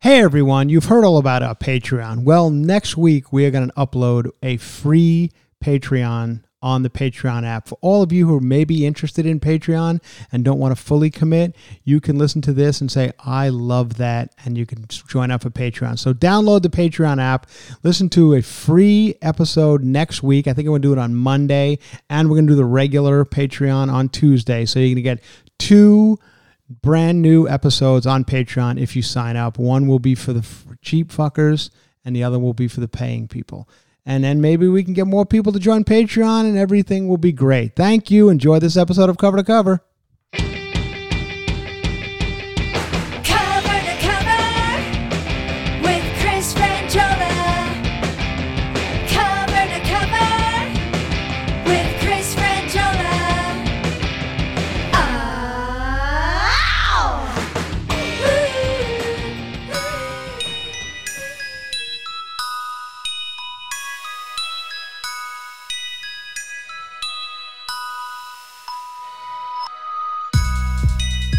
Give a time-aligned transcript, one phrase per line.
[0.00, 2.22] Hey everyone, you've heard all about our Patreon.
[2.22, 7.66] Well, next week we are going to upload a free Patreon on the Patreon app.
[7.66, 11.10] For all of you who may be interested in Patreon and don't want to fully
[11.10, 15.32] commit, you can listen to this and say, I love that, and you can join
[15.32, 15.98] up for Patreon.
[15.98, 17.48] So download the Patreon app,
[17.82, 20.46] listen to a free episode next week.
[20.46, 22.64] I think I'm going to do it on Monday, and we're going to do the
[22.64, 24.64] regular Patreon on Tuesday.
[24.64, 25.24] So you're going to get
[25.58, 26.20] two
[26.68, 29.58] brand new episodes on Patreon if you sign up.
[29.58, 30.46] One will be for the
[30.82, 31.70] cheap fuckers,
[32.04, 33.68] and the other will be for the paying people.
[34.04, 37.32] And then maybe we can get more people to join Patreon, and everything will be
[37.32, 37.76] great.
[37.76, 38.28] Thank you.
[38.30, 39.82] Enjoy this episode of Cover to Cover.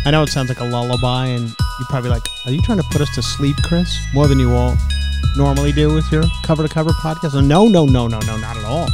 [0.09, 2.83] I know it sounds like a lullaby, and you're probably like, Are you trying to
[2.89, 3.95] put us to sleep, Chris?
[4.11, 4.75] More than you all
[5.37, 7.35] normally do with your cover to cover podcast?
[7.45, 8.87] No, no, no, no, no, not at all.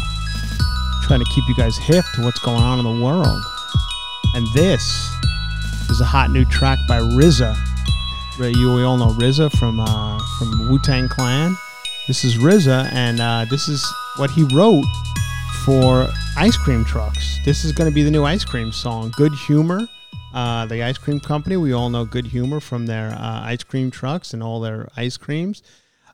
[1.04, 3.42] trying to keep you guys hip to what's going on in the world.
[4.34, 5.10] And this
[5.90, 7.56] is a hot new track by RZA.
[8.38, 11.56] You we all know RZA from uh, from Wu Tang Clan.
[12.08, 14.84] This is RZA, and uh, this is what he wrote
[15.64, 17.40] for ice cream trucks.
[17.46, 19.88] This is going to be the new ice cream song, Good Humor.
[20.36, 23.90] Uh, the ice cream company, we all know Good Humor from their uh, ice cream
[23.90, 25.64] trucks and all their ice creams.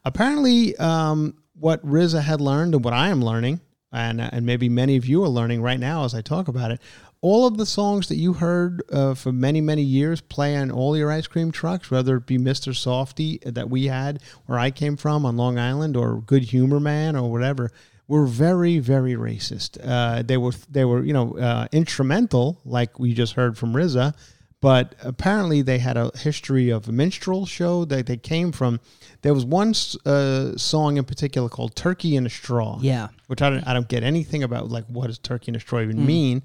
[0.06, 3.62] Apparently, um, what RZA had learned and what I am learning,
[3.92, 6.80] and, and maybe many of you are learning right now as I talk about it,
[7.22, 10.96] all of the songs that you heard uh, for many, many years play on all
[10.96, 12.74] your ice cream trucks, whether it be Mr.
[12.74, 17.16] Softee that we had where I came from on Long Island or Good Humor Man
[17.16, 17.72] or whatever
[18.12, 19.78] were very, very racist.
[19.82, 24.14] Uh, they were, they were, you know, uh, instrumental, like we just heard from RZA,
[24.60, 28.82] but apparently they had a history of a minstrel show that they came from.
[29.22, 29.74] There was one
[30.06, 33.08] uh, song in particular called "Turkey in a Straw." Yeah.
[33.28, 34.70] which I don't, I don't get anything about.
[34.70, 36.44] Like, what does "Turkey in a Straw" even mean?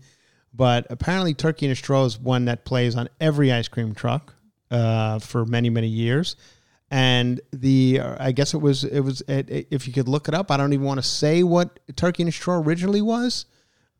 [0.54, 4.34] But apparently, "Turkey in a Straw" is one that plays on every ice cream truck
[4.70, 6.36] uh, for many, many years
[6.90, 10.28] and the uh, I guess it was it was it, it- if you could look
[10.28, 10.50] it up.
[10.50, 13.46] I don't even want to say what Turkey in a Straw originally was,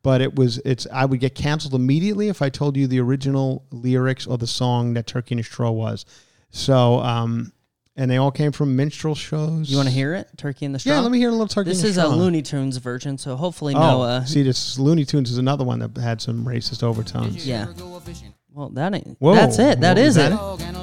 [0.03, 3.65] but it was it's I would get canceled immediately if I told you the original
[3.71, 6.05] lyrics or the song that Turkey in a Straw was.
[6.49, 7.51] So um,
[7.97, 9.69] and they all came from minstrel shows.
[9.69, 10.29] You want to hear it?
[10.37, 10.93] Turkey in the Straw?
[10.93, 12.07] Yeah, let me hear a little Turkey This in a is Straw.
[12.07, 14.23] a Looney Tunes version, so hopefully Oh, Noah.
[14.27, 17.45] see, this Looney Tunes is another one that had some racist overtones.
[17.45, 17.67] Yeah.
[18.53, 19.17] Well, that ain't.
[19.19, 19.81] Whoa, that's it.
[19.81, 20.31] That what that?
[20.31, 20.35] it.
[20.35, 20.77] dog and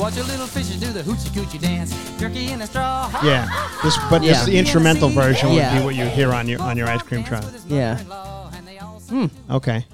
[0.00, 1.92] watch your little fishes do the hoochie coochie dance.
[2.18, 3.10] Turkey in a straw.
[3.22, 3.46] Yeah,
[3.82, 4.44] this but this Yeah.
[4.46, 7.44] the instrumental version would be what you hear on your on your ice cream truck.
[7.68, 7.96] Yeah.
[7.98, 9.26] Hmm.
[9.50, 9.84] Okay.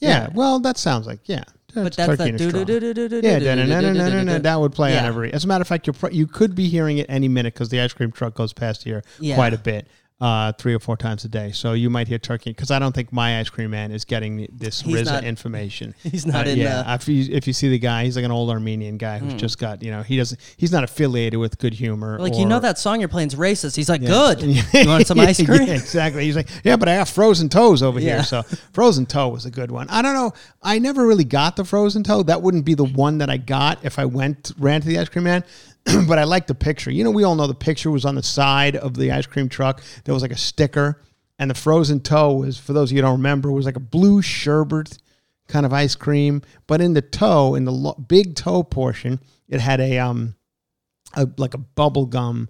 [0.00, 0.28] Yeah, Yeah.
[0.34, 1.44] well, that sounds like yeah.
[1.72, 2.64] But that's turkey that in a straw.
[2.64, 3.38] do do do do Yeah,
[4.38, 5.08] that would play on Yeah.
[5.08, 5.32] every.
[5.32, 7.68] As a matter of fact, you are you could be hearing it any minute because
[7.68, 9.36] the ice cream truck goes past here Yeah.
[9.36, 9.86] quite a bit,
[10.20, 11.50] uh, three or four times a day.
[11.52, 14.46] So you might hear turkey because I don't think my ice cream man is getting
[14.52, 15.94] this He's RZA not- information.
[16.02, 18.24] he's not Uh, in Yeah, the- if you if you see the guy, he's like
[18.26, 21.58] an old Armenian guy who's just got you know he doesn't he's not affiliated with
[21.58, 22.18] Good Humor.
[22.18, 23.76] Like you know that song you're playing is racist.
[23.76, 24.08] He's like, Yeah.
[24.08, 24.42] good.
[24.74, 25.62] You want some ice cream?
[25.62, 26.24] yeah, exactly.
[26.24, 28.16] He's like, yeah, but I have frozen toes over Yeah.
[28.16, 28.24] here.
[28.24, 28.42] So
[28.72, 29.88] frozen toe was a good one.
[29.88, 30.32] I don't know.
[30.62, 32.22] I never really got the frozen toe.
[32.24, 35.08] That wouldn't be the one that I got if I went ran to the ice
[35.08, 35.44] cream man.
[36.06, 36.90] but I like the picture.
[36.90, 39.48] You know, we all know the picture was on the side of the ice cream
[39.48, 39.82] truck.
[40.04, 41.02] There was like a sticker,
[41.38, 43.80] and the frozen toe was for those of you who don't remember was like a
[43.80, 44.98] blue sherbet
[45.48, 46.42] kind of ice cream.
[46.66, 50.34] But in the toe, in the lo- big toe portion, it had a um
[51.14, 52.48] a, like a bubble gum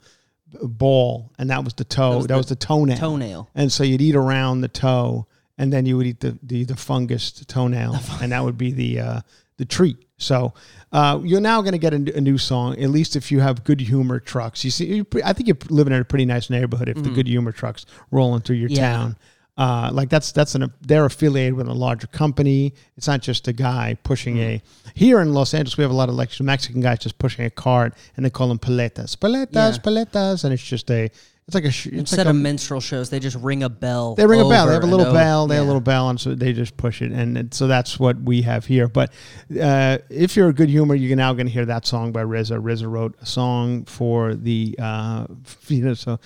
[0.62, 2.22] ball, and that was the toe.
[2.22, 2.96] That was was, the the toenail.
[2.96, 3.50] toenail.
[3.54, 6.76] And so you'd eat around the toe, and then you would eat the the, the
[6.76, 9.20] fungus toenail, and that would be the uh,
[9.56, 9.96] the treat.
[10.20, 10.52] So
[10.92, 13.80] uh, you're now going to get a new song, at least if you have good
[13.80, 14.64] humor trucks.
[14.64, 17.26] You see, you, I think you're living in a pretty nice neighborhood if the good
[17.26, 18.92] humor trucks rolling through your Yeah.
[18.92, 19.16] town.
[19.58, 22.72] Uh, like that's that's an they're affiliated with a larger company.
[22.96, 24.62] It's not just a guy pushing a.
[24.94, 27.50] Here in Los Angeles, we have a lot of like Mexican guys just pushing a
[27.50, 29.78] cart, and they call them paletas, paletas, Yeah.
[29.82, 31.10] paletas, and it's just a.
[31.50, 31.70] It's like a.
[31.72, 34.14] sh- It's Instead like of a, minstrel shows, they just ring a bell.
[34.14, 34.68] they ring a bell.
[34.68, 35.48] They have a little bell.
[35.48, 37.98] They have a little bell, and so they just push it, and it, so that's
[37.98, 38.86] what we have here.
[38.86, 39.12] But
[39.60, 42.62] uh, if you're a good humor, you're now going to hear that song by RZA.
[42.62, 45.26] RZA wrote a song for the, uh,
[45.66, 46.20] you know, so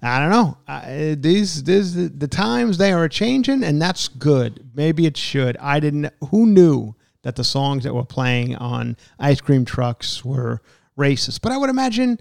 [0.00, 0.56] I don't know.
[0.66, 4.70] I, these, these, the times they are changing, and that's good.
[4.74, 5.58] Maybe it should.
[5.58, 6.10] I didn't.
[6.30, 10.62] Who knew that the songs that were playing on ice cream trucks were
[10.98, 11.42] racist?
[11.42, 12.18] But I would imagine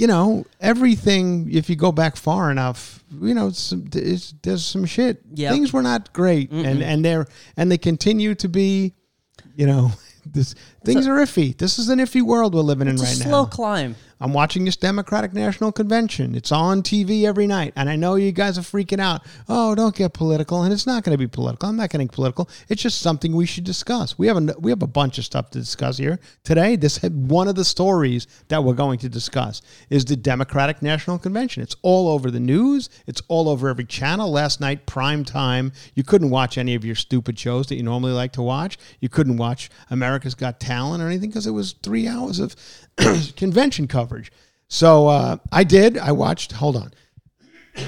[0.00, 5.20] you know, everything, if you go back far enough, you know, some, there's some shit.
[5.34, 5.52] Yep.
[5.52, 6.50] Things were not great.
[6.50, 7.26] And, and they're,
[7.58, 8.94] and they continue to be,
[9.54, 9.92] you know,
[10.24, 10.54] this,
[10.84, 11.56] things are iffy.
[11.56, 13.30] This is an iffy world we're living in right slow now.
[13.30, 13.96] Slow climb.
[14.22, 16.34] I'm watching this Democratic National Convention.
[16.34, 17.72] It's on TV every night.
[17.74, 19.22] And I know you guys are freaking out.
[19.48, 20.62] Oh, don't get political.
[20.62, 21.70] And it's not going to be political.
[21.70, 22.50] I'm not getting political.
[22.68, 24.18] It's just something we should discuss.
[24.18, 26.76] We have a, we have a bunch of stuff to discuss here today.
[26.76, 31.62] This one of the stories that we're going to discuss is the Democratic National Convention.
[31.62, 32.90] It's all over the news.
[33.06, 34.30] It's all over every channel.
[34.30, 38.12] Last night, prime time, you couldn't watch any of your stupid shows that you normally
[38.12, 38.76] like to watch.
[39.00, 42.56] You couldn't watch America's Got Talent or anything because it was three hours of
[43.36, 44.32] convention coverage.
[44.68, 45.98] So uh, I did.
[45.98, 46.52] I watched.
[46.52, 46.92] Hold on.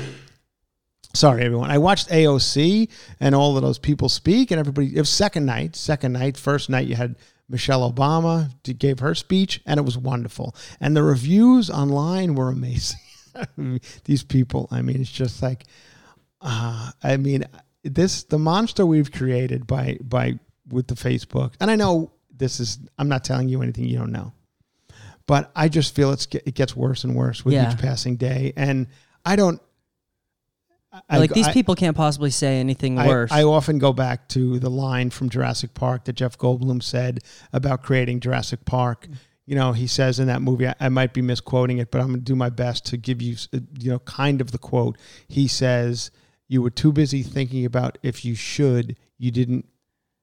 [1.15, 1.71] Sorry, everyone.
[1.71, 2.89] I watched AOC
[3.21, 4.97] and all of those people speak, and everybody.
[4.97, 5.77] It was second night.
[5.77, 6.37] Second night.
[6.37, 7.17] First night, you had
[7.49, 10.57] Michelle Obama gave her speech, and it was wonderful.
[10.81, 12.99] And the reviews online were amazing.
[14.05, 14.69] These people.
[14.71, 15.65] I mean, it's just like.
[16.45, 17.45] Uh, I mean,
[17.85, 20.39] this the monster we've created by by
[20.69, 22.79] with the Facebook, and I know this is.
[22.99, 24.33] I'm not telling you anything you don't know
[25.27, 27.73] but I just feel it's it gets worse and worse with Yeah.
[27.73, 28.87] each passing day, and
[29.25, 29.61] I don't.
[31.09, 33.33] I, like these I- people can't possibly say anything worse.
[33.33, 37.21] I often go back to the line from Jurassic Park that Jeff Goldblum said
[37.53, 39.09] about creating Jurassic Park.
[39.47, 42.21] You know, he says in that movie, I, might be misquoting it, but I'm going
[42.21, 44.99] to do my best to give you, uh, you know, kind of the quote.
[45.29, 46.11] He says,
[46.47, 49.67] "You were too busy thinking about if you should, you didn't.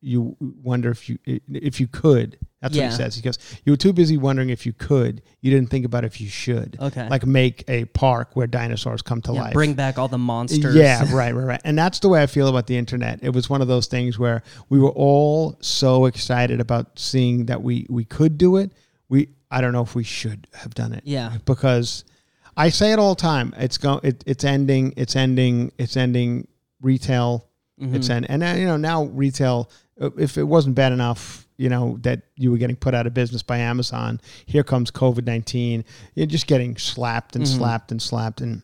[0.01, 2.89] You wonder if you if you could." That's what Yeah.
[2.89, 3.15] he says.
[3.15, 5.21] He goes, "You were too busy wondering if you could.
[5.41, 6.77] You didn't think about if you should.
[6.81, 7.07] Okay.
[7.09, 9.53] like make a park where dinosaurs come to Yeah, life.
[9.53, 10.75] bring back all the monsters.
[10.75, 11.61] Yeah, right, right, right.
[11.63, 13.19] And that's the way I feel about the internet.
[13.21, 17.61] It was one of those things where we were all so excited about seeing that
[17.63, 18.71] we we could do it.
[19.07, 21.03] We I don't know if we should have done it.
[21.05, 21.37] Yeah.
[21.45, 22.03] Because
[22.57, 23.53] I say it all the time.
[23.57, 26.47] It's go it, it's ending, it's ending, it's ending
[26.81, 27.45] retail.
[27.79, 27.95] Mm-hmm.
[27.95, 29.69] It's end and uh, you know now retail
[30.01, 33.13] uh, if it wasn't bad enough, you know, that you were getting put out of
[33.13, 35.83] business by Amazon, here comes COVID 19.
[36.15, 38.39] You're just getting slapped and slapped and slapped.
[38.39, 38.63] And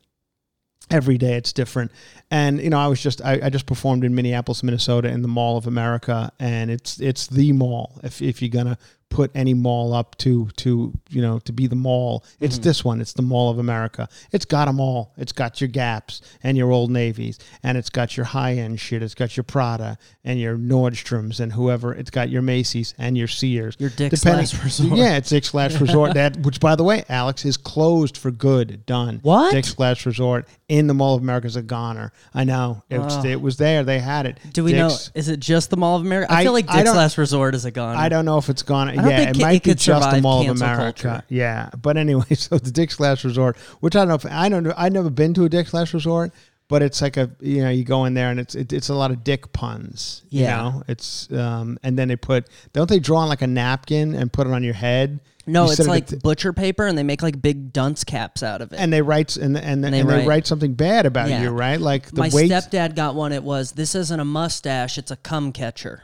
[0.90, 1.92] every day it's different.
[2.32, 5.28] And, you know, I was just, I, I just performed in Minneapolis, Minnesota in the
[5.28, 6.32] Mall of America.
[6.40, 8.00] And it's, it's the mall.
[8.04, 8.78] If, if you're going to
[9.16, 12.64] put any mall up to, to, you know, to be the mall, it's mm-hmm.
[12.64, 13.00] this one.
[13.00, 14.10] It's the Mall of America.
[14.34, 15.14] It's got them all.
[15.16, 19.02] It's got your Gaps and your Old Navies and it's got your high end shit.
[19.02, 21.94] It's got your Prada and your Nordstroms and whoever.
[21.94, 23.78] It's got your Macy's and your Sears.
[23.80, 24.98] Your Dick's Depending- Last Resort.
[24.98, 26.14] Yeah, it's Dick's Last Resort.
[26.16, 28.86] That, which by the way, Alex is closed for good.
[28.86, 29.20] Done.
[29.24, 29.54] What?
[29.54, 32.12] Dick's Last Resort in the Mall of America is a goner.
[32.34, 32.84] I know.
[32.90, 33.86] It, was, it was there.
[33.86, 34.40] They had it.
[34.52, 35.20] Do we Dick's- know?
[35.20, 36.34] Is it just the Mall of America?
[36.34, 37.98] I, I- feel like Dick's Last Resort is a goner.
[37.98, 38.90] I don't know if it's gone.
[39.06, 41.02] Don't Yeah, think it it- might it be just the Mall of America.
[41.10, 41.24] culture.
[41.30, 44.64] Yeah, but anyway, so the Dick's Last Resort, which I don't know if I don't
[44.64, 44.74] know.
[44.76, 46.32] I've never been to a Dick's Last Resort,
[46.68, 48.96] but it's like a you know you go in there and it's it, it's a
[48.96, 50.24] lot of dick puns.
[50.30, 50.58] You Yeah.
[50.58, 54.32] know, it's um and then they put don't they draw on like a napkin and
[54.34, 55.20] put it on your head?
[55.48, 58.64] No, You it's like the- butcher paper, and they make like big dunce caps out
[58.64, 58.78] of it.
[58.80, 61.44] and they write and and, and, they they, write- write, something bad about Yeah.
[61.44, 61.80] you, right?
[61.80, 62.50] Like the My weight.
[62.50, 63.32] stepdad got one.
[63.32, 66.02] It was this isn't a mustache; it's a cum catcher.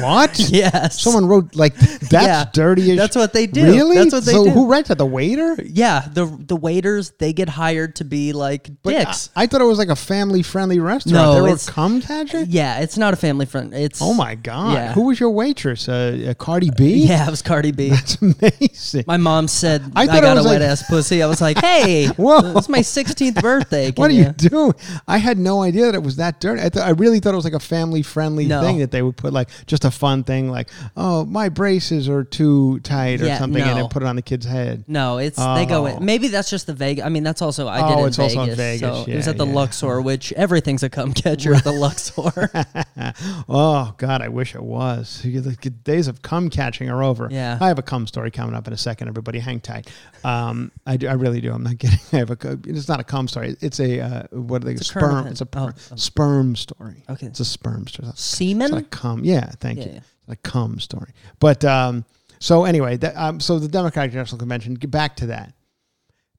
[0.00, 0.38] What?
[0.50, 1.00] Yes.
[1.00, 2.44] Someone wrote like that's Yeah.
[2.52, 2.90] dirty.
[2.92, 3.64] As That's what they do.
[3.64, 3.96] Really?
[3.96, 4.38] That's what they do.
[4.38, 4.50] so do.
[4.50, 4.98] who writes that?
[4.98, 5.56] The waiter?
[5.64, 9.30] Yeah, the the waiters they get hired to be like But dicks.
[9.36, 11.14] I, I thought it was like a family friendly restaurant.
[11.14, 12.02] No, they were cum
[12.48, 13.72] yeah, it's not a family friend.
[13.72, 14.72] It's Oh my god!
[14.74, 14.92] Yeah.
[14.92, 15.88] Who was your waitress?
[15.88, 17.06] Uh, uh, Cardi B.
[17.06, 17.90] Yeah, it was Cardi B.
[17.90, 19.04] that's amazing.
[19.06, 21.22] My mom said I I, thought it got a was wet ass pussy.
[21.22, 22.56] I was like, hey, Whoa.
[22.56, 23.90] it's my 16th birthday.
[23.92, 24.24] What are you?
[24.24, 24.74] you doing?
[25.06, 26.60] I had no idea that it was that dirty.
[26.62, 28.60] I thought I really thought it was like a family friendly No.
[28.62, 32.08] thing that they would put like just just a fun thing, like, oh, my braces
[32.08, 33.76] are too tight or Yeah, something, and no.
[33.76, 34.84] then put it on the kid's head.
[34.86, 35.86] No, it's they go Oh.
[35.96, 36.04] in.
[36.04, 37.04] Maybe that's just the Vegas.
[37.04, 38.36] I mean, that's also I did Oh, in it's Vegas.
[38.36, 39.52] also in Vegas, So it was yeah, at the yeah.
[39.54, 42.50] Luxor, which everything's a cum catcher at the Luxor.
[43.48, 45.24] oh God, I wish it was.
[45.24, 47.28] You- The days of cum catching are over.
[47.30, 47.58] Yeah.
[47.60, 49.08] I have a cum story coming up in a second.
[49.08, 49.90] Everybody, hang tight.
[50.24, 51.52] Um, I, do, I really do.
[51.52, 51.98] I'm not kidding.
[52.12, 52.58] I have a.
[52.66, 53.56] It's not a cum story.
[53.60, 54.72] It's a uh, what are they?
[54.72, 55.02] It's a sperm.
[55.10, 55.96] current- It's a oh, per- oh.
[55.96, 57.04] sperm story.
[57.08, 57.26] Okay.
[57.26, 58.08] It's a sperm story.
[58.10, 58.74] It's Semen.
[58.74, 59.24] a cum.
[59.24, 59.50] Yeah.
[59.60, 59.90] Thank Yeah, you.
[59.92, 59.98] yeah.
[59.98, 61.12] It's a cum story.
[61.38, 62.04] But um,
[62.38, 64.74] so anyway, that, um, so the Democratic National Convention.
[64.74, 65.52] Get back to that.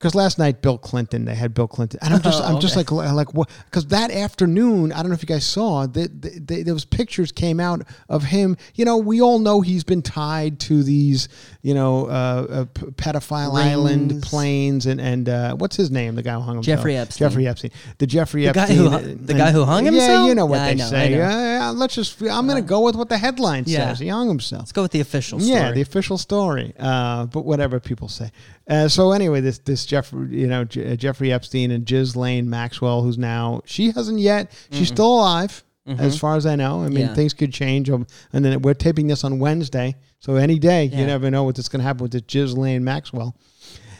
[0.02, 2.76] Because last night, Bill Clinton, they had Bill Clinton, and I'm just, Oh, I'm just
[2.76, 3.50] like, like what?
[3.66, 7.32] Because that afternoon, I don't know if you guys saw that th th those pictures
[7.32, 8.58] came out of him.
[8.74, 11.30] You know, we all know he's been tied to these,
[11.62, 12.66] you know, uh, uh,
[12.96, 16.16] pedophile island planes, and and uh, what's his name?
[16.16, 16.78] The guy who hung himself.
[16.80, 17.30] Jeffrey Epstein.
[17.30, 17.72] Jeffrey Epstein.
[18.00, 18.78] The Jeffrey The guy Epstein.
[18.78, 20.10] who uh, hu- the guy who hung himself.
[20.10, 21.70] Yeah, you know what Yeah, they know, say.
[21.74, 22.20] let's just.
[22.24, 23.90] I'm going to go with what the headline Yeah.
[23.90, 24.00] says.
[24.00, 24.62] He hung himself.
[24.64, 25.54] Let's go with the official story.
[25.60, 26.74] Yeah, the official story.
[26.80, 28.32] Uh, but whatever people say.
[28.68, 33.02] Uh, so anyway, this this Jeffrey, you know, J- uh, Jeffrey Epstein and Ghislaine Maxwell,
[33.04, 34.50] who's now she hasn't yet.
[34.72, 36.82] She's still alive, as far as I know.
[36.82, 37.10] I mean, Mm-hmm.
[37.10, 37.14] Yeah.
[37.16, 37.90] things could change.
[37.90, 41.08] Um, and then we're taping this on Wednesday, so any day you Yeah.
[41.08, 43.36] never know what's going to happen with this Ghislaine Maxwell.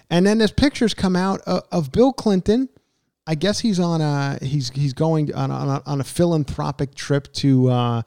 [0.10, 2.70] And then there's pictures come out of, of Bill Clinton.
[3.28, 6.96] I guess he's on a he's he's going on a, on a, on a philanthropic
[6.96, 8.02] trip to uh,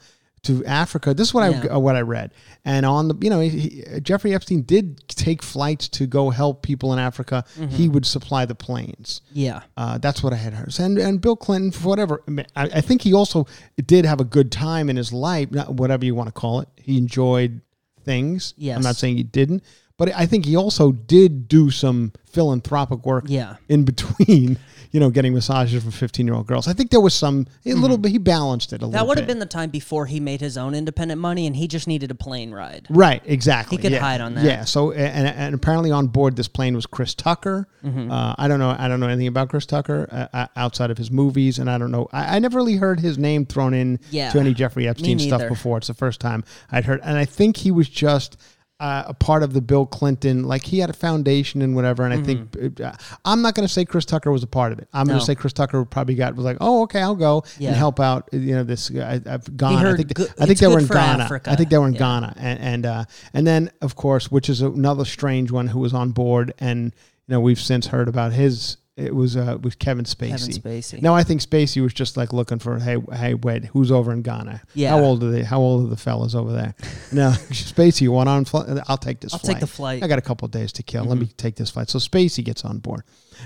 [0.45, 1.13] to Africa.
[1.15, 1.75] This is what I Yeah.
[1.75, 2.33] uh, what I read.
[2.65, 6.63] And on the you know he, he- Jeffrey Epstein did take flights to go help
[6.63, 7.45] people in Africa.
[7.59, 7.69] Mm-hmm.
[7.77, 9.21] He would supply the planes.
[9.33, 9.63] Yeah.
[9.77, 10.75] Uh, that's what I had heard.
[10.79, 13.47] And and Bill Clinton, for whatever, I, mean, I I think he also
[13.87, 16.69] did have a good time in his life, whatever you want to call it.
[16.77, 17.61] He enjoyed
[18.05, 18.55] things.
[18.57, 18.77] Yes.
[18.77, 19.63] I'm not saying he didn't,
[19.97, 23.25] but I think he also did do some philanthropic work.
[23.29, 23.57] Yeah.
[23.69, 24.59] In between,
[24.91, 26.67] you know, getting massages for 15 year old girls.
[26.67, 28.11] I think there was some a little bit.
[28.11, 28.89] He balanced it a little.
[28.89, 28.97] Mm-hmm.
[28.97, 31.69] That would have been the time before he made his own independent money, and he
[31.69, 32.87] just needed a plane ride.
[32.91, 33.77] Right, exactly.
[33.77, 34.01] He could yeah.
[34.01, 34.45] hide on that.
[34.45, 34.65] Yeah.
[34.65, 37.69] So, and, and apparently on board this plane was Chris Tucker.
[37.85, 38.11] Mm-hmm.
[38.11, 38.75] Uh, I don't know.
[38.77, 41.79] I don't know anything about Chris Tucker uh, uh, outside of his movies, and I
[41.79, 42.09] don't know.
[42.13, 44.31] I, I never really heard his name thrown in Yeah.
[44.31, 45.79] to any Jeffrey Epstein stuff before.
[45.79, 48.37] It's the first time I'd heard, and I think he was just.
[48.81, 52.13] Uh, a part of the Bill Clinton, like he had a foundation and whatever, and
[52.13, 52.93] I think uh,
[53.25, 54.89] I'm not going to say Chris Tucker was a part of it.
[54.93, 55.21] I'm going Mm-hmm.
[55.21, 57.69] To say Chris Tucker probably got was like, oh, okay, I'll go Yeah.
[57.69, 58.29] and help out.
[58.33, 59.87] You know, this I, I've gone.
[59.87, 61.23] I think, good- I think they were in Ghana.
[61.23, 61.53] Africa.
[61.53, 61.99] I think they were in Yeah.
[62.01, 65.95] Ghana, and and uh, and then of course, which is another strange one who was
[65.95, 66.87] on board, and
[67.29, 68.77] you know we've since heard about his.
[68.97, 70.31] It was uh, was Kevin Spacey.
[70.31, 71.03] Kevin Spacey.
[71.03, 74.23] No, I think Spacey was just like looking for hey hey wait who's over in
[74.23, 74.63] Ghana?
[74.75, 74.91] Yeah.
[74.91, 75.43] How old are they?
[75.43, 76.77] How old are the fellas over there?
[77.13, 78.45] no, Spacey, you want on?
[78.45, 79.33] Fl- I'll take this.
[79.33, 79.55] I'll flight.
[79.55, 79.97] take the flight.
[79.97, 80.05] Mm-hmm.
[80.05, 81.05] I got a couple of days to kill.
[81.05, 81.91] Let me take this flight.
[81.91, 83.03] So Spacey gets on board.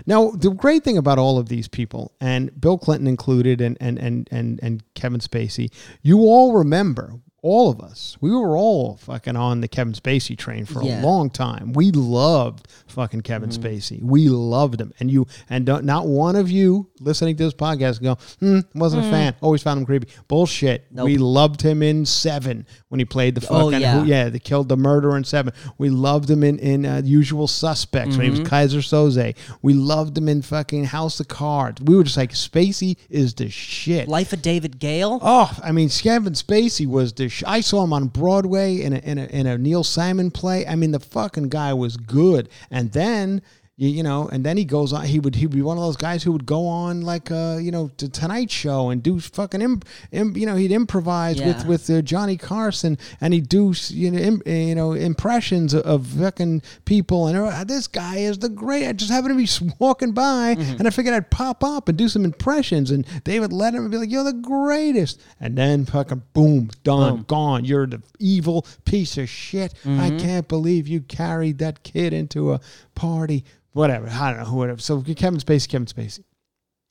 [0.06, 3.98] Now, the great thing about all of these people, and Bill Clinton included, and and
[3.98, 7.14] and and and Kevin Spacey, you all remember.
[7.40, 11.00] All of us, we were all fucking on the Kevin Spacey train for Yeah.
[11.00, 11.72] a long time.
[11.72, 13.62] We loved fucking Kevin Mm-hmm.
[13.64, 14.02] Spacey.
[14.02, 18.02] We loved him, and you and don't, not one of you listening to this podcast
[18.02, 19.36] go, hmm, wasn't a fan.
[19.40, 20.08] Always found him creepy.
[20.26, 20.86] Bullshit.
[20.90, 21.04] Nope.
[21.04, 24.00] We loved him in Seven when he played the Oh, fucking yeah.
[24.00, 25.52] who, yeah, they killed the murderer in Seven.
[25.76, 28.42] We loved him in in uh, Usual Suspects when he Mm-hmm.
[28.42, 28.78] was Keyser
[29.16, 29.36] Söze.
[29.62, 31.82] We loved him in fucking House of Cards.
[31.82, 34.08] We were just like Spacey is the shit.
[34.08, 35.18] Life of David Gale.
[35.22, 37.28] Oh, I mean, Kevin Spacey was the.
[37.28, 40.66] Sh- I saw him on Broadway in a, in a in a Neil Simon play.
[40.66, 42.48] I mean, the fucking guy was good.
[42.70, 43.42] And then
[43.80, 45.04] you, you know, and then he goes on.
[45.06, 47.58] He would he would be one of those guys who would go on like uh
[47.60, 51.60] you know the Tonight Show and do fucking imp, im, you know he'd improvise with
[51.60, 51.66] Yeah.
[51.66, 56.06] with uh, Johnny Carson and he'd do you know im, you know impressions of, of
[56.08, 58.86] fucking people and uh, this guy is the great.
[58.88, 60.78] I just happened to be walking by Mm-hmm.
[60.78, 63.96] and I figured I'd pop up and do some impressions and David let him be
[63.98, 67.64] like, "You're the greatest," and then fucking boom, done, gone.
[67.64, 69.72] You're the evil piece of shit.
[69.86, 72.60] I can't believe you carried that kid into a
[72.96, 73.44] party.
[73.72, 74.08] Whatever.
[74.08, 74.54] I don't know.
[74.54, 74.80] Whatever.
[74.80, 76.24] So Kevin Spacey, Kevin Spacey.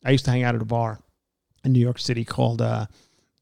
[0.05, 0.99] I used to hang out at a bar
[1.63, 2.85] in New York City called uh,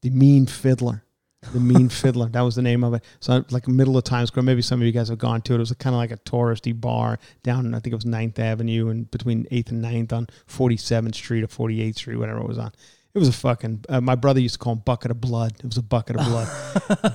[0.02, 1.04] the Mean Fiddler.
[1.52, 2.28] The Mean Fiddler.
[2.28, 3.04] That was the name of it.
[3.20, 4.44] So like middle of Times Square.
[4.44, 5.56] Maybe some of you guys have gone to it.
[5.56, 7.74] It was kind of like a touristy bar down.
[7.74, 11.46] I think it was 9th Avenue and between 8th and 9th on 47th Street or
[11.46, 12.72] 48th Street, whatever it was on.
[13.16, 13.86] It was a fucking.
[13.88, 15.54] Uh, my brother used to call him bucket of blood.
[15.58, 16.48] It was a bucket of blood.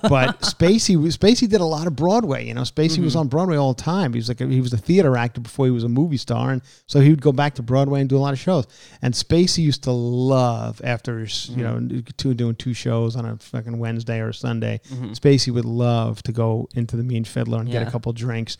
[0.09, 2.47] but Spacey, Spacey did a lot of Broadway.
[2.47, 3.19] You know, Spacey was mm-hmm.
[3.19, 4.13] on Broadway all the time.
[4.13, 6.49] He was like a, he was a theater actor before he was a movie star,
[6.49, 8.65] and so he would go back to Broadway and do a lot of shows.
[9.03, 11.61] And Spacey used to love after you mm-hmm.
[11.61, 14.81] know two doing two shows on a fucking Wednesday or a Sunday.
[14.89, 15.11] Mm-hmm.
[15.11, 18.57] Spacey would love to go into the Mean Fiddler and get a couple drinks.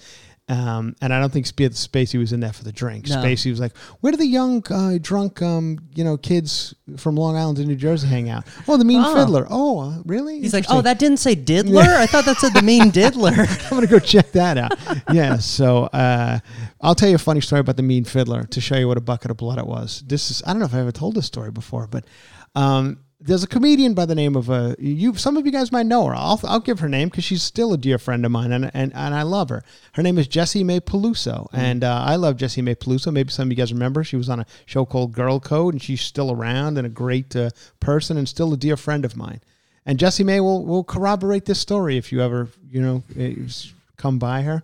[0.52, 3.08] Um, and I don't think Sp- Spacey was in there for the drink.
[3.08, 3.16] No.
[3.16, 7.38] Spacey was like, "Where do the young, uh, drunk, um, you know, kids from Long
[7.38, 8.44] Island and New Jersey hang out?
[8.68, 9.16] Oh, the Mean Oh.
[9.16, 9.48] Fiddler.
[9.50, 10.42] Oh, uh, really?
[10.42, 11.84] He's like, oh, that didn't say diddler.
[11.84, 13.32] I thought that said the mean diddler.
[13.48, 14.74] I'm gonna go check that out.
[15.14, 15.38] yeah.
[15.38, 16.40] So uh,
[16.82, 19.02] I'll tell you a funny story about the Mean Fiddler to show you what a
[19.02, 20.04] bucket of blood it was.
[20.06, 22.04] This is I don't know if I ever told this story before, but
[22.56, 25.16] um, there's a comedian by the name of uh, you.
[25.16, 26.16] Some of you guys might know her.
[26.16, 28.92] I'll I'll give her name because she's still a dear friend of mine, and and,
[28.94, 29.64] and I love her.
[29.94, 33.14] Her name is Jessimae Peluso, and uh, I love Jessimae Peluso.
[33.14, 35.82] Maybe some of you guys remember she was on a show called Girl Code, and
[35.82, 39.42] she's still around and a great uh, person and still a dear friend of mine.
[39.86, 43.36] And Jessimae will will corroborate this story if you ever you know eh,
[43.98, 44.64] come by her.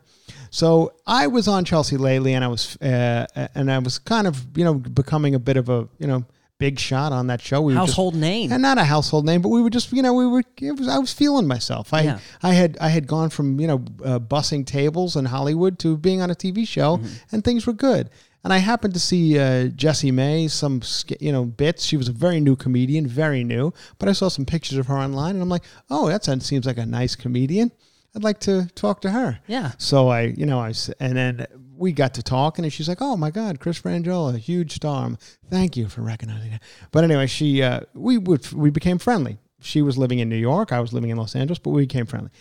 [0.50, 4.46] So I was on Chelsea lately, and I was uh, and I was kind of
[4.58, 6.26] you know becoming a bit of a you know
[6.60, 7.62] big shot on that show.
[7.62, 8.52] We were just- Household name.
[8.52, 10.44] and not a household name, but we were just, you know, we were.
[10.62, 11.94] It was, I was feeling myself.
[11.94, 12.20] I, Yeah.
[12.42, 16.22] I had, I had gone from, you know, uh, bussing tables in Hollywood to being
[16.22, 17.14] on a TV show, Mm-hmm.
[17.36, 18.10] and things were good.
[18.44, 20.82] And I happened to see uh, Jessimae, some,
[21.20, 21.84] you know, bits.
[21.86, 23.74] She was a very new comedian, very new.
[24.00, 26.78] But I saw some pictures of her online, and I'm like, oh, that seems like
[26.78, 27.72] a nice comedian.
[28.16, 29.40] I'd like to talk to her.
[29.48, 29.72] Yeah.
[29.78, 31.46] So I, you know, I and then
[31.78, 35.12] we got to talking, and she's like, "Oh my God, Chris Franjola, huge star.
[35.50, 39.38] Thank you for recognizing that." But anyway, she, uh, we would, we became friendly.
[39.60, 42.06] She was living in New York, I was living in Los Angeles, but we became
[42.06, 42.32] friendly.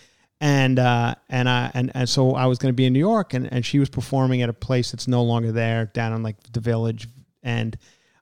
[0.41, 3.33] And uh, and I and, and so I was going to be in New York,
[3.33, 6.37] and, and she was performing at a place that's no longer there, down in like
[6.53, 7.09] the Village,
[7.43, 7.79] and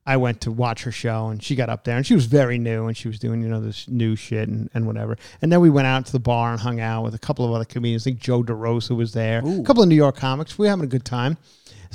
[0.07, 2.59] I went to watch her show and she got up there and she was very
[2.59, 5.17] new and she was doing, you know, this new shit and, and whatever.
[5.41, 7.53] And then we went out to the bar and hung out with a couple of
[7.53, 8.03] other comedians.
[8.03, 9.39] I think Joe DeRosa was there.
[9.39, 10.59] A couple of New York comics.
[10.59, 11.39] We were having a good time.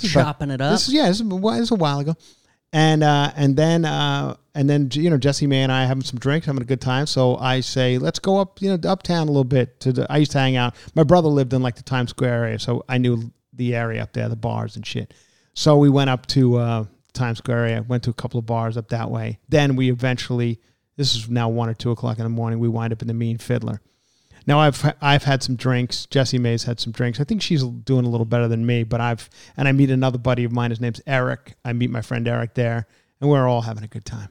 [0.02, 0.72] Chopping it up.
[0.72, 2.16] This is, yeah, this while- a while ago.
[2.72, 6.46] And uh, and then uh, and then you know Jessimae and I having some drinks,
[6.46, 7.08] having a good time.
[7.08, 9.80] So I say, let's go up you know uptown a little bit.
[9.80, 10.76] To the, I used to hang out.
[10.94, 14.14] My brother lived in like the Times Square area, so I knew the area up
[14.14, 15.16] there, the bars and shit.
[15.56, 18.78] So we went up to uh, Times Square area, went to a couple of bars
[18.78, 19.40] up that way.
[19.50, 20.60] Then we eventually,
[20.96, 23.14] this is now one or two o'clock in the morning, we wind up in the
[23.14, 23.82] Mean Fiddler.
[24.48, 26.08] Now I've I've had some drinks.
[26.08, 27.20] Jessimae's had some drinks.
[27.20, 28.84] I think she's doing a little better than me.
[28.84, 30.72] But I've and I meet another buddy of mine.
[30.72, 31.56] His name's Eric.
[31.64, 32.88] I meet my friend Eric there,
[33.22, 34.30] and we're all having a good time.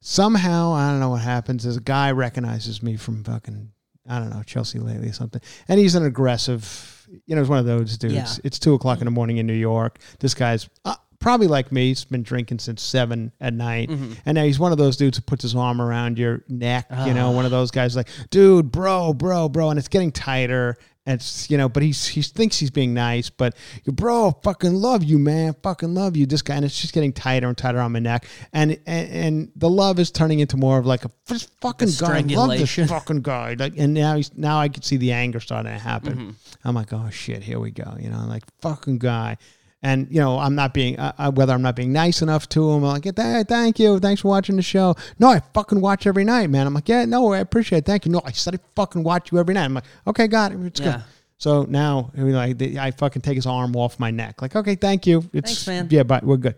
[0.00, 1.64] Somehow I don't know what happens.
[1.64, 3.72] There's a guy recognizes me from fucking
[4.08, 7.06] I don't know Chelsea lately or something, and he's an aggressive.
[7.26, 8.14] You know, he's one of those dudes.
[8.14, 8.26] Yeah.
[8.42, 9.98] It's two o'clock in the morning in New York.
[10.18, 11.88] This guy's uh, probably like me.
[11.88, 14.12] He's been drinking since seven at night, mm-hmm.
[14.24, 16.86] and now he's one of those dudes who puts his arm around your neck.
[17.06, 17.56] You know, one of ah.
[17.56, 20.76] those guys like, dude, bro, bro, bro, and it's getting tighter.
[21.08, 23.54] And it's you know, but he's he thinks he's being nice, but
[23.86, 26.26] bro, fucking love you, man, fucking love you.
[26.26, 29.52] This guy, and it's just getting tighter and tighter on my neck, and and, and
[29.54, 32.74] the love is turning into more of like a this fucking guy, I love this
[32.74, 33.54] fucking guy.
[33.56, 36.12] Like, and now he's now I can see the anger starting to happen.
[36.12, 36.30] Mm-hmm.
[36.64, 37.96] I'm like, oh shit, here we go.
[38.00, 39.36] You know, like fucking guy.
[39.86, 42.70] And you know, I'm not being uh, uh, whether I'm not being nice enough to
[42.70, 42.82] him.
[42.82, 44.96] I'm like, "Hey, thank you, thanks for watching the show.
[45.20, 46.66] No, I fucking watch every night, man.
[46.66, 47.84] I'm like, yeah, no, I appreciate it.
[47.84, 48.10] Thank you.
[48.10, 49.64] No, I said I fucking watch you every night.
[49.66, 50.58] I'm like, okay, got it.
[50.64, 50.92] It's Yeah.
[50.92, 51.04] good.
[51.38, 54.42] So now, I mean, like, I fucking take his arm off my neck.
[54.42, 55.18] Like, okay, thank you.
[55.32, 55.86] It's, Thanks, man.
[55.88, 56.56] Yeah, but we're good.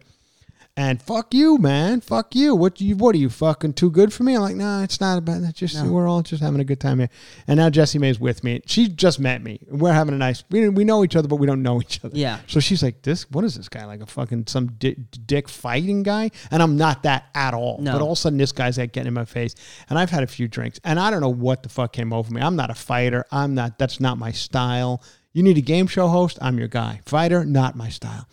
[0.79, 2.01] And fuck you, man.
[2.01, 2.55] Fuck you.
[2.55, 2.95] What you?
[2.95, 4.37] What are you fucking too good for me?
[4.37, 5.57] I'm like, nah, it's not about that.
[5.57, 7.11] Just we're all just having a good time here.
[7.49, 8.62] And now Jessimae's with me.
[8.64, 9.59] She just met me.
[9.69, 10.45] We're having a nice.
[10.53, 12.17] We we know each other, but we don't know each other.
[12.17, 12.38] Yeah.
[12.47, 13.29] So she's like, this.
[13.29, 13.87] What is this guy?
[13.87, 14.95] Like a fucking some di-
[15.27, 16.31] dick fighting guy?
[16.53, 17.79] And I'm not that at all.
[17.81, 17.95] No.
[17.95, 19.57] But all of a sudden, this guy's like getting in my face.
[19.91, 22.33] And I've had a few drinks, and I don't know what the fuck came over
[22.33, 22.41] me.
[22.41, 23.25] I'm not a fighter.
[23.33, 23.81] I'm not.
[23.81, 25.03] That's not my style.
[25.33, 26.38] You need a game show host.
[26.41, 27.01] I'm your guy.
[27.05, 28.29] Fighter, not my style.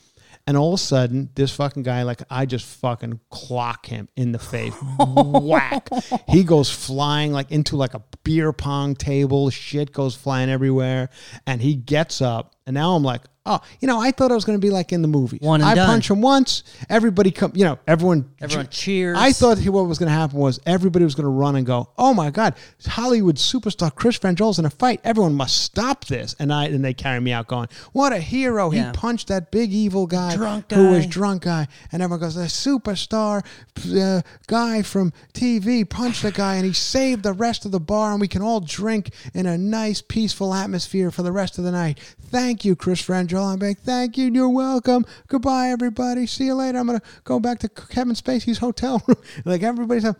[0.47, 4.31] And all of a sudden, this fucking guy, like, I just fucking clock him in
[4.31, 4.75] the face.
[4.99, 5.89] Whack.
[6.29, 9.49] He goes flying, like, into like a beer pong table.
[9.49, 11.10] Shit goes flying everywhere.
[11.47, 12.55] And he gets up.
[12.67, 14.91] And now I'm like, oh, you know, I thought I was going to be like
[14.91, 15.41] in the movies.
[15.41, 15.88] One and I done.
[15.88, 16.63] punch him once.
[16.89, 18.29] Everybody come, you know, everyone.
[18.41, 19.17] Everyone cheers.
[19.19, 21.65] I thought he- what was going to happen was everybody was going to run and
[21.65, 22.55] go, "Oh my God,
[22.86, 24.99] Hollywood superstar Chris Franjola's in a fight!
[25.03, 28.71] Everyone must stop this!" And I and they carry me out, going, "What a hero!
[28.71, 28.88] Yeah.
[28.88, 32.43] He punched that big evil guy, Drunk who was drunk guy." And everyone goes, "The
[32.43, 33.43] superstar
[33.95, 38.12] uh, guy from TV punched the guy, and he saved the rest of the bar,
[38.12, 41.71] and we can all drink in a nice, peaceful atmosphere for the rest of the
[41.71, 41.99] night."
[42.31, 43.34] Thank you, Chris Franjola.
[43.43, 44.31] I'm like, "Thank you.
[44.31, 45.05] You're welcome.
[45.27, 46.27] Goodbye, everybody.
[46.27, 46.77] See you later.
[46.77, 50.15] I'm gonna go back to Kevin Spacey's hotel room." like everybody's like,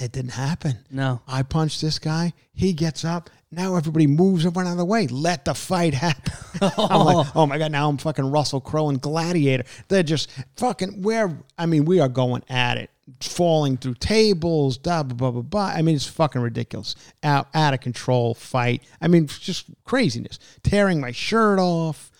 [0.00, 0.78] it didn't happen.
[0.90, 1.22] No.
[1.26, 2.32] I punched this guy.
[2.52, 3.30] He gets up.
[3.50, 5.06] Now everybody moves everyone out of the way.
[5.06, 6.32] Let the fight happen.
[6.78, 7.72] I'm like, oh my god!
[7.72, 9.64] Now I'm fucking Russell Crowe and Gladiator.
[9.88, 11.02] They're just fucking.
[11.02, 15.42] Where I mean, we are going at it, falling through tables, blah blah blah blah
[15.42, 15.66] blah.
[15.74, 16.94] I mean, it's fucking ridiculous.
[17.22, 18.82] Out out of control fight.
[19.00, 20.38] I mean, just craziness.
[20.62, 22.10] Tearing my shirt off.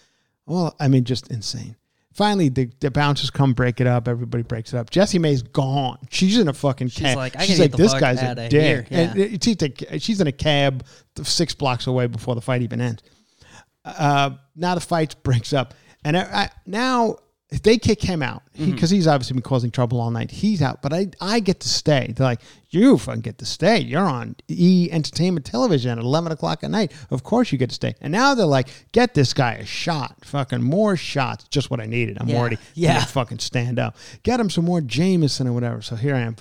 [0.49, 1.77] Well, I mean, just insane.
[2.15, 4.09] Finally, the, the bouncers come break it up.
[4.09, 4.91] Everybody breaks it up.
[4.91, 5.99] Jessimae's gone.
[6.11, 7.17] She's in a fucking She's cab.
[7.17, 8.51] like, I she's like, get the this fuck guy's a dick.
[8.51, 8.87] here.
[8.91, 9.47] And it-
[9.93, 10.85] a- she's in a cab
[11.23, 13.03] six blocks away before the fight even ends.
[13.85, 17.17] Uh, now the fight breaks up, and I, I, now
[17.51, 18.73] they kick him out Mm-hmm.
[18.73, 20.33] because he's obviously been causing trouble all night.
[20.33, 22.13] He's out, but I I get to stay.
[22.17, 23.79] They're like, you fucking get to stay.
[23.79, 26.93] You're on E Entertainment Television at eleven o'clock at night.
[27.11, 27.95] Of course you get to stay.
[28.01, 30.25] And now they're like, get this guy a shot.
[30.25, 31.45] Fucking more shots.
[31.51, 32.19] Just what I needed.
[32.21, 32.37] I'm Yeah.
[32.39, 33.05] already Yeah.
[33.05, 33.97] fucking stand up.
[34.25, 35.81] Get him some more Jameson or whatever.
[35.81, 36.35] So here I am.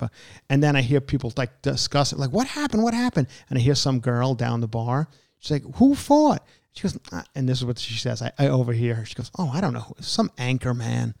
[0.50, 2.82] And then I hear people like discuss it, like, what happened?
[2.82, 3.28] What happened?
[3.48, 5.08] And I hear some girl down the bar.
[5.38, 6.44] She's like, who fought?
[6.78, 8.22] She goes, "Ah," and this is what she says.
[8.22, 9.04] I, I overhear her.
[9.04, 9.96] She goes, oh, I don't know.
[9.98, 11.16] Some anchor man.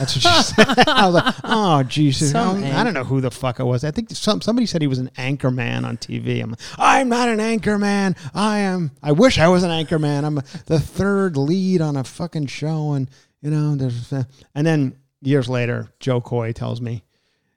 [0.00, 0.88] That's what she said.
[0.88, 2.32] I was like, oh, Jesus.
[2.32, 3.84] Some I don't know who the fuck I was.
[3.84, 6.42] I think some somebody said he was an anchor man on TV.
[6.42, 8.16] I'm like, I'm not an anchor man.
[8.34, 8.90] I am.
[9.00, 10.24] I wish I was an anchor man.
[10.24, 10.34] I'm
[10.66, 13.08] the third lead on a fucking show, and
[13.42, 14.12] you know, there's.
[14.12, 14.24] Uh,
[14.56, 17.04] and then years later, Jo Koy tells me,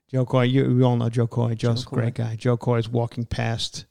[0.08, 1.56] Jo Koy, you, you all know Jo Koy.
[1.56, 2.36] Jo's a great guy.
[2.36, 3.86] Jo Koy is walking past.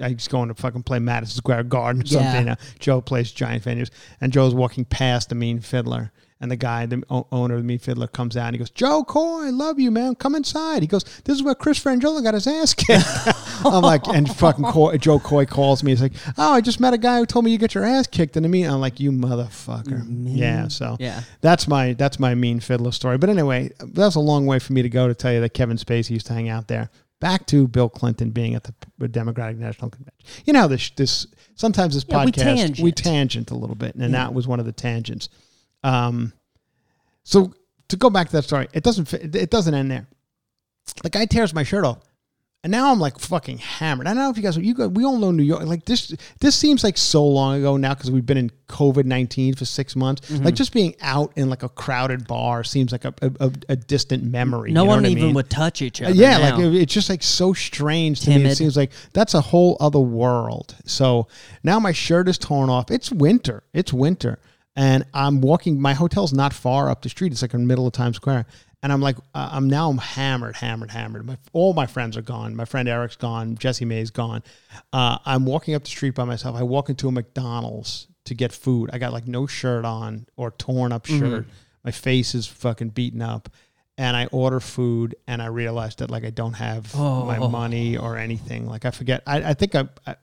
[0.00, 2.32] I just going to fucking play Madison Square Garden or Yeah.
[2.32, 2.48] something.
[2.50, 6.84] Uh, Jo plays giant venues, and Jo's walking past the Mean Fiddler, and the guy,
[6.84, 9.50] the o- owner of the Mean Fiddler, comes out and he goes, "Jo Koy, I
[9.50, 10.14] love you, man.
[10.14, 13.06] Come inside." He goes, "This is where Chris Franjola got his ass kicked."
[13.64, 15.92] I'm like, and fucking Koy, Jo Koy calls me.
[15.92, 18.06] He's like, "Oh, I just met a guy who told me you get your ass
[18.06, 20.04] kicked in the mean." I'm like, "You motherfucker."
[20.36, 20.68] Yeah.
[20.68, 21.22] So Yeah.
[21.40, 23.16] that's my that's my Mean Fiddler story.
[23.16, 25.78] But anyway, that's a long way for me to go to tell you that Kevin
[25.78, 26.90] Spacey used to hang out there.
[27.20, 28.64] Back to Bill Clinton being at
[28.98, 30.22] the Democratic National Convention.
[30.44, 32.96] You know this this sometimes this Yeah, we podcast we tangent.
[32.96, 35.28] tangent a little bit, and that was one of the tangents.
[35.82, 36.32] Um,
[37.24, 37.54] so
[37.88, 40.06] to go back to that story, it doesn't fit, it doesn't end there.
[41.02, 41.98] The guy tears my shirt off.
[42.66, 44.08] And now I'm like fucking hammered.
[44.08, 45.62] I don't know if you guys, you guys, we all know New York.
[45.66, 49.54] Like this, this seems like so long ago now because we've been in COVID nineteen
[49.54, 50.28] for six months.
[50.28, 50.42] Mm-hmm.
[50.46, 54.24] Like just being out in like a crowded bar seems like a a, a, distant
[54.24, 54.72] memory.
[54.72, 55.34] No you know one what I even mean?
[55.36, 56.16] would touch each Uh, other.
[56.16, 56.56] yeah, now.
[56.56, 58.34] like it- it's just like so strange to me.
[58.34, 58.56] It Timid.
[58.56, 60.74] seems like that's a whole other world.
[60.86, 61.28] So
[61.62, 62.90] now my shirt is torn off.
[62.90, 63.62] It's winter.
[63.74, 64.40] It's winter,
[64.74, 65.80] and I'm walking.
[65.80, 67.30] My hotel's not far up the street.
[67.30, 68.46] It's like in the middle of Times Square,
[68.82, 71.26] and I'm like, uh, I'm now I'm hammered, hammered, hammered.
[71.26, 72.54] My, all my friends are gone.
[72.54, 73.56] My friend Eric's gone.
[73.56, 74.42] Jessimae's gone.
[74.92, 76.56] Uh, I'm walking up the street by myself.
[76.56, 78.90] I walk into a McDonald's to get food.
[78.92, 81.46] I got like no shirt on or torn up shirt.
[81.84, 83.48] My face is fucking beaten up.
[83.98, 88.18] And I order food, and I realize that like I don't have my money or
[88.18, 88.66] anything.
[88.66, 89.22] Like I forget.
[89.26, 90.16] I, I think I, I,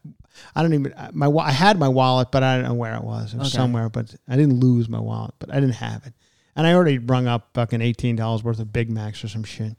[0.55, 3.33] I don't even my I had my wallet, but I don't know where it was.
[3.33, 3.57] It was Okay.
[3.57, 6.13] somewhere, but I didn't lose my wallet, but I didn't have it.
[6.55, 9.75] And I already rung up fucking eighteen dollars worth of Big Macs or some shit.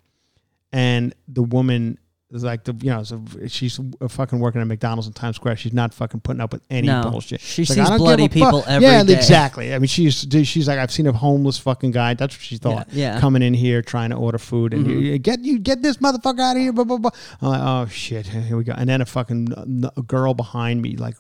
[0.73, 1.99] And the woman
[2.31, 5.57] is like the you know so she's fucking working at McDonald's in Times Square.
[5.57, 7.03] She's not fucking putting up with any No.
[7.11, 7.41] bullshit.
[7.41, 9.15] She She's sees "I don't give bloody a fuck." people every yeah, day.
[9.15, 9.75] exactly.
[9.75, 12.15] I mean, she's she's like I've seen a homeless fucking guy.
[12.15, 12.89] That's what she thought.
[12.93, 15.99] Yeah, coming in here trying to order food and you, you get you get this
[15.99, 16.73] motherfucker out of here.
[16.73, 17.11] Blah blah blah.
[17.43, 18.73] I'm like, oh shit, here we go.
[18.77, 19.49] And then a fucking
[19.97, 21.17] a girl behind me, like,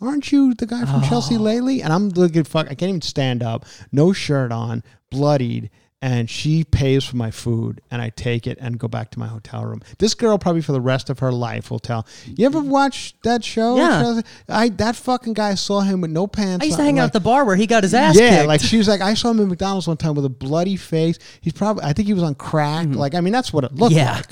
[0.00, 1.08] aren't you the guy from Oh.
[1.08, 1.82] Chelsea lately?
[1.82, 2.66] And I'm looking fuck.
[2.66, 5.68] I can't even stand up, no shirt on, bloodied.
[6.04, 9.26] And she pays for my food, and I take it and go back to my
[9.26, 9.80] hotel room.
[9.98, 12.06] This girl probably for the rest of her life will tell.
[12.26, 13.76] You ever watch that show?
[13.76, 14.20] Yeah.
[14.46, 16.62] I that fucking guy saw him with no pants.
[16.62, 18.48] I used to hang out at the bar where he got his ass yeah, kicked.
[18.48, 21.18] like she was like, I saw him at McDonald's one time with a bloody face.
[21.40, 22.86] He's probably, I think he was on crack.
[22.88, 24.04] Like, I mean, that's what it looked Mm-hmm.
[24.04, 24.16] Yeah.
[24.16, 24.26] like.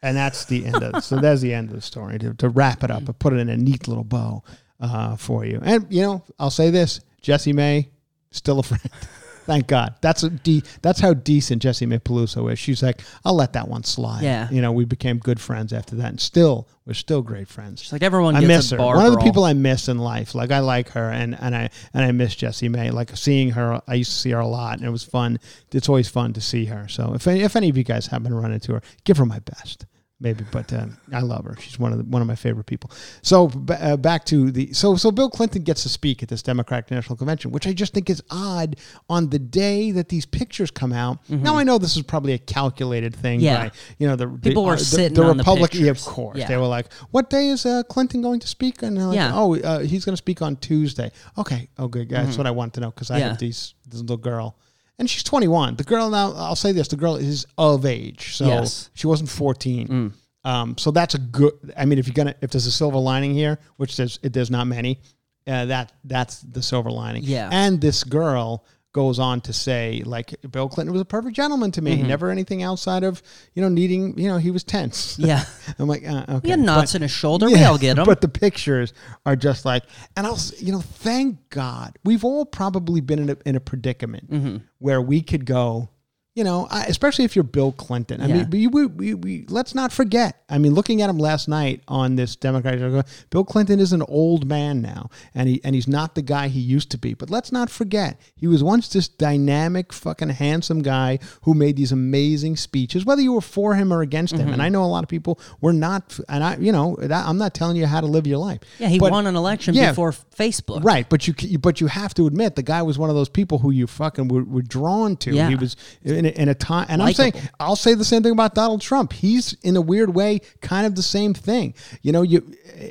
[0.00, 1.02] And that's the end of it.
[1.02, 2.18] So there's the end of the story.
[2.20, 4.42] To, to wrap it up, and put it in a neat little bow
[4.80, 5.60] uh, for you.
[5.62, 7.88] And you know, I'll say this: Jessimae,
[8.30, 8.88] still a friend.
[9.46, 9.94] Thank God.
[10.00, 12.58] That's a de- That's how decent Jessimae Peluso is.
[12.58, 14.22] She's like, I'll let that one slide.
[14.22, 14.48] Yeah.
[14.50, 17.82] You know, we became good friends after that, and still, we're still great friends.
[17.82, 18.78] She's like everyone I miss her.
[18.78, 20.34] One of the people I miss in life.
[20.34, 22.92] Like I like her, and and I and I miss Jessimae.
[22.92, 25.38] Like seeing her, I used to see her a lot, and it was fun.
[25.72, 26.86] It's always fun to see her.
[26.88, 29.26] So if any, if any of you guys happen to run into her, give her
[29.26, 29.86] my best.
[30.22, 31.56] Maybe, but um, I love her.
[31.58, 32.90] She's one of the, one of my favorite people.
[33.22, 36.90] So uh, back to the so so Bill Clinton gets to speak at this Democratic
[36.90, 38.76] National Convention, which I just think is odd
[39.08, 41.18] on the day that these pictures come out.
[41.30, 43.38] Now I know this is probably a calculated thing.
[43.38, 43.44] Mm-hmm.
[43.46, 43.68] Yeah.
[43.68, 45.74] by, you know the People the, were uh, the- sitting the on the Republic.
[45.74, 46.48] of course, Yeah.
[46.48, 49.32] they were like, "What day is uh, Clinton going to speak?" And they're like, Yeah.
[49.34, 52.50] "Oh, uh, he's going to speak on Tuesday." Okay, oh good, yeah, that's what I
[52.50, 53.20] want to know because I Mm-hmm.
[53.22, 53.28] Yeah.
[53.30, 54.56] have these this little girl,
[55.00, 55.74] and she's 21.
[55.76, 58.84] The girl now, I'll say this: the girl is of age, so Yes.
[58.84, 58.90] Mm.
[58.94, 60.12] she wasn't 14.
[60.44, 61.52] Um, so that's a good.
[61.76, 64.50] I mean, if you're gonna, if there's a silver lining here, which there's, it, there's
[64.50, 65.00] not many,
[65.46, 67.22] uh, that that's the silver lining.
[67.24, 67.48] Yeah.
[67.52, 71.82] And this girl goes on to say like Bill Clinton was a perfect gentleman to
[71.82, 71.96] me.
[71.98, 72.08] Mm-hmm.
[72.08, 73.22] Never anything outside of
[73.54, 75.16] you know needing you know he was tense.
[75.30, 75.44] Yeah.
[75.78, 76.40] I'm like uh, okay.
[76.48, 77.48] He had knots But- in his shoulder.
[77.48, 78.04] Yeah, we all get them.
[78.06, 78.92] but the pictures
[79.24, 79.84] are just like,
[80.16, 84.30] and I'll, you know, thank God we've all probably been in a, in a predicament
[84.30, 84.56] Mm-hmm.
[84.78, 85.88] where we could go,
[86.36, 88.20] you know, I, especially if you're Bill Clinton.
[88.20, 88.34] I Yeah.
[88.44, 90.42] mean, we, we, we, we, let's not forget.
[90.48, 94.46] I mean, looking at him last night on this Democratic, Bill Clinton is an old
[94.46, 97.14] man now, and he and he's not the guy he used to be.
[97.14, 101.92] But let's not forget, he was once this dynamic, fucking handsome guy who made these
[101.92, 104.40] amazing speeches, whether you were for him or against him.
[104.40, 104.52] Mm-hmm.
[104.54, 107.38] And I know a lot of people were not, and I, you know, that, I'm
[107.38, 108.60] not telling you how to live your life.
[108.78, 110.82] yeah, he But- won an election yeah, before Facebook.
[110.84, 113.58] Right, but you but you have to admit the guy was one of those people
[113.58, 115.32] who you fucking were, were drawn to.
[115.32, 115.48] Yeah.
[115.48, 115.76] He was
[116.20, 118.80] in a, in a time, and I'm saying I'll say the same thing about Donald
[118.80, 119.12] Trump.
[119.12, 121.74] He's in a weird way kind of the same thing.
[122.02, 122.38] You know, you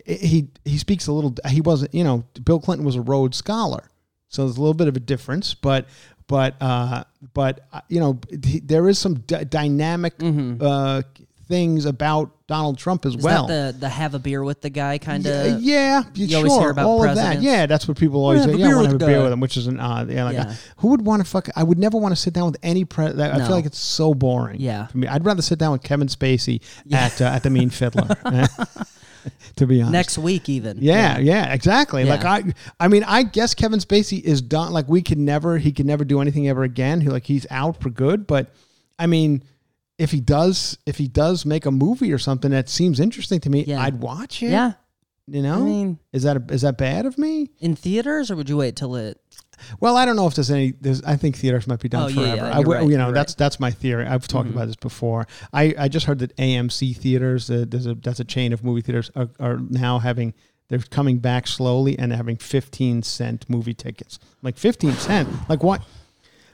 [0.06, 1.34] he he speaks a little.
[1.48, 1.94] He wasn't.
[1.94, 3.90] You know, Bill Clinton was a Rhodes Scholar,
[4.28, 5.88] so there's a little bit of a difference, but.
[6.28, 10.14] But uh, but uh, you know, he- there is some d- dynamic
[10.62, 11.02] uh,
[11.48, 13.16] things about Donald Trump as.
[13.16, 13.46] Is well.
[13.48, 15.62] that the the have a beer with the guy kind of?
[15.62, 16.38] yeah, you sure.
[16.40, 17.42] always hear about all of that.
[17.42, 18.54] Yeah, that's what people always say.
[18.56, 20.10] Yeah, I want to have a beer with him, which is an odd.
[20.10, 20.56] Yeah, like Yeah.
[20.78, 21.48] who would want to fuck?
[21.56, 23.36] I would never want to sit down with any president.
[23.36, 23.46] I No.
[23.46, 24.60] feel like it's so boring.
[24.60, 24.88] Yeah.
[24.88, 28.08] for me, I'd rather sit down with Kevin Spacey at uh, at the Mean Fiddler.
[29.58, 30.78] to be honest, Next week, even.
[30.82, 32.04] yeah, yeah, exactly.
[32.06, 32.44] Like I,
[32.80, 34.72] I mean, I guess Kevin Spacey is done.
[34.72, 37.02] Like we could never, he could never do anything ever again.
[37.02, 38.26] He like he's out for good.
[38.26, 38.54] But
[38.98, 39.44] I mean,
[40.00, 43.50] if he does, if he does make a movie or something that seems interesting to
[43.52, 43.82] me, Yeah.
[43.84, 44.50] I'd watch it.
[44.50, 44.72] Yeah.
[45.28, 47.52] you know, I mean, is that a, is that bad of me?
[47.60, 49.20] in theaters, or would you wait till it?
[49.82, 50.72] Well, I don't know if there's any.
[50.80, 52.36] There's, I think theaters might be done Oh, yeah, forever.
[52.38, 54.06] yeah, I you're w- right, you know, you're that's that's my theory.
[54.08, 54.54] I've talked Mhm.
[54.54, 55.28] about this before.
[55.54, 58.82] I, I just heard that AMC theaters, uh, there's a that's a chain of movie
[58.82, 60.34] theaters, are, are now having
[60.70, 64.18] they're coming back slowly and having 15 cent movie tickets.
[64.42, 65.28] Like 15 cent.
[65.50, 65.82] Like what?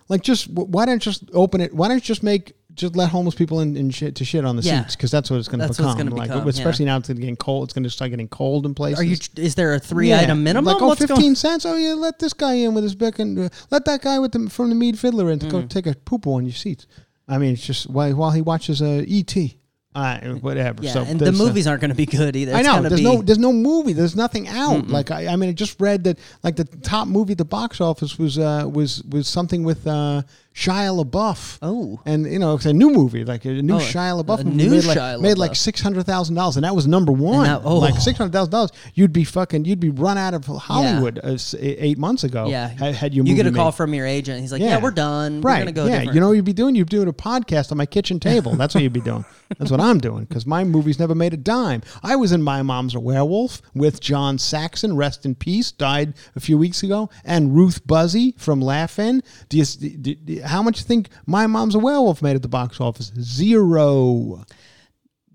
[0.09, 1.73] Like just wh- why don't you just open it?
[1.75, 4.55] Why don't you just make just let homeless people in, in shit to shit on
[4.55, 4.81] the Yeah.
[4.83, 5.85] seats because that's what it's going to become.
[5.87, 7.65] it's gonna like become, especially now it's getting cold.
[7.65, 8.99] It's going to start getting cold in places.
[8.99, 9.17] Are you?
[9.37, 10.21] Is there a three Yeah.
[10.21, 10.65] item minimum?
[10.73, 11.35] Like, oh, What's 15 going?
[11.35, 11.65] cents.
[11.65, 14.31] Oh, yeah, let this guy in with his bick and uh, let that guy with
[14.33, 15.51] the, from the Mean Fiddler in to Mm.
[15.51, 16.85] go take a poop on your seats.
[17.27, 19.57] I mean, it's just while, while he watches uh, E.T.
[19.95, 20.83] Uh, whatever.
[20.83, 22.53] Yeah, so and the uh, movies aren't going to be good either.
[22.53, 22.81] I know.
[22.81, 23.93] There's be, no there's no movie.
[23.93, 24.89] There's nothing out.
[24.89, 27.79] Like I, I mean, I just read that like the top movie at the box
[27.79, 30.23] office was uh, was was something with uh,
[30.55, 31.57] Shia LaBeouf.
[31.61, 31.99] Oh.
[32.05, 34.55] and you know it's a new movie, like a new Oh, Shia LaBeouf a movie
[34.55, 37.43] new made like, Shia made like six hundred thousand dollars, and that was number one.
[37.43, 37.77] that- oh.
[37.79, 41.33] Like six hundred thousand dollars, you'd be fucking, you'd be run out of Hollywood uh,
[41.33, 42.47] s- eight months ago.
[42.47, 42.69] Yeah.
[42.69, 43.75] had, your You get a call made.
[43.75, 44.39] from your agent.
[44.39, 45.41] He's like, "Yeah, we're done.
[45.41, 45.59] We're Right.
[45.59, 45.97] gonna go." yeah.
[45.99, 46.73] different." You know what you'd be doing?
[46.75, 48.55] You'd be doing a podcast on my kitchen table.
[48.55, 49.25] That's what you'd be doing.
[49.59, 51.83] That's what I'm doing because my movies never made a dime.
[52.01, 56.39] I was in My Mom's a Werewolf with John Saxon, rest in peace, died a
[56.39, 59.21] few weeks ago, and Ruth Buzzi from Laugh-In.
[59.49, 62.47] Do you, do, do- how much you think My Mom's a Werewolf made at the
[62.47, 63.11] box office?
[63.21, 64.43] Zero.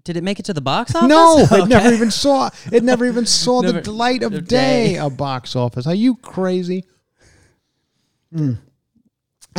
[0.02, 1.08] Did it make it to the box office?
[1.08, 2.50] No, it never even saw.
[2.72, 4.94] It never even saw the Never- light of day.
[4.94, 4.96] day.
[4.96, 5.86] A box office.
[5.86, 6.84] Are you crazy?
[8.34, 8.54] Hmm.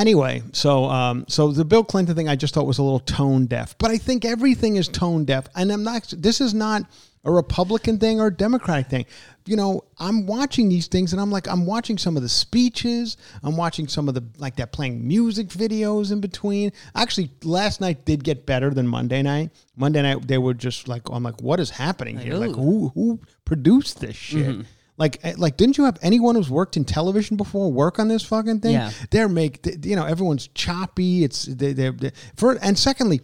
[0.01, 3.45] Anyway, so um, so the Bill Clinton thing I just thought was a little tone
[3.45, 6.11] deaf, but I think everything is tone deaf, and I'm not.
[6.17, 6.81] This is not
[7.23, 9.05] a Republican thing or a Democratic thing.
[9.45, 13.15] You know, I'm watching these things, and I'm like, I'm watching some of the speeches.
[13.43, 16.71] I'm watching some of the like they're playing music videos in between.
[16.95, 19.51] Actually, last night did get better than Monday night.
[19.75, 22.33] Monday night they were just like, I'm like, what is happening here?
[22.37, 24.65] Like, who who produced this shit?
[24.97, 28.23] Like, eh, like, didn't you have anyone who's worked in television before work on this
[28.23, 28.73] fucking thing?
[28.73, 28.91] Yeah.
[29.09, 31.23] They're make, th- you know, everyone's choppy.
[31.23, 33.21] It's they, they're, they for, and secondly,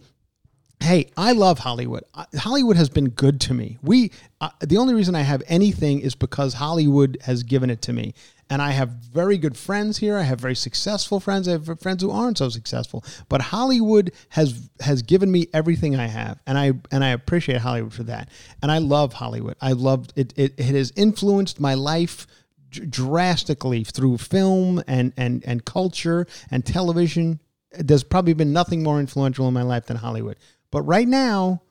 [0.80, 2.04] hey, I love Hollywood.
[2.36, 3.78] Hollywood has been good to me.
[3.82, 4.10] We,
[4.40, 8.14] uh, the only reason I have anything is because Hollywood has given it to me.
[8.50, 10.16] And I have very good friends here.
[10.16, 11.46] I have very successful friends.
[11.46, 13.04] I have friends who aren't so successful.
[13.28, 17.92] But Hollywood has has given me everything I have, and I and I appreciate Hollywood
[17.92, 18.30] for that.
[18.62, 19.56] And I love Hollywood.
[19.60, 20.32] I loved it.
[20.36, 22.26] It, it has influenced my life
[22.70, 27.40] drastically through film and and and culture and television.
[27.72, 30.38] There's probably been nothing more influential in my life than Hollywood.
[30.70, 31.62] But right now,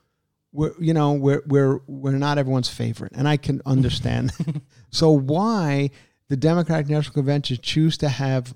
[0.52, 4.32] we're you know we're we're we're not everyone's favorite, and I can understand.
[4.92, 5.92] so why
[6.30, 8.56] the Democratic National Convention choose to have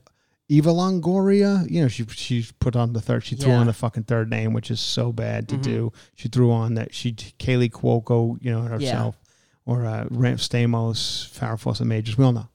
[0.50, 1.70] Eva Longoria?
[1.70, 3.24] You know, she she's put on the third.
[3.24, 3.60] She threw Yeah.
[3.60, 5.92] on the fucking third name, which is so bad to do.
[6.16, 9.16] She threw on that she Kaley Cuoco, you know, herself,
[9.66, 12.18] or uh, Ram Stamos, Farrah Fawcett Majors.
[12.18, 12.48] We all know.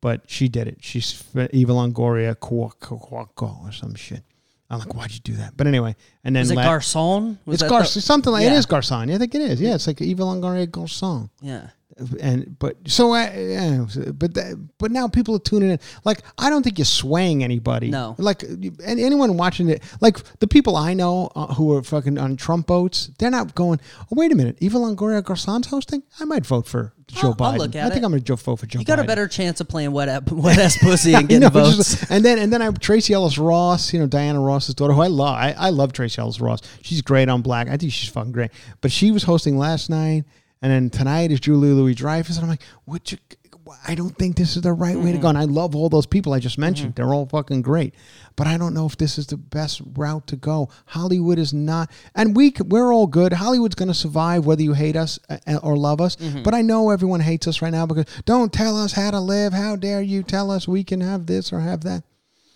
[0.00, 0.78] But she did it.
[0.80, 4.22] She's Eva Longoria Cuoco Cuoco or some shit.
[4.70, 5.56] I'm like, why'd you do that?
[5.56, 7.38] But anyway, and then Was it la- Garcon?
[7.46, 8.58] Was it's Garcon, something like it Yeah.
[8.58, 9.10] is Garcon.
[9.10, 9.60] I think it is.
[9.60, 11.30] Yeah, it's like Eva Longoria Garcon.
[11.40, 11.68] Yeah.
[12.20, 15.80] and but so I, yeah, but that, but now people are tuning in.
[16.04, 17.90] Like I don't think you're swaying anybody.
[17.90, 18.14] No.
[18.18, 22.36] like and anyone watching it, like the people I know uh, who are fucking on
[22.36, 23.80] Trump votes, they're not going.
[24.02, 26.02] Oh wait a minute, Eva Longoria Garcon's hosting.
[26.20, 27.52] I might vote for Joe I'll- Biden.
[27.52, 28.04] I'll look at I think it.
[28.06, 28.78] I'm going to vote for Joe.
[28.78, 31.48] You got a better chance of playing wet ass, wet ass pussy and getting know,
[31.48, 31.76] votes.
[31.76, 35.00] just- and then and then I Tracee Ellis Ross, you know Diana Ross's daughter, who
[35.00, 35.34] I love.
[35.36, 36.60] I, I love Tracee Ellis Ross.
[36.82, 37.68] She's great on Black.
[37.68, 38.50] I think she's fucking great.
[38.80, 40.24] But she was hosting last night,
[40.62, 43.10] and then tonight is Julia Louis-Dreyfus, and I'm like, what?
[43.12, 43.18] You,
[43.86, 45.12] I don't think this is the right way Mm-hmm.
[45.12, 45.28] to go.
[45.28, 46.94] And I love all those people I just mentioned.
[46.94, 47.94] They're all fucking great.
[48.36, 50.68] But I don't know if this is the best route to go.
[50.86, 53.32] Hollywood is not, and we we're all good.
[53.32, 56.16] Hollywood's going to survive whether you hate us uh, or love us.
[56.16, 56.42] Mm-hmm.
[56.44, 59.52] But I know everyone hates us right now because don't tell us how to live.
[59.52, 62.04] How dare you tell us we can have this or have that?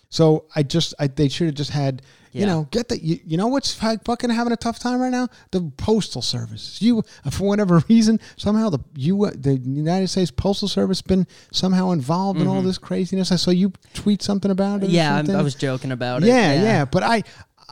[0.09, 2.01] So I just, I, they should have just had,
[2.33, 5.27] you know, get the, you, you know what's fucking having a tough time right now?
[5.51, 6.81] The postal service.
[6.81, 12.41] You, for whatever reason, somehow the you, the United States Postal Service been somehow involved
[12.41, 13.31] in all this craziness.
[13.31, 14.87] I saw you tweet something about it.
[14.87, 15.31] Mm-hmm.
[15.31, 15.39] yeah.
[15.39, 16.27] I was joking about it.
[16.27, 17.23] Yeah, yeah, But I,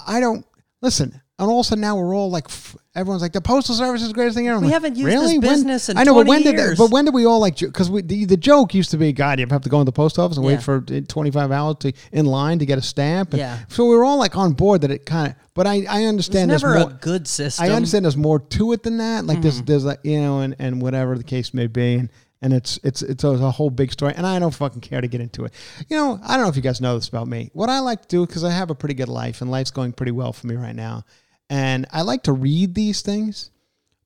[0.07, 0.45] I don't
[0.81, 1.21] listen.
[1.41, 4.01] And all of a sudden now we're all like, f- everyone's like, the postal service
[4.03, 4.57] is the greatest thing ever.
[4.57, 5.39] I'm We like, haven't used this really?
[5.39, 7.39] When- business in I know, but 20 when did that, but when did we all
[7.39, 7.57] like?
[7.57, 10.19] Because the, the joke used to be, God, you have to go in the post
[10.19, 10.51] office and Yeah.
[10.53, 13.31] wait for uh, 25 hours to in line to get a stamp.
[13.31, 13.57] And Yeah.
[13.69, 15.35] So we were all like on board that it kind of.
[15.55, 16.89] But I, I It's understand there's never more.
[16.91, 17.65] a good system.
[17.65, 19.25] I understand there's more to it than that.
[19.25, 19.41] Like Mm-hmm.
[19.41, 22.09] there's there's like you know and, and whatever the case may be and
[22.43, 25.07] and it's it's it's a, a whole big story and I don't fucking care to
[25.07, 25.53] get into it.
[25.89, 27.49] You know I don't know if you guys know this about me.
[27.53, 29.91] What I like to do because I have a pretty good life and life's going
[29.93, 31.03] pretty well for me right now,
[31.51, 33.51] and I like to read these things.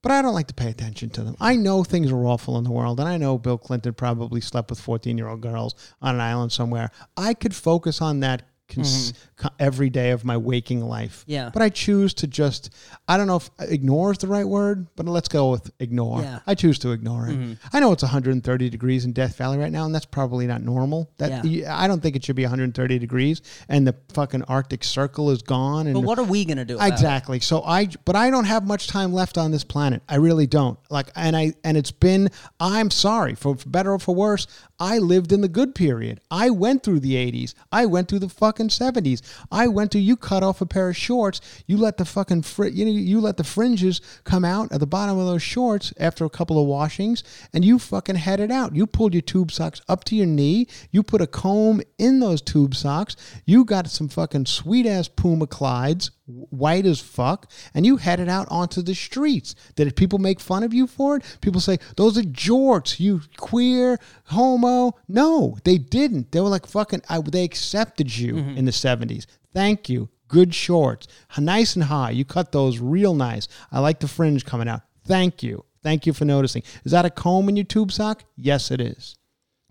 [0.02, 1.36] But I don't like to pay attention to them.
[1.40, 4.70] I know things are awful in the world, and I know Bill Clinton probably slept
[4.70, 6.92] with 14 year old girls on an island somewhere.
[7.18, 11.22] I could focus on that cons- co- every day of my waking life.
[11.22, 11.32] Mm-hmm.
[11.32, 11.50] Yeah.
[11.54, 12.70] But I choose to just,
[13.08, 16.22] I don't know if ignore is the right word, but let's go with ignore.
[16.22, 16.40] Yeah.
[16.48, 17.58] I choose to ignore it.
[17.74, 21.10] I know it's 130 degrees in Death Valley right now, and that's probably not normal.
[21.18, 21.76] That Yeah.
[21.78, 25.88] I don't think it should be 130 degrees, and the fucking Arctic Circle is gone.
[25.88, 26.76] And but what are we gonna do?
[26.76, 26.94] About it?
[26.94, 27.40] Exactly.
[27.40, 30.02] So I, but I don't have much time left on this planet.
[30.10, 30.78] I really don't.
[30.90, 32.30] Like, and I, and it's been.
[32.60, 34.48] I'm sorry for, for better or for worse.
[34.80, 36.20] I lived in the good period.
[36.30, 37.54] I went through the '80s.
[37.72, 39.22] I went through the fucking '70s.
[39.52, 40.00] I went to.
[40.00, 41.42] You cut off a pair of shorts.
[41.68, 44.88] You let the fucking fr- you know you let the fringes come out at the
[44.88, 48.76] bottom of those shorts after a couple of washings, and you fucking had it out.
[48.76, 50.68] You pulled your tube socks up to your knee.
[50.92, 53.16] You put a comb in those tube socks.
[53.46, 58.48] You got some fucking sweet ass Puma Clydes, white as fuck, and you headed out
[58.50, 59.56] onto the streets.
[59.76, 61.38] Did people make fun of you for it?
[61.42, 64.94] People say those are jorts, you queer homo.
[65.08, 66.32] No, they didn't.
[66.32, 67.02] They were like fucking.
[67.10, 68.58] I, they accepted you mm-hmm.
[68.58, 69.28] in the seventies.
[69.54, 70.10] Thank you.
[70.28, 71.08] Good shorts,
[71.38, 72.10] nice and high.
[72.10, 73.48] You cut those real nice.
[73.72, 74.82] I like the fringe coming out.
[75.06, 75.66] Thank you.
[75.84, 76.64] Thank you for noticing.
[76.84, 78.24] Is that a comb in your tube sock?
[78.36, 79.16] Yes, it is.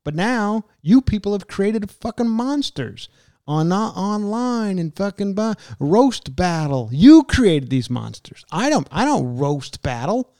[0.04, 3.08] But now you people have created fucking monsters
[3.46, 6.88] on uh, online and fucking bu- roast battle.
[6.92, 8.44] You created these monsters.
[8.50, 8.88] I don't.
[8.90, 10.32] I don't roast battle.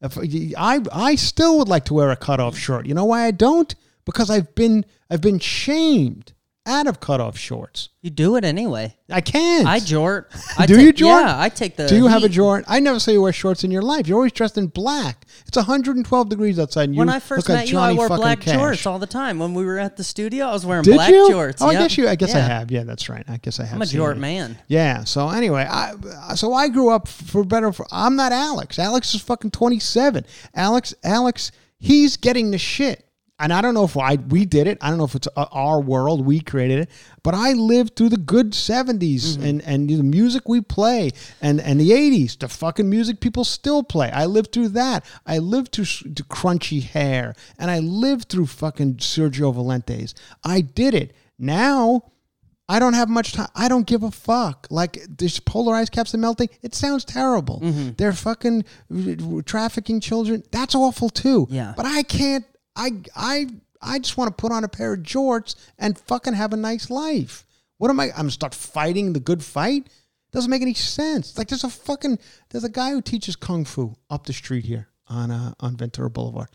[0.00, 0.16] If
[0.56, 2.86] I I still would like to wear a cutoff shirt.
[2.86, 3.74] You know why I don't?
[4.04, 6.32] Because I've been I've been shamed
[6.66, 7.88] out of cutoff shorts.
[8.02, 8.94] You do it anyway.
[9.10, 9.66] I can't.
[9.66, 10.26] I jort.
[10.58, 11.22] I Do take- you jort?
[11.22, 11.86] Yeah, I take the.
[11.88, 12.64] Do you have a jort?
[12.68, 14.06] I never saw you wear shorts in your life.
[14.06, 15.24] You're always dressed in black.
[15.46, 16.84] It's 112 degrees outside.
[16.84, 18.56] And you When I first like met you, I wore black Cash.
[18.56, 19.38] jorts all the time.
[19.38, 21.28] When we were at the studio, I was wearing Did black you?
[21.30, 21.56] jorts.
[21.60, 22.08] Oh, I guess you.
[22.08, 22.70] I guess I have.
[22.70, 23.24] Yeah, that's right.
[23.28, 23.74] I guess I have.
[23.76, 24.18] I'm a jort it.
[24.18, 24.58] man.
[24.68, 25.04] Yeah.
[25.04, 25.94] So anyway, I
[26.34, 27.72] so I grew up for better.
[27.72, 28.78] For, I'm not Alex.
[28.78, 30.24] Alex is fucking 27.
[30.54, 30.94] Alex.
[31.04, 31.52] Alex.
[31.82, 33.06] He's getting the shit.
[33.40, 34.78] And I don't know if I we did it.
[34.80, 36.24] I don't know if it's uh, our world.
[36.24, 36.90] We created it.
[37.22, 41.80] But I lived through the good 70s and and the music we play and and
[41.80, 42.38] the 80s.
[42.38, 44.10] The fucking music people still play.
[44.10, 45.04] I lived through that.
[45.26, 45.86] I lived through
[46.28, 50.14] crunchy hair and I lived through fucking Sergio Valentes.
[50.44, 51.14] I did it.
[51.38, 52.04] Now
[52.70, 53.48] I don't have much time.
[53.56, 54.68] I don't give a fuck.
[54.70, 56.50] Like this polarized caps and melting.
[56.62, 57.60] It sounds terrible.
[57.60, 57.90] Mm-hmm.
[57.96, 58.64] They're fucking
[59.44, 60.44] trafficking children.
[60.52, 61.48] That's awful too.
[61.50, 61.74] Yeah.
[61.76, 62.44] But I can't.
[62.76, 63.46] I I
[63.82, 66.90] I just want to put on a pair of jorts and fucking have a nice
[66.90, 67.46] life.
[67.78, 68.10] What am I?
[68.16, 69.88] I'm start fighting the good fight.
[70.32, 71.36] Doesn't make any sense.
[71.36, 72.18] Like there's a fucking
[72.50, 76.10] there's a guy who teaches kung fu up the street here on uh, on Ventura
[76.10, 76.48] Boulevard.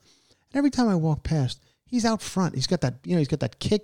[0.52, 2.56] And every time I walk past, he's out front.
[2.56, 3.84] He's got that you know he's got that kick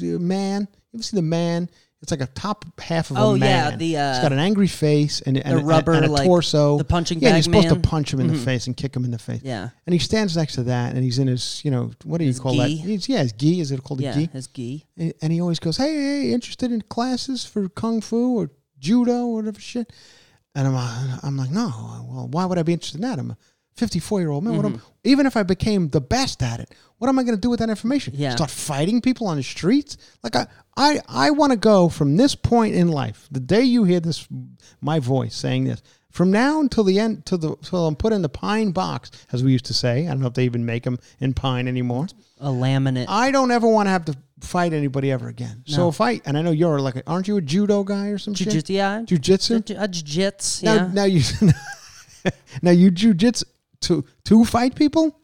[0.00, 0.68] man.
[0.92, 1.70] You ever see the man?
[2.04, 3.78] It's like a top half of Oh, a yeah, man.
[3.78, 6.76] the, he's uh, got an angry face and, and, and- rubber, and a like, torso.
[6.76, 7.80] the punching yeah, bag you're supposed man.
[7.82, 8.44] to punch him in the Mhm.
[8.44, 9.40] face and kick him in the face.
[9.42, 9.70] Yeah.
[9.86, 12.28] And he stands next to that, and he's in his, you know, what do you
[12.28, 12.68] His call that?
[12.68, 12.76] gi?
[12.76, 13.58] He's, yeah, his gi.
[13.60, 14.28] Is it called a Yeah, gi?
[14.34, 14.86] his gi.
[14.98, 19.24] And and he always goes, "Hey, hey, interested in classes for kung fu or judo
[19.28, 19.90] or whatever shit?"
[20.54, 21.68] And I'm, uh, I'm like, "No,
[22.08, 23.18] well, why would I be interested in that?
[23.18, 23.36] I'm a
[23.76, 24.56] 54 year old man.
[24.56, 24.86] What am, Mm-hmm.
[25.04, 26.68] even if I became the best at it,
[27.04, 28.14] what am I going to do with that information?
[28.16, 28.30] Yeah.
[28.30, 29.98] Start fighting people on the streets?
[30.22, 33.84] Like I, I, I want to go from this point in life, the day you
[33.84, 34.26] hear this,
[34.80, 38.22] my voice saying this, from now until the end, till the till I'm put in
[38.22, 40.06] the pine box, as we used to say.
[40.06, 42.06] I don't know if they even make them in pine anymore.
[42.40, 43.04] A laminate.
[43.06, 45.62] I don't ever want to have to fight anybody ever again.
[45.66, 48.16] So if I, and I know you're like, a, aren't you a judo guy or
[48.16, 48.48] some shit?
[48.48, 49.02] Jiu-jitsu, yeah.
[49.04, 49.60] Jiu-jitsu?
[49.60, 50.90] Jiu- uh, jiu-jitsu, Now, yeah.
[50.90, 51.22] now you,
[52.62, 53.44] now you jujitsu
[53.82, 55.20] to to fight people.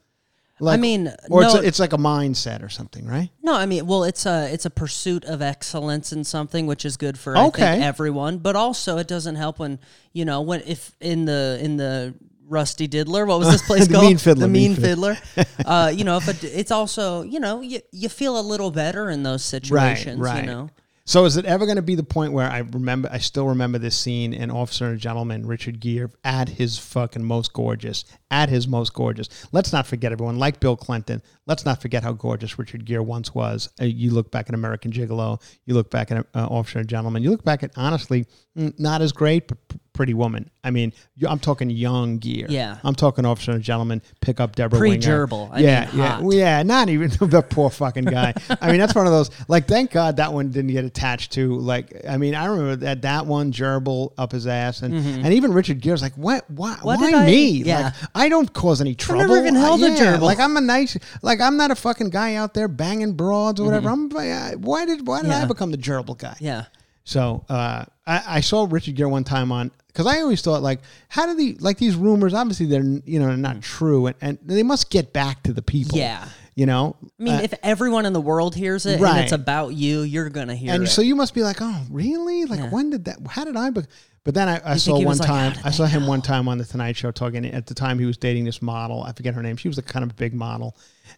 [0.61, 3.31] Like, mean, or it's, a, it's like a mindset or something, right?
[3.43, 6.97] No, I mean, well, it's a it's a pursuit of excellence in something, which is
[6.97, 7.63] good for I Okay.
[7.63, 8.39] think everyone.
[8.39, 9.79] But also, it doesn't help when
[10.13, 12.15] you know when if in the in the
[12.47, 14.07] Rusty Diddler, what was this place The called?
[14.07, 15.17] Mean Fiddler, The Mean Mean, Fiddler.
[15.65, 19.09] uh, you know, if it, it's also you know you you feel a little better
[19.09, 20.19] in those situations.
[20.19, 20.41] right.
[20.45, 20.71] You know,
[21.05, 23.09] So is it ever going to be the point where I remember?
[23.11, 27.53] I still remember this scene in Officer and Gentleman, Richard Gere at his fucking most
[27.53, 29.29] gorgeous, at his most gorgeous.
[29.53, 31.23] Let's not forget everyone, like Bill Clinton.
[31.47, 33.69] Let's not forget how gorgeous Richard Gere once was.
[33.81, 37.23] Uh, you look back at American Gigolo, you look back at uh, Officer and Gentleman,
[37.23, 38.27] you look back at honestly,
[38.57, 39.59] mm, not as great, but
[39.93, 40.49] Pretty Woman.
[40.63, 40.93] I mean,
[41.29, 42.47] I'm talking young Gere.
[42.49, 42.79] Yeah.
[42.85, 44.01] I'm talking Officer and Gentleman.
[44.21, 45.27] Pick up Debra Winger.
[45.27, 45.61] Pre-gerbil.
[45.61, 46.33] Yeah, mean, yeah, hot.
[46.33, 46.63] Yeah.
[46.63, 48.33] Not even the poor fucking guy.
[48.61, 49.31] I mean, that's one of those.
[49.49, 51.55] Like, thank God that one didn't get attached to.
[51.57, 55.53] Like, I mean, I remember that that one gerbil up his ass, and and even
[55.53, 56.49] Richard Gere's like, what?
[56.49, 56.75] Why?
[56.75, 56.87] Mm-hmm.
[56.87, 57.49] What why did I- me?
[57.63, 57.83] yeah.
[57.83, 59.23] Like, I don't cause any trouble.
[59.23, 60.21] I never even held a Yeah, gerbil.
[60.23, 60.97] Like, I'm a nice.
[61.23, 63.89] Like, I'm not a fucking guy out there banging broads or whatever.
[63.89, 64.11] I'm.
[64.15, 65.49] uh, Why did Why did I Mm-hmm.
[65.49, 66.37] Become the gerbil guy?
[66.41, 66.65] yeah.
[67.05, 70.81] So uh, I, I saw Richard Gere one time on because I always thought like
[71.09, 74.63] how do the like these rumors obviously they're you know not true and, and they
[74.63, 75.97] must get back to the people.
[75.99, 76.03] Mm.
[76.03, 76.29] Yeah.
[76.61, 76.95] You know.
[77.19, 79.13] I mean, Uh, if everyone in the world hears it Right.
[79.13, 80.89] and it's about you, you're gonna hear and it.
[80.89, 82.45] so you must be like, oh really?
[82.45, 82.69] Like Yeah.
[82.69, 83.17] when did that?
[83.29, 83.71] How did I?
[83.71, 83.81] Be-?
[84.25, 86.59] But then I, I saw one like, time I saw him know?" one time on
[86.59, 87.47] the Tonight Show talking.
[87.47, 89.03] At the time he was dating this model.
[89.03, 89.57] I forget her name.
[89.57, 90.77] She was a kind of a big model,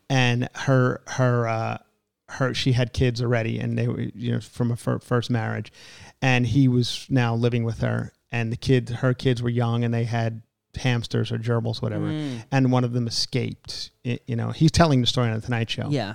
[0.09, 1.49] and her her.
[1.49, 1.79] Uh,
[2.29, 5.71] her she had kids already and they were you know from a fir- first marriage
[6.23, 9.93] and he was now living with her and the kids her kids were young and
[9.93, 10.41] they had
[10.77, 12.45] hamsters or gerbils whatever Mm.
[12.51, 15.69] and one of them escaped I- you know he's telling the story on the tonight
[15.71, 16.15] show yeah.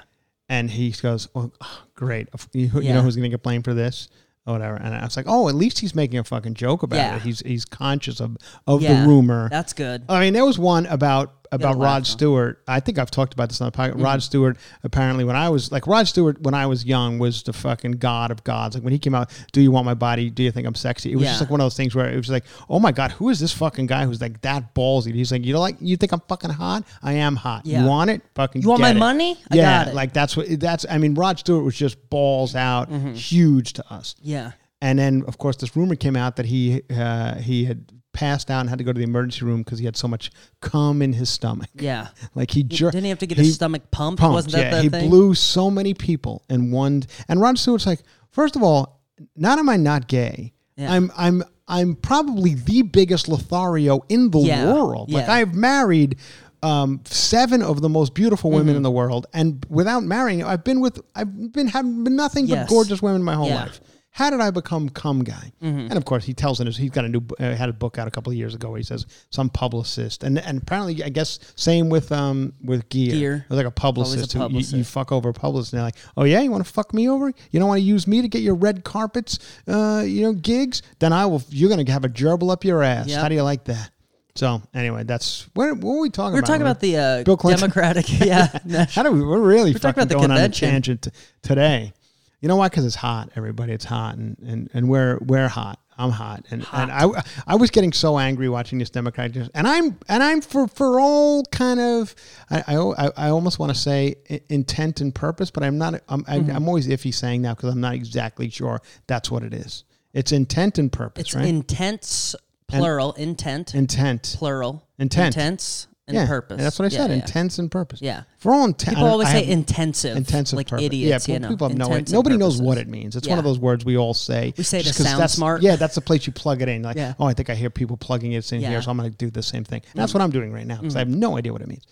[0.49, 1.51] and he goes oh,
[1.95, 4.10] great you, you know who's gonna get blamed for this
[4.47, 6.97] or whatever and i was like oh at least he's making a fucking joke about
[6.97, 7.16] Yeah.
[7.18, 9.01] it he's he's conscious of of Yeah.
[9.03, 10.03] the rumor That's good.
[10.10, 12.06] I mean, there was one about about Rod.
[12.08, 12.62] Stewart.
[12.68, 13.93] I think I've talked about this on the podcast.
[13.93, 14.04] Mm-hmm.
[14.04, 17.54] Rod Stewart apparently when I was like Rod Stewart when I was young was the
[17.54, 18.76] fucking god of gods.
[18.76, 20.30] Like when he came out, "Do you want my body?
[20.30, 22.18] Do you think I'm sexy?" It was just like one of those things where it
[22.18, 25.32] was like, "Oh my god, who is this fucking guy who's like that ballsy?" He's
[25.32, 26.84] like, "You know, like you think I'm fucking hot?
[27.02, 27.66] I am hot.
[27.66, 27.82] Yeah.
[27.84, 28.22] You want it?
[28.36, 29.38] Fucking You want my it." money?
[29.52, 29.95] I yeah, got it.
[29.95, 30.86] like that's what that's.
[30.89, 33.14] I mean, Rod Stewart was just balls out, Mm-hmm.
[33.14, 34.16] huge to us.
[34.22, 34.52] Yeah.
[34.82, 38.61] And then, of course, this rumor came out that he uh, he had passed out
[38.61, 41.13] and had to go to the emergency room because he had so much cum in
[41.13, 41.70] his stomach.
[41.76, 42.07] Yeah.
[42.36, 44.22] Like he jer- Didn't he have to get his stomach pumped?
[44.24, 45.09] Wasn't that yeah, the he thing?
[45.09, 47.03] blew so many people in one.
[47.30, 48.01] And Rod Stewart's like,
[48.32, 49.01] first of all,
[49.36, 50.53] not am I not gay.
[50.76, 50.91] Yeah.
[50.93, 55.11] I'm I'm I'm probably the biggest Lothario in the Yeah, world.
[55.11, 55.28] Like.
[55.30, 56.18] I've married
[56.63, 58.78] um, seven of the most beautiful women Mm-hmm.
[58.78, 62.65] in the world, and without marrying, I've been with I've been having been nothing Yes.
[62.68, 63.80] but gorgeous women my whole life.
[64.18, 65.51] How did I become cum guy?
[65.61, 67.99] And of course, he tells in his he's got a new uh, had a book
[67.99, 68.70] out a couple of years ago.
[68.72, 73.11] Where he says some publicist, and and apparently, I guess same with um with Gere.
[73.20, 73.36] Gere.
[73.36, 75.97] It was like a publicist, who you- You, fuck over a publicist, and they're like,
[76.18, 77.28] oh yeah, you want to fuck me over?
[77.51, 79.38] You don't want to use me to get your red carpets,
[79.68, 80.82] uh, you know, gigs?
[80.97, 81.43] Then I will.
[81.49, 83.05] You're gonna have a gerbil up your ass.
[83.09, 83.22] Yep.
[83.22, 83.91] How do you like that?
[84.34, 86.47] So anyway, that's what, what were we talking We were about?
[86.49, 87.70] We're talking about the uh, Bill Clinton?
[87.70, 88.05] Democratic.
[88.26, 88.86] Yeah.
[88.91, 89.22] How do we?
[89.24, 91.11] We're really We're talking fucking about the going on a tangent t-
[91.41, 91.93] today.
[92.40, 92.70] You know why?
[92.70, 93.74] Because it's hot, everybody.
[93.74, 95.80] It's hot, and and and we're we're hot.
[96.00, 97.08] I'm hot, and and I
[97.48, 101.44] I was getting so angry watching this Democrat, and I'm and I'm for for all
[101.46, 102.14] kind of
[102.52, 104.16] I I, I almost want to say
[104.50, 105.96] intent and purpose, but I'm not.
[106.08, 106.56] I'm I, Mm-hmm.
[106.56, 109.84] I'm always iffy saying that because I'm not exactly sure that's what it is.
[110.14, 111.46] It's intent and purpose, It's right?
[111.46, 112.36] intense,
[112.68, 114.36] plural, intent, intent.
[114.38, 115.36] plural, Intent.
[115.36, 116.62] intense, and yeah, purpose.
[116.62, 117.10] That's what I Yeah, said.
[117.10, 117.16] yeah.
[117.18, 118.01] Intense and purpose.
[118.01, 118.24] Yeah.
[118.39, 118.95] For all intent.
[118.95, 120.86] People always say intensive, intensive like purpose.
[120.86, 121.28] idiots.
[121.28, 123.16] Yeah, you know, people have no intensive Nobody knows what it means.
[123.18, 124.53] It's one of those words we all say.
[124.58, 125.62] We say just sound smart.
[125.62, 126.82] Yeah, that's the place you plug it in.
[126.82, 128.80] Like, oh, I think I hear people plugging it in here.
[128.80, 128.84] Mm.
[128.86, 129.82] so I'm going to do the same thing.
[129.91, 131.84] And that's what I'm doing right now because I have no idea what it means.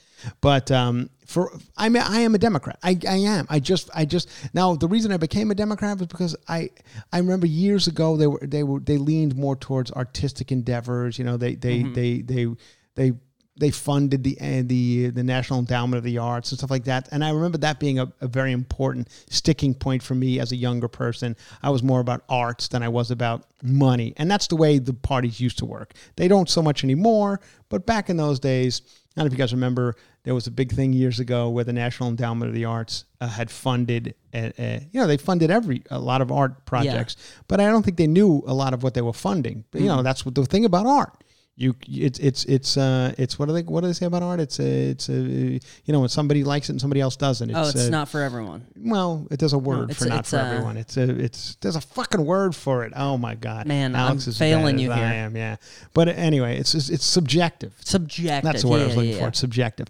[0.41, 2.80] But um, for I mean, I am a Democrat.
[2.82, 3.45] I, I am.
[3.49, 6.70] I just I just now the reason I became a Democrat was because I
[7.11, 11.20] I remember years ago they were they were they leaned more towards artistic endeavors.
[11.20, 11.93] You know, they they Mm-hmm.
[11.93, 12.47] they they
[12.95, 13.11] they
[13.58, 17.08] they funded the uh, the the National Endowment of the Arts and stuff like that.
[17.12, 20.56] And I remember that being a, a very important sticking point for me as a
[20.56, 21.36] younger person.
[21.64, 24.93] I was more about arts than I was about money, and that's the way the
[24.93, 25.93] parties used to work.
[26.16, 27.39] They don't so much anymore,
[27.70, 28.82] but back in those days,
[29.16, 31.64] I don't know if you guys remember, there was a big thing years ago where
[31.64, 35.49] the National Endowment of the Arts uh, had funded, uh, uh, you know, they funded
[35.51, 37.16] every a lot of art projects,
[37.47, 39.64] but I don't think they knew a lot of what they were funding.
[39.72, 41.24] But you know, that's what the thing about art.
[41.58, 44.41] You, it's it's it's uh it's what do they what do they say about art?
[44.41, 47.49] It's a it's a you know when somebody likes it and somebody else doesn't.
[47.49, 48.68] It's, oh, it's uh, not for everyone.
[48.76, 50.76] well, it, there's a word it's for a- not for a- everyone.
[50.76, 52.91] It's a it's there's a fucking word for it.
[52.93, 55.56] Oh my god, Man, Alex I'm is failing you as I am, yeah.
[55.93, 57.74] But anyway, it's it's, it's subjective.
[57.86, 58.43] Subjective.
[58.43, 59.22] That's the word I was looking yeah, for.
[59.22, 59.28] yeah.
[59.30, 59.88] It's subjective.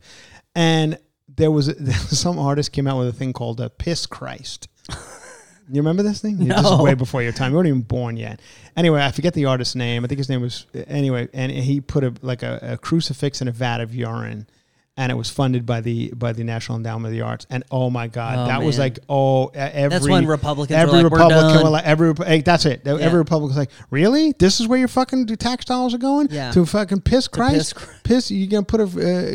[0.54, 4.68] And there was a, some artist came out with a thing called a piss Christ.
[5.70, 6.38] You remember this thing?
[6.38, 6.84] This is No.
[6.84, 7.52] way before your time.
[7.52, 8.40] You weren't even born yet.
[8.78, 10.04] Anyway, I forget the artist's name.
[10.06, 13.48] I think his name was anyway, and he put a like a, a crucifix in
[13.48, 14.46] a vat of urine,
[14.98, 17.46] and it was funded by the by the National Endowment of the Arts.
[17.50, 21.04] And oh my God, Oh, that was like oh every That's when Republicans were every
[21.04, 22.82] like, "We're Republican done." were like every hey, that's it.
[22.86, 22.98] Yeah.
[23.00, 24.34] Every Republican was like, really?
[24.40, 26.30] This is where your fucking tax dollars are going?
[26.32, 26.52] Yeah.
[26.52, 27.76] To fucking piss Christ?
[27.76, 28.84] piss piss you gonna put a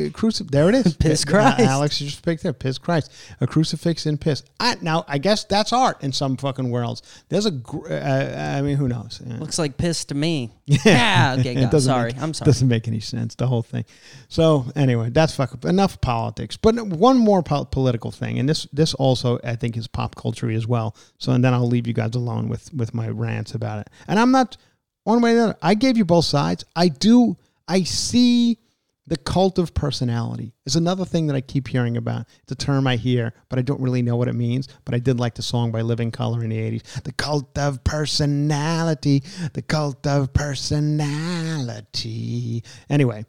[0.06, 1.60] uh, crucifix there it is Piss Uh, Christ.
[1.60, 5.42] alex you just picked there piss christ a crucifix in piss I, now i guess
[5.42, 9.38] that's art in some fucking worlds there's a gr- uh, i mean who knows Yeah.
[9.38, 10.50] Looks like piss to me.
[10.66, 11.34] Yeah.
[11.40, 11.50] Okay.
[11.52, 11.70] It go.
[11.70, 12.12] doesn't Sorry.
[12.12, 12.46] make- I'm sorry.
[12.46, 13.34] Doesn't make any sense.
[13.34, 13.84] The whole thing.
[14.28, 16.56] So anyway, that's fuck enough politics.
[16.56, 20.50] But one more po- political thing, and this this also I think is pop culture
[20.50, 20.96] as well.
[21.18, 23.90] So and then I'll leave you guys alone with with my rants about it.
[24.08, 24.56] And I'm not
[25.04, 25.56] one way or the other.
[25.62, 26.64] I gave you both sides.
[26.76, 27.36] I do.
[27.68, 28.58] I see.
[29.06, 32.28] The cult of personality is another thing that I keep hearing about.
[32.44, 34.68] It's a term I hear, but I don't really know what it means.
[34.84, 37.02] But I did like the song by Living Colour in the 80s.
[37.02, 39.24] The cult of personality.
[39.52, 42.62] The cult of personality.
[42.88, 43.24] Anyway,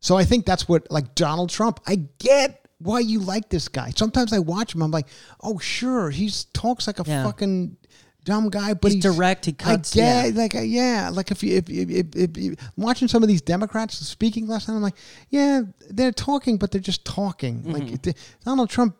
[0.00, 3.92] so I think that's what, like Donald Trump, I get why you like this guy.
[3.94, 5.06] Sometimes I watch him, I'm like,
[5.42, 7.24] oh, sure, he talks like a Yeah.
[7.24, 7.76] fucking
[8.24, 10.40] dumb guy, but He's direct, he cuts, I get, yeah.
[10.42, 13.42] like, uh, yeah, like if you, if, if, if, if you, watching some of these
[13.42, 14.96] Democrats speaking last night, I'm like,
[15.30, 17.60] yeah, they're talking, but they're just talking.
[17.60, 17.70] Mm-hmm.
[17.72, 18.96] Like the- Donald Trump,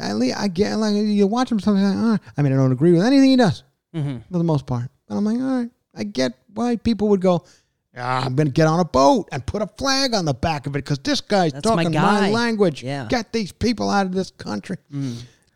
[0.00, 2.92] I, I get, like, you watch him sometimes, like, ah, I mean, I don't agree
[2.92, 3.62] with anything he does
[3.94, 4.18] Mm-hmm.
[4.30, 4.90] for the most part.
[5.08, 7.44] But I'm like, all right, I get why people would go,
[7.98, 10.66] ah, I'm going to get on a boat and put a flag on the back
[10.66, 12.30] of it because this guy's That's my talking my, guy.
[12.30, 12.82] language.
[12.82, 13.04] Yeah.
[13.04, 13.08] Mm.
[13.08, 14.76] Get these people out of this country.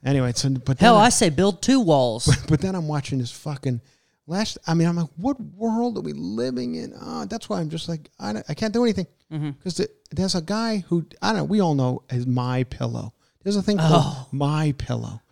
[0.04, 2.28] Anyway, so, but Hell, then I say build two walls.
[2.48, 3.80] but then I'm watching this fucking
[4.26, 4.58] last.
[4.66, 6.92] I mean, I'm like, what world are we living in?
[7.00, 9.50] Oh, that's why I'm just like, I, don't- I can't do anything Mm-hmm.
[9.52, 9.80] because
[10.10, 11.36] there's a guy who I don't.
[11.38, 13.14] know, We all know is my pillow.
[13.42, 14.28] There's a thing called Oh.
[14.30, 15.22] my pillow,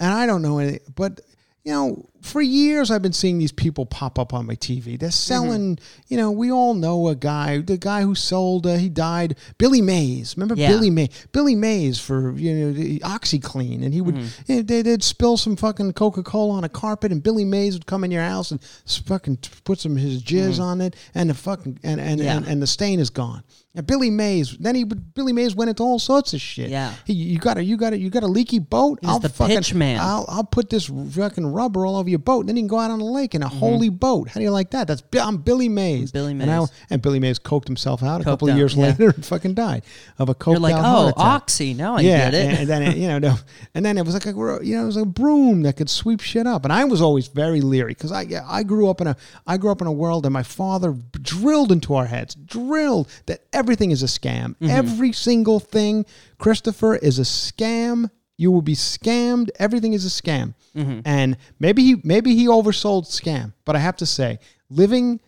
[0.00, 0.80] and I don't know anything.
[0.96, 1.20] But
[1.62, 4.98] you know, for years I've been seeing these people pop up on my TV.
[4.98, 5.10] They're mm-hmm.
[5.10, 5.78] selling.
[6.08, 7.58] You know, we all know a guy.
[7.58, 8.66] The guy who sold.
[8.66, 9.36] Uh, he died.
[9.58, 10.34] Billy Mays.
[10.36, 10.68] Remember Yeah.
[10.68, 11.26] Billy Mays?
[11.32, 14.52] Billy Mays for you know the OxiClean, and he would mm-hmm.
[14.52, 17.74] you know, they, they'd spill some fucking Coca Cola on a carpet, and Billy Mays
[17.74, 18.60] would come in your house and
[19.06, 20.62] fucking put some of his jizz mm-hmm.
[20.62, 22.38] on it, and the fucking and and, Yeah.
[22.38, 23.44] and and the stain is gone.
[23.76, 26.70] And Billy Mays, then he Billy Mays went into all sorts of shit.
[26.70, 26.94] Yeah.
[27.04, 29.00] he, you got a you got a you got a leaky boat.
[29.02, 29.98] He's the pitch man.
[30.00, 32.40] I'll I'll put this fucking rubber all over your boat.
[32.40, 34.28] and Then you can go out on the lake in a holy boat.
[34.28, 34.86] How do you like that?
[34.86, 36.10] That's I'm Billy Mays.
[36.10, 36.18] Mm-hmm.
[36.18, 38.86] Billy And, I- and Billy Mays coked himself out a Coked couple of years yeah.
[38.86, 39.84] later and fucking died
[40.18, 41.74] of a coked You're like, oh, oxy.
[41.74, 42.46] Now I yeah, get it.
[42.46, 43.36] And, and then it, you know, no,
[43.74, 44.30] and then it was like a
[44.64, 46.64] you know, it was a broom that could sweep shit up.
[46.64, 49.56] And I was always very leery because I yeah, I grew up in a I
[49.56, 53.90] grew up in a world, that my father drilled into our heads, drilled that everything
[53.90, 54.56] is a scam.
[54.56, 54.70] Mm-hmm.
[54.70, 56.06] Every single thing,
[56.38, 58.10] Christopher, is a scam.
[58.44, 59.48] You will be scammed.
[59.58, 60.52] Everything is a scam.
[60.76, 61.00] Mm-hmm.
[61.06, 64.38] And maybe he maybe he oversold scam, but I have to say,
[64.68, 65.20] living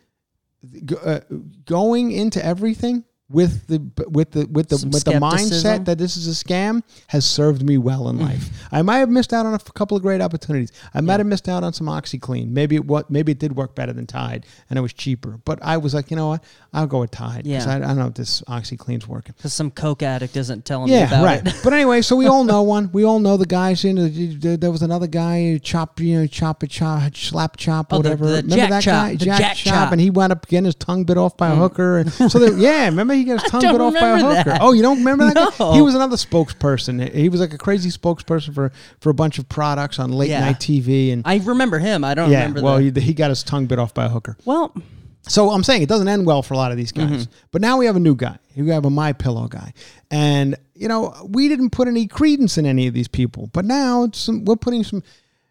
[1.03, 1.21] uh,
[1.65, 6.15] going into everything with the with the with the Some with the mindset that this
[6.15, 8.49] is a scam has served me well in life.
[8.71, 10.71] I might have missed out on a f- couple of great opportunities.
[10.93, 12.47] I might have missed out on some OxiClean.
[12.49, 15.39] Maybe it what maybe it did work better than Tide and it was cheaper.
[15.43, 16.43] But I was like, you know what?
[16.71, 17.73] I'll go with Tide because Yeah.
[17.73, 19.33] I, I don't know if this OxiClean's working.
[19.35, 21.45] Because some coke addict isn't telling me Yeah, about right.
[21.45, 21.59] it.
[21.65, 22.89] but anyway, so we all know one.
[22.93, 23.83] We all know the guys.
[23.83, 28.09] You know, there was another guy, chop, you know, chop chop, slap chop, Oh, the-
[28.11, 28.25] whatever.
[28.27, 29.91] the remember Jack that Chop, guy, the Jack, chop, Chop.
[29.91, 31.57] and he wound up getting his tongue bit off by a mm.
[31.57, 31.97] hooker.
[31.97, 34.49] And so, they, yeah, remember he got his tongue bit off by a hooker.
[34.51, 34.61] that.
[34.61, 35.53] Oh, you don't remember that?
[35.57, 35.73] guy?
[35.75, 37.11] He was another spokesperson.
[37.13, 40.39] He was like a crazy spokesperson for for a bunch of products on late Yeah.
[40.41, 41.11] night TV.
[41.13, 42.03] And I remember him.
[42.03, 44.37] I don't yeah, remember well, he, he got his tongue bit off by a hooker.
[44.45, 44.73] well,
[45.23, 47.09] So I'm saying it doesn't end well for a lot of these guys.
[47.27, 47.31] Mm-hmm.
[47.51, 48.37] But now we have a new guy.
[48.55, 49.73] We have a My Pillow guy,
[50.09, 53.49] and you know we didn't put any credence in any of these people.
[53.53, 55.03] But now it's some, we're putting some.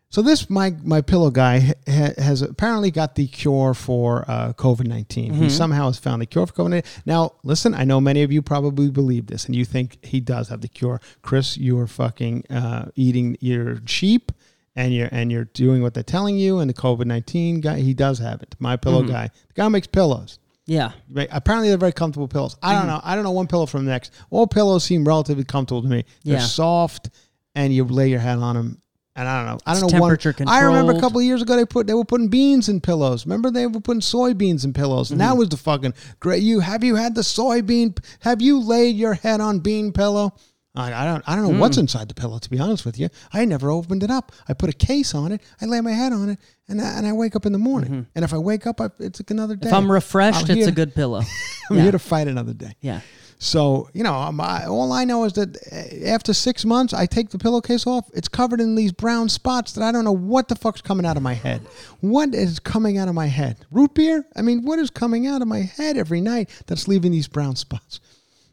[0.08, 4.86] So this my my pillow guy ha, has apparently got the cure for uh, COVID
[4.86, 5.42] 19 Mm-hmm.
[5.42, 6.90] He somehow has found the cure for COVID nineteen.
[7.04, 10.48] Now listen, I know many of you probably believe this, and you think he does
[10.48, 11.00] have the cure.
[11.22, 14.32] Chris, you are fucking uh, eating your sheep
[14.76, 16.60] and you're and you're doing what they're telling you.
[16.60, 18.54] And the COVID nineteen guy, he does have it.
[18.58, 19.10] My pillow Mm-hmm.
[19.12, 20.38] guy, the guy makes pillows.
[20.68, 20.92] Yeah.
[21.10, 21.28] Right?
[21.30, 22.56] Apparently, they're very comfortable pillows.
[22.62, 23.00] I don't know.
[23.04, 24.12] I don't know one pillow from the next.
[24.30, 26.04] All pillows seem relatively comfortable to me.
[26.24, 26.40] They're Yeah.
[26.40, 27.10] soft,
[27.54, 28.82] and you lay your head on them.
[29.18, 29.58] And I don't know.
[29.66, 30.00] I don't It's know.
[30.00, 32.68] one- temperature I remember a couple of years ago they put they were putting beans
[32.68, 33.24] in pillows.
[33.26, 35.10] Remember they were putting soybeans in pillows.
[35.10, 35.30] And Mm-hmm.
[35.30, 36.42] that was the fucking great.
[36.42, 37.98] You have you had the soybean?
[38.20, 40.34] Have you laid your head on bean pillow?
[40.78, 41.24] I, I don't.
[41.26, 41.58] I don't know Mm.
[41.60, 42.38] what's inside the pillow.
[42.38, 44.32] To be honest with you, I never opened it up.
[44.46, 45.40] I put a case on it.
[45.58, 46.38] I lay my head on it,
[46.68, 48.06] and I, and I wake up in the morning.
[48.14, 49.68] And if I wake up, I, it's like another day.
[49.68, 49.74] Mm-hmm.
[49.74, 51.22] If I'm refreshed, I'm it's here- a good pillow.
[51.70, 51.82] I'm yeah.
[51.84, 52.76] here to fight another day.
[52.82, 53.00] yeah.
[53.38, 57.04] So you know, um, I, all I know is that uh, after six months, I
[57.06, 58.08] take the pillowcase off.
[58.14, 61.16] It's covered in these brown spots that I don't know what the fuck's coming out
[61.16, 61.60] of my head.
[62.00, 63.58] What is coming out of my head?
[63.70, 64.24] Root beer?
[64.34, 67.56] I mean, what is coming out of my head every night that's leaving these brown
[67.56, 68.00] spots?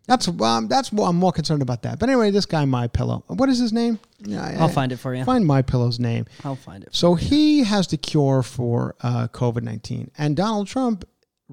[0.05, 1.97] That's um, that's what I'm more concerned about that.
[1.97, 3.23] But anyway, this guy, my pillow.
[3.27, 3.99] What is his name?
[4.29, 5.23] I- I'll find it for you.
[5.23, 6.25] Find my pillow's name.
[6.43, 6.89] I'll find it.
[6.93, 11.05] So he has the cure for uh, COVID nineteen, and Donald Trump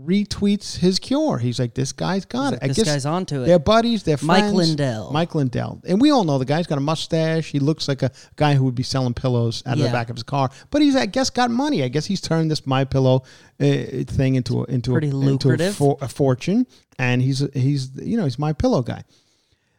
[0.05, 1.38] retweets his cure.
[1.38, 4.03] He's like, "This guy's got it." like, "This guy's onto it." They're buddies.
[4.03, 4.53] They're friends.
[4.53, 4.55] Mike.
[4.55, 5.12] Lindell.
[5.12, 7.51] Mike Lindell, and we all know the guy's got a mustache.
[7.51, 9.92] He looks like a guy who would be selling pillows out of the Yeah.
[9.92, 10.51] back of his car.
[10.70, 11.82] But he's, I guess, got money.
[11.82, 13.22] I guess he's turned this My Pillow
[13.61, 13.66] uh,
[14.07, 15.76] thing into a, into Pretty a, into a, lucrative.
[15.76, 16.66] for, a fortune,
[16.98, 19.05] and he's he's you know he's My Pillow guy.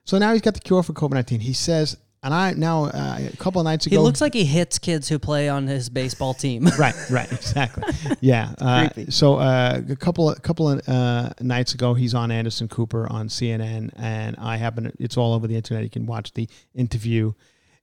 [0.03, 1.39] So now he's got the cure for COVID nineteen.
[1.41, 4.45] He says, and I now uh, a couple of nights ago He looks like he
[4.45, 6.67] hits kids who play on his baseball team.
[6.79, 7.83] right, right, exactly.
[8.19, 8.53] Yeah.
[8.61, 13.11] Uh, so uh, a couple of couple of uh, nights ago, he's on Anderson Cooper
[13.11, 14.85] on CNN, and I happen.
[14.85, 15.83] To, it's all over the internet.
[15.83, 17.33] You can watch the interview.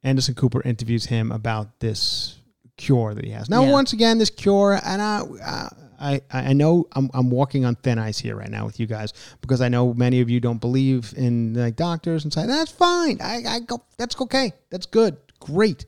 [0.05, 2.39] Anderson Cooper interviews him about this
[2.77, 3.51] cure that he has.
[3.51, 3.73] Now, Yeah.
[3.73, 5.69] once again, this cure, and I.
[6.01, 9.13] I, I know I'm, I'm walking on thin ice here right now with you guys
[9.41, 13.19] because I know many of you don't believe in like doctors and say that's fine
[13.21, 15.87] I, I go that's okay that's good great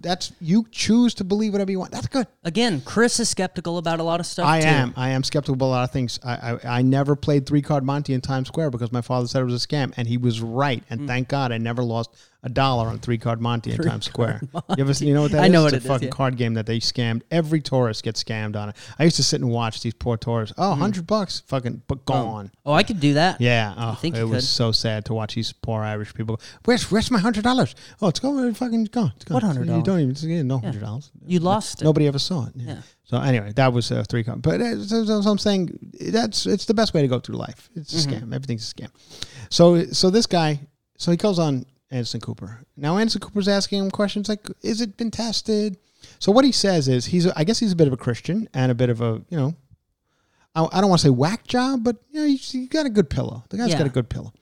[0.00, 4.00] that's you choose to believe whatever you want that's good Again, Chris is skeptical about
[4.00, 4.46] a lot of stuff.
[4.46, 4.66] I too.
[4.66, 4.94] am.
[4.96, 6.18] I am skeptical about a lot of things.
[6.24, 9.40] I, I, I never played three card Monty in Times Square because my father said
[9.42, 10.82] it was a scam, and he was right.
[10.90, 11.06] And Mm.
[11.06, 12.10] thank God I never lost
[12.44, 14.40] a dollar on three card Monty in Times Square.
[14.52, 15.44] You ever you know what that is?
[15.44, 16.12] I know it's what a it is, fucking yeah.
[16.12, 17.22] card game that they scammed.
[17.30, 18.76] Every tourist gets scammed on it.
[18.98, 20.54] I used to sit and watch these poor tourists.
[20.56, 22.52] Oh, 100 bucks, fucking, but gone.
[22.64, 23.40] Oh, I could do that.
[23.40, 24.48] Yeah, oh, think it you was could?
[24.50, 26.40] so sad to watch these poor Irish people.
[26.64, 27.74] Where's where's my hundred dollars?
[28.00, 29.12] Oh, it's going fucking gone.
[29.16, 29.34] It's gone.
[29.34, 29.76] What $100?
[29.76, 31.10] You don't even yeah, no hundred dollars.
[31.26, 31.84] You lost it.
[31.84, 32.52] Nobody ever saw it.
[32.54, 32.74] Yeah.
[32.74, 32.82] Yeah.
[33.04, 34.42] So anyway, that was a three card.
[34.42, 34.66] But uh,
[35.30, 35.76] I'm saying
[36.12, 37.68] that's it's the best way to go through life.
[37.74, 38.24] It's a Mm-hmm.
[38.30, 38.34] scam.
[38.34, 38.90] Everything's a scam.
[39.50, 40.60] So so this guy,
[40.98, 42.60] so he goes on Anderson Cooper.
[42.76, 45.76] Now Anderson Cooper's asking him questions like, "Is it been tested?"
[46.18, 48.70] So what he says is he's I guess he's a bit of a Christian and
[48.70, 49.54] a bit of a you know.
[50.54, 52.90] I, I don't want to say whack job, but you know he's, he got a
[52.90, 53.44] good pillow.
[53.50, 53.78] The guy's Yeah.
[53.78, 54.32] got a good pillow.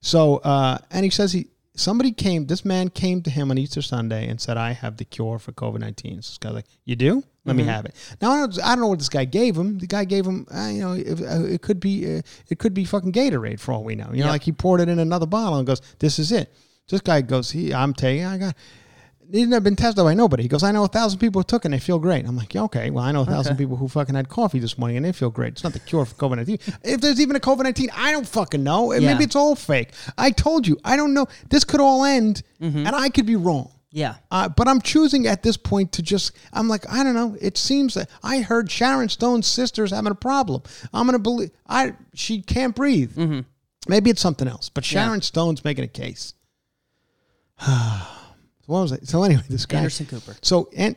[0.00, 2.46] So uh, and he says he somebody came.
[2.46, 5.52] This man came to him on Easter Sunday and said, "I have the cure for
[5.52, 7.22] COVID 19 So this guy's like, "You do?
[7.46, 9.78] Let me have it." Now I don't, I don't know what this guy gave him.
[9.78, 12.74] The guy gave him, uh, you know, it, uh, it could be uh, it could
[12.74, 14.06] be fucking Gatorade for all we know.
[14.12, 14.32] You know, Yep.
[14.32, 16.54] like he poured it in another bottle and goes, "This is it."
[16.88, 18.24] This guy goes, "He, I'm taking.
[18.24, 18.56] I got."
[19.32, 20.42] He's never been tested by nobody.
[20.42, 22.26] He goes, I know a thousand people who took it and they feel great.
[22.26, 22.90] I'm like, yeah, okay.
[22.90, 25.30] Well, I know a thousand people who fucking had coffee this morning and they feel
[25.30, 25.54] great.
[25.54, 26.58] It's not the cure for COVID 19.
[26.84, 28.92] If there's even a COVID 19, I don't fucking know.
[28.92, 29.12] Yeah.
[29.12, 29.92] Maybe it's all fake.
[30.18, 31.26] I told you, I don't know.
[31.48, 33.72] This could all end and I could be wrong.
[33.90, 34.16] Yeah.
[34.30, 37.34] Uh, but I'm choosing at this point to just, I'm like, I don't know.
[37.40, 40.62] It seems that I heard Sharon Stone's sister's having a problem.
[40.92, 43.16] I'm going to believe, I she can't breathe.
[43.88, 45.06] Maybe it's something else, but Yeah.
[45.06, 46.34] Sharon Stone's making a case.
[48.66, 49.06] what was it?
[49.08, 49.78] So anyway, this guy.
[49.78, 50.34] Anderson Cooper.
[50.42, 50.96] So, and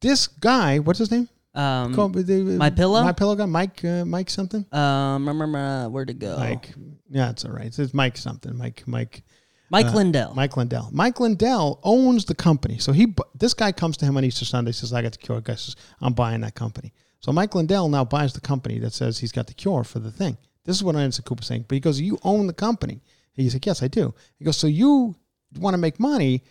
[0.00, 1.28] this guy, what's his name?
[1.54, 3.02] Um, Called- the- My Pillow?
[3.02, 4.64] My pillow guy, Mike, uh, Mike something.
[4.72, 6.36] um, remember uh, where to go?
[6.38, 6.72] Mike,
[7.10, 7.76] yeah, it's all right.
[7.76, 8.56] It's Mike something.
[8.56, 9.22] Mike, Mike.
[9.70, 10.34] Mike Uh, Lindell.
[10.34, 10.88] Mike Lindell.
[10.92, 12.78] Mike Lindell owns the company.
[12.78, 15.40] So he, this guy comes to him on Easter Sunday, says, "I got the cure."
[15.42, 19.18] Guy says, "I'm buying that company." So Mike Lindell now buys the company that says
[19.18, 20.38] he's got the cure for the thing.
[20.64, 21.64] This is what Anderson Cooper's saying.
[21.68, 23.02] But he goes, "You own the company."
[23.34, 25.16] He's like, "Yes, I do." He goes, "So you
[25.56, 26.42] want to make money?"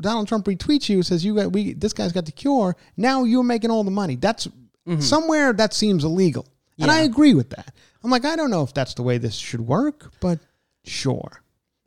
[0.00, 1.74] Donald Trump retweets you, says, "You got we.
[1.74, 2.76] This guy's got the cure.
[2.96, 4.16] Now you're making all the money.
[4.16, 5.00] That's mm-hmm.
[5.00, 6.46] somewhere that seems illegal."
[6.78, 7.74] And I agree with that.
[8.02, 10.38] I'm like, I don't know if that's the way this should work, but
[10.84, 11.42] sure.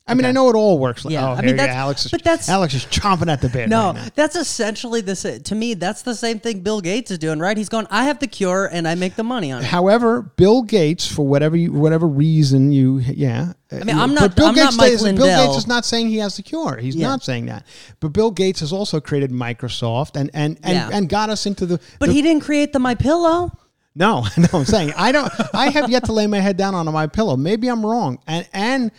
[0.05, 1.05] I mean, I know it all works.
[1.05, 3.47] Like, Yeah, oh, I mean, that's- Alex is, but that's- Alex is chomping at the
[3.47, 3.69] bit.
[3.69, 5.75] no, right that's essentially the to me.
[5.75, 7.55] That's the same thing Bill Gates is doing, right?
[7.55, 10.61] He's going, "I have the cure and I make the money on it." However, Bill
[10.63, 13.53] Gates, for whatever you, whatever reason you, yeah.
[13.71, 15.15] I mean, I'm not- I'm not Mike Bill
[15.47, 16.77] Gates is not saying he has the cure.
[16.81, 17.07] He's Yeah.
[17.07, 17.63] not saying that.
[18.01, 20.89] But Bill Gates has also created Microsoft and and and, Yeah.
[20.91, 21.79] and got us into the.
[21.99, 23.51] But the- he didn't create the My Pillow.
[23.95, 25.31] No, no, I'm saying I don't.
[25.53, 27.37] I have yet to lay my head down on a my pillow.
[27.37, 28.91] Maybe I'm wrong, and and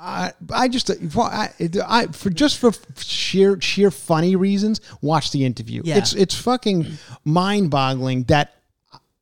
[0.00, 1.52] I, I just uh, for, I,
[1.86, 5.82] I for just for sheer sheer funny reasons, watch the interview.
[5.84, 5.98] Yeah.
[5.98, 6.86] It's it's fucking
[7.24, 8.54] mind boggling that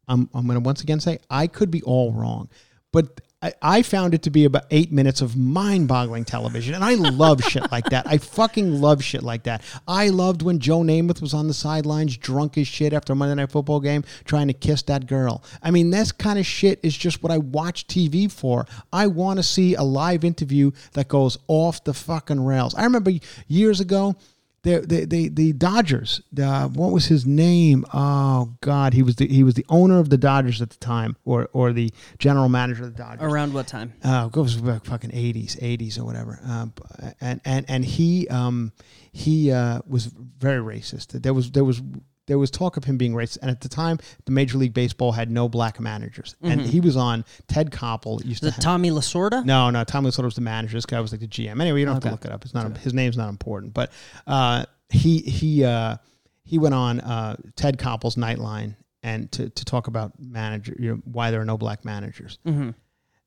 [0.07, 2.49] I'm I'm going to once again say I could be all wrong,
[2.93, 7.41] but I, found it to be about eight minutes of mind-boggling television, and I love
[7.45, 8.05] shit like that.
[8.05, 9.62] I fucking love shit like that.
[9.86, 13.36] I loved when Joe Namath was on the sidelines, drunk as shit after a Monday
[13.36, 15.45] Night Football game, trying to kiss that girl.
[15.62, 18.66] I mean, this kind of shit is just what I watch TV for.
[18.93, 22.74] I want to see a live interview that goes off the fucking rails.
[22.74, 23.12] I remember
[23.47, 24.16] years ago
[24.62, 26.20] the the the, the Dodgers.
[26.32, 27.84] The, what was his name?
[27.92, 31.16] Oh God, he was the he was the owner of the Dodgers at the time,
[31.24, 33.22] or or the general manager of the Dodgers.
[33.22, 33.92] Around what time?
[34.04, 36.40] Uh, it goes back fucking eighties, eighties or whatever.
[36.44, 36.72] Um,
[37.20, 38.72] and and and he um
[39.12, 41.22] he uh, was very racist.
[41.22, 41.80] There was there was
[42.29, 45.11] there was talk of him being racist, and at the time, the Major League Baseball
[45.11, 48.24] had no black managers, and he was on Ted Koppel.
[48.24, 49.45] Used The to Tommy Lasorda?
[49.45, 49.83] no, no.
[49.83, 50.76] Tommy Lasorda was the manager.
[50.76, 51.61] This guy was like the GM.
[51.61, 52.45] Anyway, you don't have to look it up.
[52.45, 53.74] It's not his name's not important.
[53.74, 53.91] But
[54.26, 55.97] uh, he he uh,
[56.45, 61.03] he went on uh, Ted Koppel's Nightline and to to talk about manager, you know,
[61.05, 62.39] why there are no black managers.
[62.47, 62.70] Mm-hmm.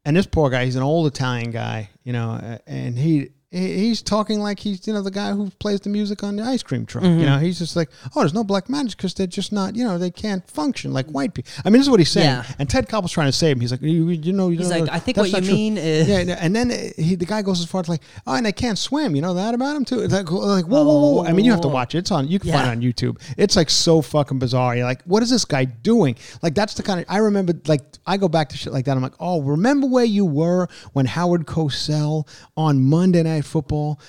[0.05, 3.31] And this poor guy, he's an old Italian guy, you know, and he.
[3.51, 6.43] He- He's talking like he's you know the guy who plays the music on the
[6.43, 7.03] ice cream truck.
[7.03, 7.19] Mm-hmm.
[7.19, 9.83] You know, he's just like, oh, there's no black managers because they're just not you
[9.83, 11.51] know they can't function like white people.
[11.65, 12.27] I mean, this is what he's saying.
[12.27, 12.45] Yeah.
[12.59, 13.61] And Ted Koppel's trying to save him.
[13.61, 15.77] He's like, you, you know, you He's know, like, I think what you true." mean
[15.77, 18.51] is- yeah, and- then he, the guy goes as far as like, oh, and they
[18.53, 19.15] can't swim.
[19.15, 19.99] You know that about him too.
[19.99, 21.25] It's like, like whoa, whoa, whoa.
[21.25, 21.99] I mean, you have to watch it.
[21.99, 22.27] It's on.
[22.29, 23.21] You can find it on YouTube.
[23.37, 24.75] It's like so fucking bizarre.
[24.77, 26.15] You're like, what is this guy doing?
[26.41, 27.53] Like that's the kind of I remember.
[27.67, 28.95] Like I go back to shit like that.
[28.95, 33.99] I'm like, oh, remember where you were when Howard Cosell on Monday Night Football.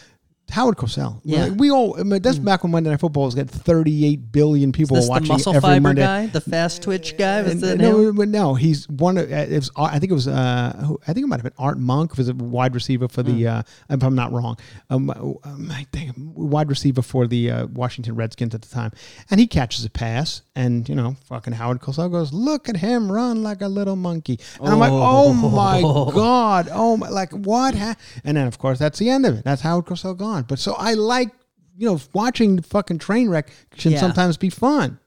[0.52, 1.20] Howard Cosell.
[1.24, 1.46] Yeah.
[1.46, 1.98] Like, we all.
[1.98, 5.10] I mean, that's back when Monday Night Football was got 38 billion people This the
[5.10, 6.02] watching muscle every fiber Monday.
[6.02, 7.42] guy, the fast twitch guy.
[7.42, 8.16] Was And- that no, him?
[8.16, 9.16] but no, he's one.
[9.18, 10.28] Of, uh, it was, I think it was.
[10.28, 13.46] Uh, I think it might have been Art Monk, was a wide receiver for the.
[13.48, 14.56] Uh, if I'm not wrong,
[14.90, 18.92] um, um, I think wide receiver for the uh, Washington Redskins at the time,
[19.30, 23.10] and he catches a pass, and you know, fucking Howard Cosell goes, "Look at him
[23.10, 25.80] run like a little monkey," and I'm like, "Oh my
[26.12, 27.96] god, oh my, like what?" Ha-?
[28.24, 29.44] And then of course that's the end of it.
[29.44, 30.41] That's Howard Cosell gone.
[30.42, 31.30] But so I like.
[31.74, 34.00] You know, watching the fucking train wreck can Yeah.
[34.00, 34.98] sometimes be fun.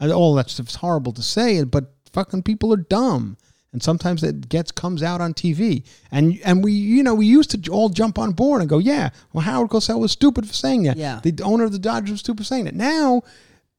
[0.00, 3.36] And oh, all that stuff's horrible to say, but fucking people are dumb.
[3.70, 5.82] And sometimes it gets comes out on TV.
[6.10, 9.10] And and we you know, we used to all jump on board and go, Yeah,
[9.34, 10.96] well Howard Cosell was stupid for saying that.
[10.96, 11.20] Yeah.
[11.22, 12.74] The owner of the Dodgers was stupid for saying that.
[12.74, 13.20] Now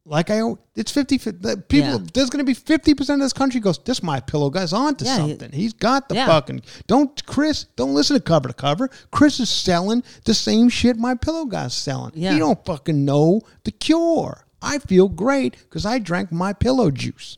[0.10, 0.40] like I,
[0.76, 1.98] it's 50, the people, Yeah.
[2.14, 5.20] there's going to be 50% of this country goes, this my pillow guy's onto Yeah,
[5.22, 5.52] he- something.
[5.52, 6.26] He's got the Yeah.
[6.28, 8.90] fucking, don't, Chris, don't listen to cover to cover.
[9.12, 12.14] Chris is selling the same shit my pillow guy's selling.
[12.16, 12.32] Yeah.
[12.34, 14.46] He don't fucking know the cure.
[14.62, 17.38] I feel great because I drank my pillow juice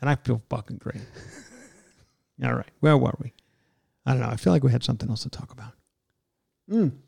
[0.00, 1.00] and I feel fucking great.
[2.44, 2.70] All right.
[2.80, 3.32] Where were we?
[4.04, 4.28] I don't know.
[4.28, 5.72] I feel like we had something else to talk about.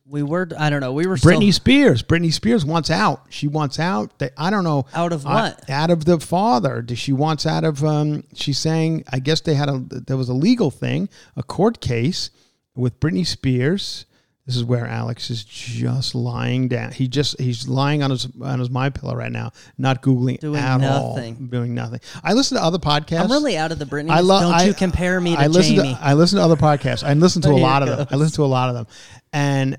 [0.06, 0.48] We were.
[0.58, 0.92] I don't know.
[0.92, 2.02] We were Britney still Spears.
[2.02, 3.22] Britney Spears wants out.
[3.30, 4.18] She wants out.
[4.18, 4.86] They, I don't know.
[4.92, 5.70] Out of uh, what?
[5.70, 6.82] out of the father.
[6.82, 7.82] Does She wants out of.
[7.82, 9.04] Um, she's saying.
[9.10, 9.78] I guess they had a.
[9.78, 12.30] There was a legal thing, a court case
[12.74, 14.04] with Britney Spears.
[14.46, 16.92] This is where Alex is just lying down.
[16.92, 20.60] He just he's lying on his on his my pillow right now, not googling Doing
[20.60, 21.36] at nothing.
[21.40, 22.00] all, doing nothing.
[22.22, 23.22] I listen to other podcasts.
[23.24, 24.10] I'm really out of the Britney.
[24.10, 24.42] I love.
[24.42, 25.94] Don't I, you compare me to I listen Jamie?
[25.94, 27.02] To, I listen to other podcasts.
[27.02, 28.06] I listen to a lot of them.
[28.10, 28.86] I listen to a lot of them,
[29.32, 29.78] and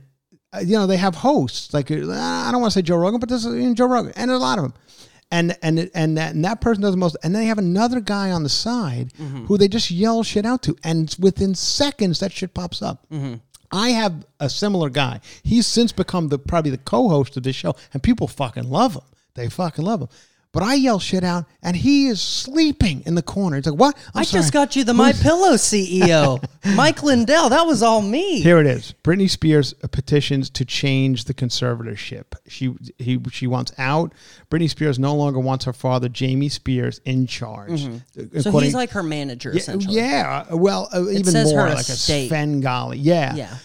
[0.51, 1.71] uh, you know they have hosts.
[1.71, 4.13] Like uh, I don't want to say Joe Rogan, but there's you know, Joe Rogan,
[4.15, 4.73] and a lot of them.
[5.31, 7.17] And and and that, and that person does the most.
[7.23, 9.45] And then they have another guy on the side Mm-hmm.
[9.45, 13.05] who they just yell shit out to, and within seconds that shit pops up.
[13.11, 13.35] Mm-hmm.
[13.75, 15.21] I have a similar guy.
[15.43, 19.01] He's since become the probably the co-host of this show, and people fucking love him.
[19.33, 20.09] They fucking love him.
[20.55, 23.57] But I yell shit out, and he is sleeping in the corner.
[23.57, 23.97] He's like, "What?
[24.15, 24.41] I'm I sorry.
[24.41, 26.41] just got you the My Pillow CEO,
[26.77, 27.49] Mike Lindell.
[27.49, 28.39] That was all me.
[28.39, 28.93] Here it is.
[29.03, 32.23] Britney Spears petitions to change the conservatorship.
[32.47, 34.13] She he she wants out.
[34.49, 37.81] Britney Spears no longer wants her father, Jamie Spears, in charge.
[37.87, 38.39] Mm-hmm.
[38.39, 39.95] so he's like her manager, yeah, essentially.
[39.95, 40.53] yeah.
[40.53, 42.25] Well, uh, even more like estate.
[42.25, 42.97] a Svengali.
[42.97, 43.35] Yeah.
[43.35, 43.57] Yeah.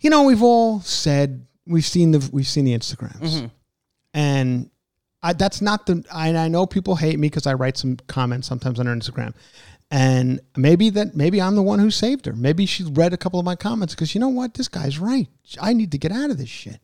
[0.00, 3.46] You know, we've all said we've seen the we've seen the Instagrams, Mm-hmm.
[4.14, 4.70] and
[5.22, 6.04] I, that's not the.
[6.12, 9.34] I, I know people hate me because I write some comments sometimes on her Instagram,
[9.90, 12.32] and maybe that maybe I'm the one who saved her.
[12.32, 15.28] Maybe she read a couple of my comments because you know what, this guy's right.
[15.60, 16.80] I need to get out of this shit.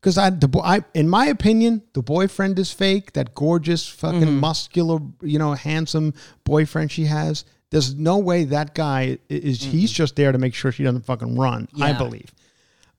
[0.00, 3.12] Because I, the boy, I, in my opinion, the boyfriend is fake.
[3.12, 4.40] That gorgeous, fucking Mm-hmm.
[4.40, 6.14] muscular, you know, handsome
[6.44, 7.44] boyfriend she has.
[7.70, 9.62] There's no way that guy is.
[9.62, 11.68] He's just there to make sure she doesn't fucking run.
[11.78, 11.98] I Yeah.
[11.98, 12.32] believe.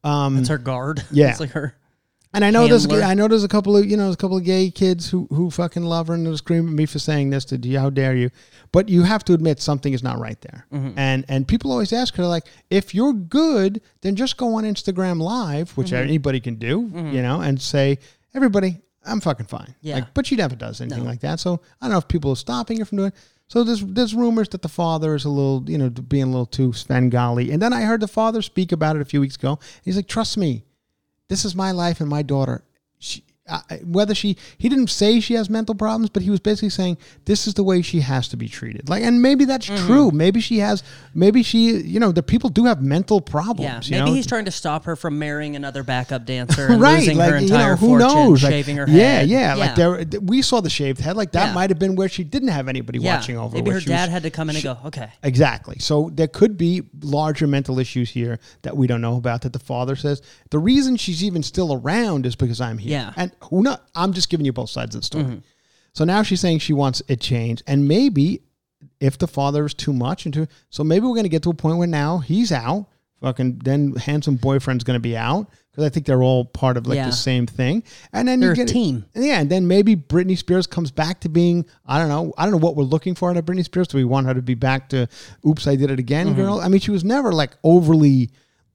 [0.03, 1.03] That's her guard.
[1.11, 1.31] yeah.
[1.31, 1.75] It's like her.
[2.33, 4.37] And I know there's I know there's a couple of you know there's a couple
[4.37, 7.29] of gay kids who who fucking love her and they'll scream at me for saying
[7.29, 7.77] this to you.
[7.77, 8.29] How dare you?
[8.71, 10.65] But you have to admit something is not right there.
[10.71, 10.97] Mm-hmm.
[10.97, 15.21] And and people always ask her like, if you're good, then just go on Instagram
[15.21, 15.95] Live, which Mm-hmm.
[16.07, 17.97] anybody can do, you know, and say
[18.33, 19.75] everybody, I'm fucking fine.
[19.81, 19.95] Yeah.
[19.95, 21.39] Like, but she never does anything like that.
[21.41, 23.07] So I don't know if people are stopping her from doing.
[23.09, 23.15] it.
[23.49, 26.45] So there's there's rumors that the father is a little, you know, being a little
[26.45, 27.51] too Svengali.
[27.51, 29.59] And then I heard the father speak about it a few weeks ago.
[29.83, 30.63] He's like, "Trust me,
[31.31, 32.61] this is my life and my daughter.
[32.99, 33.23] She,
[33.83, 37.47] Whether she he didn't say she has mental problems, but he was basically saying this
[37.47, 38.89] is the way she has to be treated.
[38.89, 39.85] Like, and maybe that's Mm-hmm.
[39.87, 40.11] true.
[40.11, 40.83] Maybe she has.
[41.13, 43.89] Maybe she, you know, the people do have mental Yeah, problems.
[43.89, 44.15] you maybe know?
[44.15, 47.37] he's trying to stop her from marrying another backup dancer and right, losing like her
[47.37, 48.43] you entire know, who fortune, knows?
[48.43, 49.29] Like, shaving her yeah, head.
[49.29, 49.53] yeah, yeah.
[49.55, 51.15] Like there, we saw the shaved head.
[51.15, 51.53] Like that Yeah.
[51.53, 53.15] might have been where she didn't have anybody yeah.
[53.17, 53.49] watching over.
[53.51, 53.55] Her.
[53.63, 55.09] Maybe her she was- dad had to come in and go, okay.
[55.23, 55.77] Exactly.
[55.79, 59.41] So there could be larger mental issues here that we don't know about.
[59.41, 62.91] That the father says the reason she's even still around is because I'm here.
[62.91, 63.13] Yeah.
[63.15, 63.87] And who not?
[63.95, 65.23] I'm just giving you both sides of the story.
[65.25, 65.37] Mm-hmm.
[65.93, 68.41] So now she's saying she wants it changed, and maybe
[68.99, 71.49] if the father is too much and too, so maybe we're going to get to
[71.49, 72.87] a point where now he's out.
[73.21, 76.87] Fucking then handsome boyfriend's going to be out because I think they're all part of
[76.87, 77.05] like Yeah.
[77.05, 77.83] the same thing.
[78.13, 79.05] And then They're you a get it- team.
[79.13, 82.51] yeah, and then maybe Britney Spears comes back to being I don't know I don't
[82.53, 83.87] know what we're looking for out of Britney Spears.
[83.89, 85.07] Do we want her to be back to
[85.47, 86.35] "Oops, I Did It Again" Mm-hmm.
[86.35, 86.59] girl?
[86.59, 88.31] I mean, she was never like overly.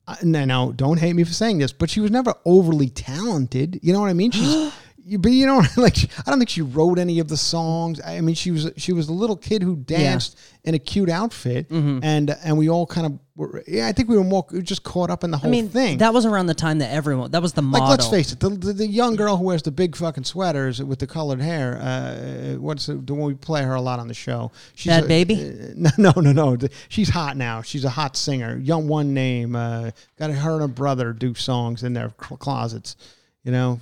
[0.08, 3.80] Uh, no, no, don't hate me for saying this, but she was never overly talented.
[3.82, 4.30] You know what I mean?
[4.30, 4.72] She's.
[5.06, 5.96] you- But you know, like
[6.26, 8.00] I don't think she wrote any of the songs.
[8.04, 11.68] I mean, she was she was a little kid who danced in a cute outfit,
[11.68, 12.00] Mm-hmm.
[12.02, 13.62] and and we all kind of were.
[13.68, 15.98] Yeah, I think we were more just caught up in the whole I mean, thing.
[15.98, 17.88] that was around the time that everyone, that was the model.
[17.88, 20.82] Like, let's face it, the, the, the young girl who wears the big fucking sweaters
[20.82, 24.08] with the colored hair, uh, what's the, the one we play her a lot on
[24.08, 24.50] the show?
[24.74, 25.34] She's Bad a- Baby?
[25.34, 26.68] uh, no, no, no, no.
[26.88, 27.62] She's hot now.
[27.62, 28.56] She's a hot singer.
[28.58, 29.54] Young one name.
[29.54, 32.96] Uh, got her and her brother do songs in their cl- closets.
[33.44, 33.78] You know,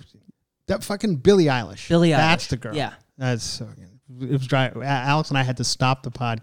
[0.66, 1.88] that fucking Billie Eilish.
[1.88, 2.74] Billie That's Eilish, the girl.
[2.76, 2.94] yeah.
[3.18, 3.90] That's fucking.
[4.20, 4.68] It was dry.
[4.84, 6.42] Alex and I had to stop the podcast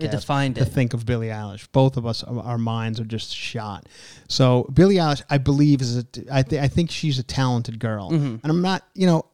[0.55, 0.65] to it.
[0.65, 1.67] think of Billie Eilish.
[1.71, 3.87] Both of us, our minds are just shot.
[4.27, 6.05] So Billie Eilish, I believe, is a.
[6.31, 8.25] I, th- I think she's a talented girl, Mm-hmm.
[8.43, 8.83] and I'm not.
[8.95, 9.25] You know,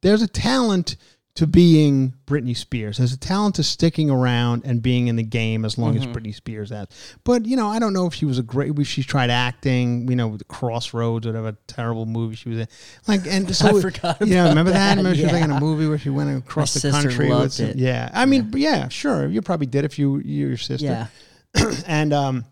[0.00, 0.96] there's a talent
[1.34, 2.98] to being Britney Spears.
[2.98, 6.10] There's a talent to sticking around and being in the game as long Mm-hmm.
[6.10, 6.88] as Britney Spears has.
[7.24, 8.78] But you know, I don't know if she was a great.
[8.78, 10.08] If she tried acting.
[10.10, 12.68] You know, with the Crossroads, whatever terrible movie she was in.
[13.08, 14.78] Like, and so forgot Yeah, about remember that?
[14.94, 17.28] that, Remember she was like in a movie where she went across My the country.
[17.30, 17.76] loved with some- it.
[17.76, 18.88] Yeah, I mean, yeah.
[18.88, 19.26] sure.
[19.26, 21.08] You probably did if you you your sister
[21.56, 21.70] Yeah.
[21.86, 22.44] and um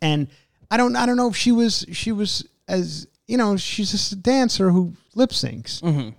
[0.00, 0.28] and
[0.70, 4.12] I don't I don't know if she was she was as you know she's just
[4.12, 6.10] a dancer who lip syncs, Mm-hmm.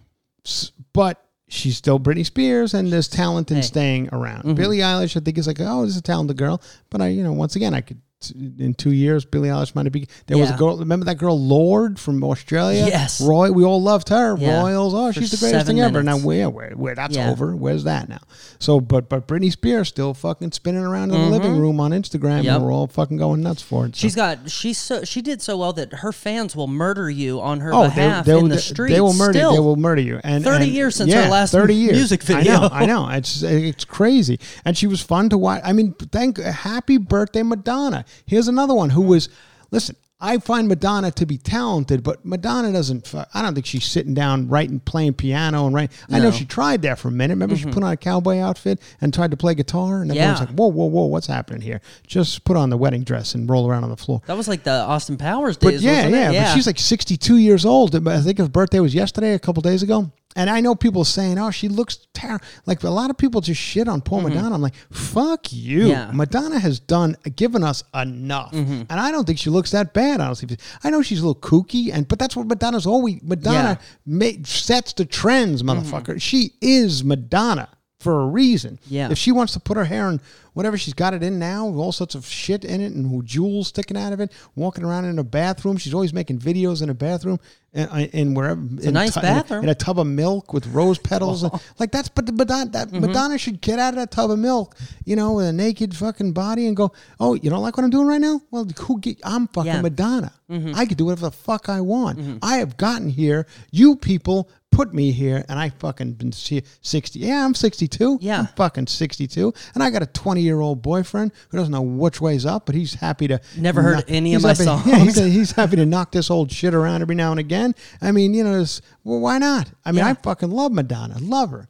[0.94, 3.62] But she's still Britney Spears and there's talent in Hey.
[3.62, 3.68] Mm-hmm.
[3.68, 4.56] staying around.
[4.56, 7.24] Billie Eilish I think is like oh this is a talented girl, but I you
[7.24, 8.00] know once again I could
[8.36, 11.98] in two years Billie Eilish might be there was a girl remember that girl Lorde
[11.98, 13.22] from Australia Yes.
[13.22, 14.62] Roy we all loved her Yeah.
[14.62, 17.32] Royals oh For she's the greatest thing ever now where where where that's Yeah.
[17.32, 18.20] over where's that now
[18.60, 22.20] so but but Britney Spears still fucking spinning around in the living room on Instagram
[22.40, 22.44] Mm-hmm.
[22.46, 22.56] Yep.
[22.58, 24.00] and we're all fucking going nuts for it so.
[24.02, 27.62] She's got she's so she did so well that her fans will murder you on
[27.62, 28.94] her Oh, they, behalf they, in will- the they- streets.
[28.94, 29.40] They will murder.
[29.40, 29.54] Still.
[29.54, 30.20] They will murder you.
[30.26, 32.54] And 30 and- years since yeah, her last thirty years music video.
[32.56, 32.70] I know.
[32.74, 33.10] I know.
[33.10, 34.40] It's it's crazy.
[34.66, 35.62] And she was fun to watch.
[35.64, 38.04] I mean, thank happy birthday Madonna.
[38.26, 39.30] Here's another one who was.
[39.72, 43.14] Listen, I find Madonna to be talented, but Madonna doesn't.
[43.34, 45.96] I don't think she's sitting down writing, playing piano and writing.
[46.12, 47.36] I know she tried that for a minute.
[47.36, 47.74] Remember, she mm-hmm.
[47.74, 50.46] put on a cowboy outfit and tried to play guitar, and everyone's Yeah.
[50.46, 51.06] like, "Whoa, whoa, whoa!
[51.06, 54.22] What's happening here?" Just put on the wedding dress and roll around on the floor.
[54.26, 55.76] That was like the Austin Powers days.
[55.76, 56.34] But yeah, wasn't it?
[56.34, 57.96] yeah, But she's like 62 years old.
[58.08, 60.12] I think her birthday was yesterday, a couple days ago.
[60.36, 63.60] And I know people saying, "Oh, she looks terrible." Like a lot of people just
[63.60, 64.54] shit on poor Madonna.
[64.54, 65.88] I'm like, "Fuck you." Mm-hmm.
[65.90, 66.12] Yeah.
[66.14, 68.84] Madonna has done given us enough, Mm-hmm.
[68.90, 70.22] and I don't think she looks that bad.
[70.22, 73.20] Honestly, I know she's a little kooky, and but that's what Madonna's always.
[73.24, 76.22] Madonna ma- sets the trends, motherfucker.
[76.22, 77.68] She is Madonna
[78.00, 78.80] for a reason.
[78.88, 79.10] Yeah.
[79.12, 80.22] If she wants to put her hair in
[80.60, 83.70] whatever she's got it in now, with all sorts of shit in it and jewels
[83.70, 85.78] sticking out of it, walking around in a bathroom.
[85.78, 87.40] She's always making videos in a bathroom
[87.74, 88.60] and in wherever.
[88.60, 89.64] in a nice tu- in a- bathroom.
[89.64, 91.44] In a, tub of milk with rose petals.
[91.44, 93.00] and- like that's but Madonna, that Mm-hmm.
[93.06, 96.34] Madonna should get out of that tub of milk, you know, with a naked fucking
[96.34, 96.92] body and go,
[97.22, 98.42] oh, you don't like what I'm doing right now?
[98.52, 99.00] Well, who?
[99.00, 99.76] Get, I'm fucking Yeah.
[99.76, 99.84] Mm-hmm.
[99.84, 100.34] Madonna.
[100.76, 102.40] I can do whatever the fuck I want.
[102.44, 103.46] I have gotten here.
[103.72, 107.20] You people put me here, and I fucking been see- sixty.
[107.20, 108.18] Yeah, I'm sixty-two.
[108.22, 108.40] Yeah.
[108.40, 110.08] I'm fucking sixty-two, and I got a
[110.50, 113.40] twenty-year-old boyfriend who doesn't know which way's up, but he's happy to.
[113.58, 114.86] Never heard any of my happy- songs.
[114.88, 117.76] Yeah, he's, he's happy to knock this old shit around every now and again.
[118.02, 118.64] I mean, you know,
[119.04, 119.70] well, why not?
[119.86, 120.10] I mean, Yeah.
[120.10, 121.18] I fucking love Madonna.
[121.20, 121.68] Love her.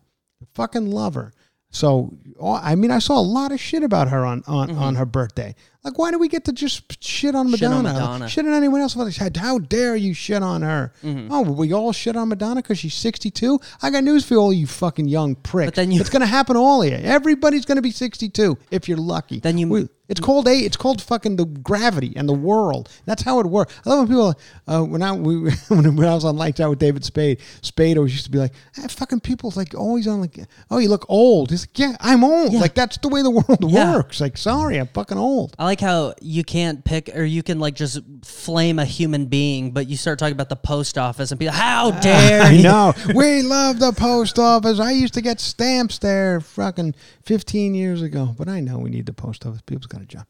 [0.53, 1.33] Fucking love her.
[1.71, 4.79] So, oh, I mean, I saw a lot of shit about her on on, Mm-hmm.
[4.81, 5.53] on her birthday.
[5.83, 7.93] Like, why do we get to just shit on Shit on Madonna?
[7.99, 8.27] Madonna.
[8.29, 8.95] Shit on anyone else?
[8.95, 10.91] Like, How dare you shit on her?
[11.03, 11.31] Mm-hmm.
[11.31, 13.59] Oh, we all shit on Madonna because she's 62?
[13.81, 15.67] I got news for all you fucking young pricks.
[15.67, 16.95] But then you- it's going to happen all of you.
[16.95, 19.39] Everybody's going to be 62 if you're lucky.
[19.39, 20.51] Then you- We- it's called a.
[20.53, 22.89] It's called fucking the gravity and the world.
[23.05, 23.73] That's how it works.
[23.85, 24.35] I love when people.
[24.67, 28.13] Uh, when I we, when I was on Lights Out with David Spade, Spade always
[28.13, 30.39] used to be like, eh, "Fucking people like always on like,
[30.71, 32.51] oh, you look old." He's like, "Yeah, I'm old.
[32.53, 32.59] Yeah.
[32.59, 33.93] Like that's the way the world Yeah.
[33.95, 34.19] works.
[34.19, 37.75] Like, sorry, I'm fucking old." I like how you can't pick or you can like
[37.75, 41.49] just flame a human being, but you start talking about the post office and like,
[41.53, 42.93] "How dare I you?" know.
[43.13, 44.79] we love the post office.
[44.79, 46.95] I used to get stamps there fucking
[47.25, 48.35] 15 years ago.
[48.37, 49.61] But I know we need the post office.
[49.65, 50.25] People's got a job.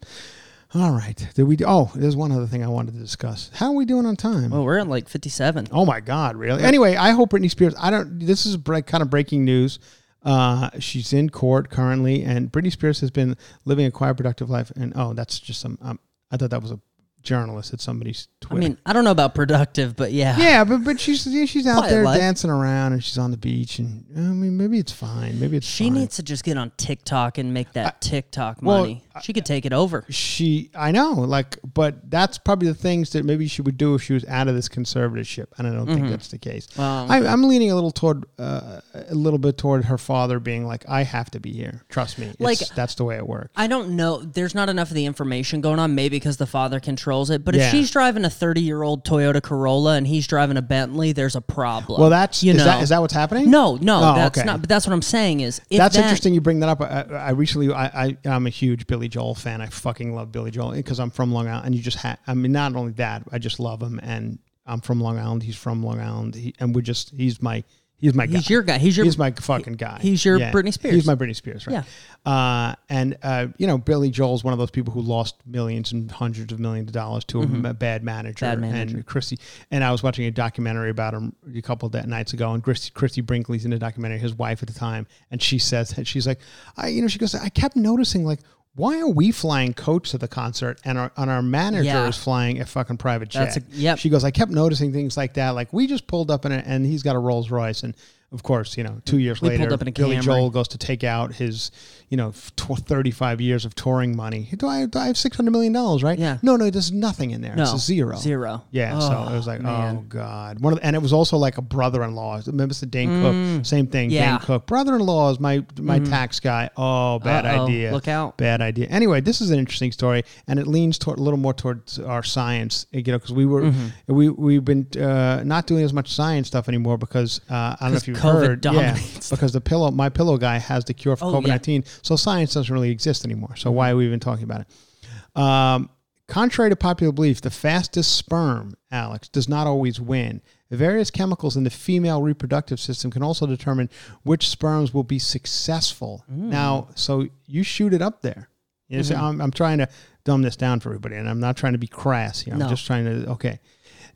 [0.74, 1.28] All right.
[1.34, 1.56] Did we?
[1.56, 3.50] Do, Oh, there's one other thing I wanted to discuss.
[3.56, 4.52] How are we doing on time?
[4.52, 5.70] Well, we're at like fifty-seven.
[5.72, 6.36] Oh my God!
[6.36, 6.62] Really?
[6.64, 7.74] Anyway, I hope Britney Spears.
[7.80, 8.20] I don't.
[8.20, 9.80] This is break, kind of breaking news.
[10.22, 14.72] Uh, she's in court currently, and Britney Spears has been living a quiet, productive life.
[14.76, 15.80] And oh, that's just some.
[15.82, 16.00] Um,
[16.30, 16.80] I thought that was a
[17.22, 21.00] journalist at somebody's I mean, I don't know about productive, but yeah, yeah, but but
[21.00, 22.20] she's yeah, she's out Quiet there life.
[22.20, 25.40] dancing around, and she's on the beach, and I mean maybe it's fine.
[25.40, 25.96] Maybe it's she fine.
[25.96, 29.04] needs to just get on TikTok and make that TikTok well, money.
[29.24, 30.06] She could take it over.
[30.10, 34.04] she I know like but that's probably the things that maybe she would do if
[34.04, 37.12] she was out of this conservatorship and I don't think that's the case Mm-hmm.
[37.12, 40.86] I, I'm leaning a little toward uh, a little bit toward her father being like
[40.88, 43.68] I have to be here trust me it's, Like- that's the way it works I
[43.68, 44.22] don't know.
[44.22, 47.44] There's not enough of the information going on, maybe because the father controls it.
[47.44, 47.72] But if Yeah.
[47.72, 51.42] she's driving a 30 year old Toyota Corolla and he's driving a Bentley, there's a
[51.42, 52.00] problem.
[52.00, 52.64] well that's you is know.
[52.66, 54.46] that is that what's happening No, no, Oh, that's okay.
[54.46, 54.62] not.
[54.62, 56.82] But that's what I'm saying is if that's that- interesting you bring that up.
[56.82, 59.62] I, I recently, I, I, I'm a huge Billy Joel fan.
[59.62, 61.66] I fucking love Billy Joel because I'm from Long Island.
[61.68, 63.99] And you just had, I mean, not only that, I just love him.
[64.01, 65.43] And I'm from Long Island.
[65.43, 66.36] He's from Long Island.
[66.36, 67.64] He, and we're just, he's my,
[67.97, 68.38] he's my guy.
[68.38, 68.78] He's your guy.
[68.78, 69.97] He's your- he's my fucking guy.
[70.01, 70.93] he's your Britney Spears.
[70.95, 71.74] He's my Britney Spears, right?
[71.74, 71.84] Yeah.
[72.32, 76.10] Uh, and, uh, you know, Billy Joel's one of those people who lost millions and
[76.12, 78.45] hundreds of millions of dollars to a bad manager.
[78.45, 78.62] Mm-hmm.
[78.62, 78.97] Bad manager.
[78.97, 79.39] And Christie,
[79.72, 82.91] and I was watching a documentary about him a couple of nights ago, and Christie,
[82.93, 86.28] Christie Brinkley's in the documentary, his wife at the time, and she says that she's
[86.28, 86.39] like,
[86.78, 88.39] I, you know, she goes, I kept noticing like.
[88.76, 92.08] Why are we flying coach to the concert and our and our manager Yeah.
[92.08, 93.46] is flying a fucking private jet?
[93.54, 93.98] That's a- yep.
[93.98, 95.50] She goes, I kept noticing things like that.
[95.52, 97.96] Like we just pulled up in it, and he's got a Rolls Royce, and
[98.32, 100.22] of course, you know, two years We later, up in a Billy Camry.
[100.22, 101.72] Joel goes to take out his,
[102.10, 104.48] you know, tw- 35 years of touring money.
[104.56, 106.18] Do I, do I have 600 million dollars, right?
[106.20, 106.38] Yeah.
[106.44, 107.56] No, no, there's nothing in there.
[107.56, 108.18] no it's a zero.
[108.18, 108.64] Zero.
[108.72, 111.58] Yeah, so it was like, oh god, one of the, and it was also like
[111.58, 112.42] a brother-in-law.
[112.48, 113.66] Remember the Dane Cook?
[113.66, 114.10] Same thing.
[114.10, 114.14] Mm.
[114.14, 114.32] Yeah.
[114.38, 116.70] Dane Cook, brother-in-law is my my tax guy.
[116.78, 117.92] Oh, bad Uh-oh, idea.
[117.92, 118.38] look out.
[118.38, 118.88] Bad idea.
[118.88, 122.24] Anyway, this is an interesting story, and it leans toward a little more towards our
[122.24, 122.86] science.
[122.92, 124.14] You know, because we were Mm-hmm.
[124.14, 127.92] we we've been uh, not doing as much science stuff anymore because uh, I don't
[127.92, 128.66] know if you've COVID heard.
[128.66, 129.30] Yeah, dominates.
[129.30, 131.50] because the pillow, my pillow guy has the cure for Oh, COVID yeah.
[131.54, 133.56] nineteen, so science doesn't really exist anymore.
[133.56, 135.40] So why are we even talking about it?
[135.42, 135.90] Um,
[136.28, 140.42] contrary to popular belief, the fastest sperm, Alex, does not always win.
[140.72, 143.90] Various chemicals in the female reproductive system can also determine
[144.24, 146.24] which sperms will be successful.
[146.28, 148.50] Now, so you shoot it up there.
[148.88, 149.88] You know, so I'm, I'm trying to
[150.26, 152.54] dumb this down for everybody, and I'm not trying to be crass here.
[152.54, 152.70] I'm No.
[152.70, 153.60] just trying to, okay.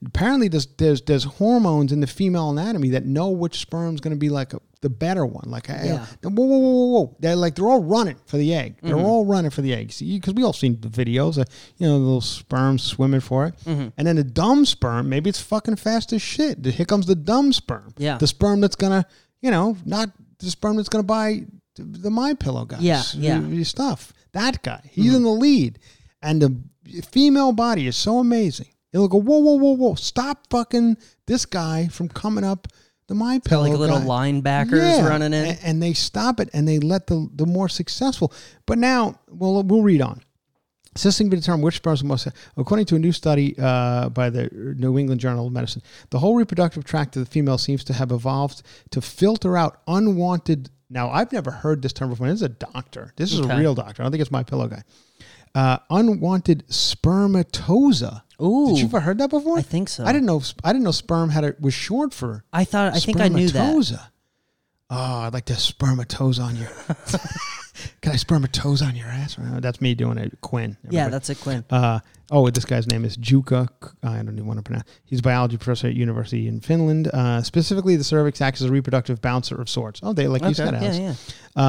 [0.05, 4.19] Apparently, there's, there's, there's hormones in the female anatomy that know which sperm's going to
[4.19, 5.45] be like a, the better one.
[5.49, 6.05] Like, I- Yeah.
[6.23, 7.15] whoa, whoa, whoa, whoa, whoa.
[7.19, 8.77] They're like, they're all running for the egg.
[8.81, 9.05] They're Mm-hmm.
[9.05, 9.93] all running for the egg.
[9.99, 11.47] Because we all seen the videos, of,
[11.77, 13.55] you know, the little sperm swimming for it.
[13.65, 13.87] Mm-hmm.
[13.97, 16.65] And then the dumb sperm, maybe it's fucking fast as shit.
[16.65, 17.93] Here comes the dumb sperm.
[17.97, 18.17] Yeah.
[18.17, 19.07] The sperm that's going to,
[19.41, 21.45] you know, not the sperm that's to buy
[21.75, 22.81] the My Pillow guys.
[22.81, 23.37] Yeah, yeah.
[23.37, 23.63] Mm-hmm.
[23.63, 24.11] Stuff.
[24.33, 24.81] That guy.
[24.91, 25.79] He's in the lead.
[26.21, 28.67] And the female body is so amazing.
[28.93, 29.95] It'll go, whoa, whoa, whoa, whoa.
[29.95, 32.67] Stop fucking this guy from coming up
[33.07, 34.05] the My Pillow like little guy.
[34.05, 35.57] linebackers running in.
[35.63, 38.31] And they stop it and they let the the more successful.
[38.65, 40.21] But now, well, we'll read on.
[40.95, 44.99] Assisting to determine which sperms most, according to a new study uh, by the New
[44.99, 45.81] England Journal of Medicine,
[46.11, 50.69] the whole reproductive tract of the female seems to have evolved to filter out unwanted.
[50.91, 52.27] Now, I've never heard this term before.
[52.27, 53.11] This is a doctor.
[53.15, 54.03] This is a real doctor.
[54.03, 54.83] I don't think it's my pillow guy.
[55.55, 58.23] Uh, unwanted spermatozoa.
[58.43, 58.67] Ooh.
[58.67, 59.57] Did you ever heard that before?
[59.57, 60.03] I think so.
[60.03, 60.41] I didn't know.
[60.63, 62.93] I didn't know sperm had a was short for I thought.
[62.93, 64.09] I think I knew that.
[64.89, 66.69] Oh, I'd like to spermatoza on your.
[68.01, 69.37] Can I spread my toes on your ass?
[69.37, 70.77] Uh, That's me doing it, Quinn.
[70.89, 71.63] Yeah, that's it, Quinn.
[71.69, 71.99] Uh,
[72.29, 73.67] oh, this guy's name is Juka.
[74.03, 74.87] I don't even want to pronounce.
[75.05, 77.07] He's a biology professor at university in Finland.
[77.07, 79.99] Uh, specifically, the cervix acts as a reproductive bouncer of sorts.
[80.03, 81.15] Oh, they like you Okay, said, yeah, yeah.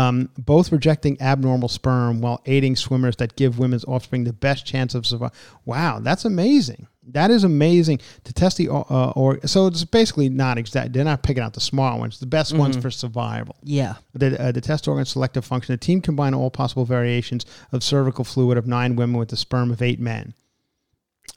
[0.08, 4.94] Um, both rejecting abnormal sperm while aiding swimmers that give women's offspring the best chance
[4.94, 5.34] of survival.
[5.64, 6.86] Wow, that's amazing.
[7.08, 10.92] That is amazing to test the uh, or so it's basically not exact.
[10.94, 13.56] They're not picking out the smart ones, the best ones for survival.
[13.62, 13.94] Yeah.
[14.14, 15.74] The, uh, the test organ selective function.
[15.74, 19.70] The team combined all possible variations of cervical fluid of nine women with the sperm
[19.70, 20.32] of eight men.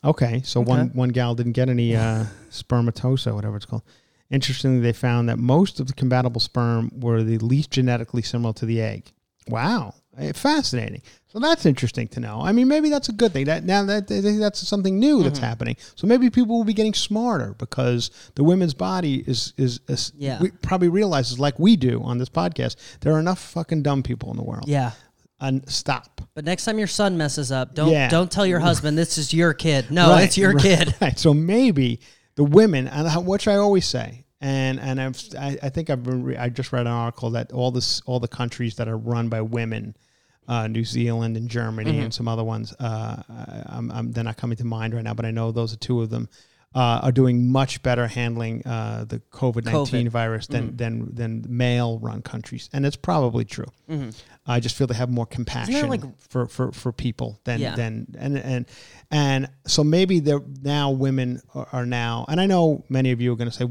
[0.03, 0.89] Okay, so one Okay.
[0.93, 3.83] one gal didn't get any uh, spermatozoa, whatever it's called.
[4.29, 8.65] Interestingly, they found that most of the compatible sperm were the least genetically similar to
[8.65, 9.11] the egg.
[9.47, 11.01] Wow, Eh, fascinating.
[11.37, 12.41] So that's interesting to know.
[12.41, 13.45] I mean, maybe that's a good thing.
[13.45, 15.23] That now that that's something new Mm-hmm.
[15.25, 15.77] that's happening.
[15.95, 20.39] So maybe people will be getting smarter because the women's body is is, is Yeah.
[20.41, 22.75] we probably realizes like we do on this podcast.
[23.01, 24.67] There are enough fucking dumb people in the world.
[24.67, 24.91] Yeah.
[25.39, 26.21] and stop.
[26.33, 28.09] But next time your son messes up, don't Yeah.
[28.09, 29.91] don't tell your husband this is your kid.
[29.91, 30.95] No, Right, it's your right, kid.
[31.01, 31.19] Right.
[31.19, 31.99] So maybe
[32.35, 36.23] the women, and which I always say, and and I've, I, I think I've been
[36.23, 39.29] re- I just read an article that all this all the countries that are run
[39.29, 39.95] by women,
[40.47, 42.01] uh, New Zealand and Germany Mm-hmm.
[42.03, 45.13] and some other ones, uh, I- I'm, I'm they're not coming to mind right now,
[45.13, 46.29] but I know those are two of them.
[46.75, 50.75] Uh, are doing much better handling uh, the COVID nineteen virus than Mm-hmm.
[50.75, 53.65] than than male run countries, and it's probably true.
[54.45, 57.75] I just feel they have more compassion like- for, for, for people than Yeah.
[57.75, 58.65] than and and
[59.09, 63.31] and so maybe they're now women are, are now and I know many of you
[63.33, 63.65] are going to say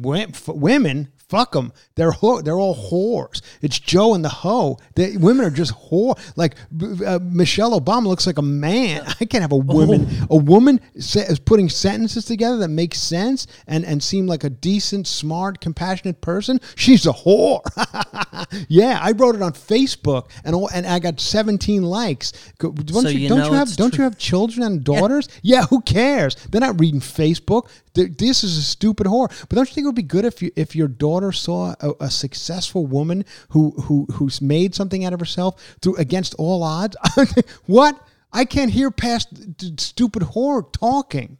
[0.48, 5.44] women fuck them they're whore, they're all whores it's Joe and the hoe the women
[5.44, 6.54] are just whore like
[7.04, 11.38] uh, Michelle Obama looks like a man I can't have a woman a woman is
[11.44, 16.60] putting sentences together that make sense and and seem like a decent smart compassionate person
[16.74, 17.60] she's a whore
[18.68, 23.08] yeah I wrote it on Facebook and all, and I got 17 likes don't So
[23.08, 23.98] you, you don't you have don't true.
[23.98, 25.28] you have children and daughters?
[25.42, 25.62] Yeah.
[25.64, 26.34] who cares?
[26.50, 27.68] They're not reading Facebook.
[27.94, 29.28] Th- This is a stupid whore.
[29.48, 31.92] But don't you think it would be good if you if your daughter saw a,
[32.00, 36.96] a successful woman who who who's made something out of herself through against all odds?
[37.66, 38.00] what?
[38.32, 41.38] I can't hear past d- stupid whore talking.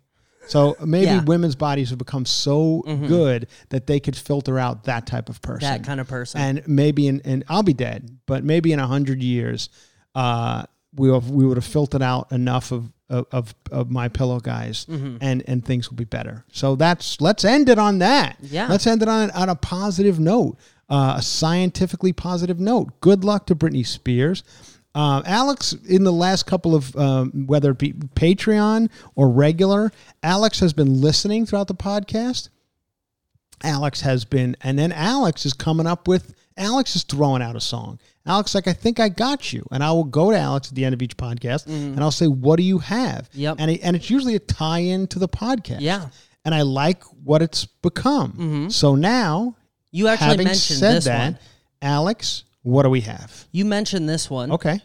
[0.49, 1.17] So maybe Yeah.
[1.19, 1.27] Mm-hmm.
[1.27, 5.69] women's bodies have become so good that they could filter out that type of person.
[5.69, 6.41] That kind of person.
[6.41, 9.69] And maybe in, and I'll be dead, but maybe in a hundred years,
[10.15, 10.63] uh,
[10.95, 14.85] we have, we would have filtered out enough of of, of, of my pillow guys,
[14.87, 15.19] Mm-hmm.
[15.21, 16.45] and and things will be better.
[16.53, 18.37] So that's let's end it on that.
[18.43, 18.67] Yeah.
[18.69, 20.57] let's end it on on a positive note,
[20.89, 23.01] uh, a scientifically positive note.
[23.01, 24.43] Good luck to Britney Spears.
[24.95, 29.93] Um, Alex, in the last couple of um, whether it be Patreon or regular,
[30.23, 32.49] Alex has been listening throughout the podcast.
[33.63, 36.35] Alex has been, and then Alex is coming up with.
[36.57, 37.99] Alex is throwing out a song.
[38.25, 40.85] Alex, like I think I got you, and I will go to Alex at the
[40.85, 43.41] end of each podcast, and I'll say, "What do you have?" Mm-hmm.
[43.41, 43.57] Yep.
[43.61, 45.81] and it, and it's usually a tie-in to the podcast.
[45.81, 46.09] Yeah.
[46.45, 48.71] and I like what it's become.
[48.71, 49.57] So now,
[49.91, 51.39] You actually having mentioned said this that, one.
[51.83, 53.47] Alex, what do we have?
[53.53, 54.51] You mentioned this one.
[54.53, 54.81] Okay, A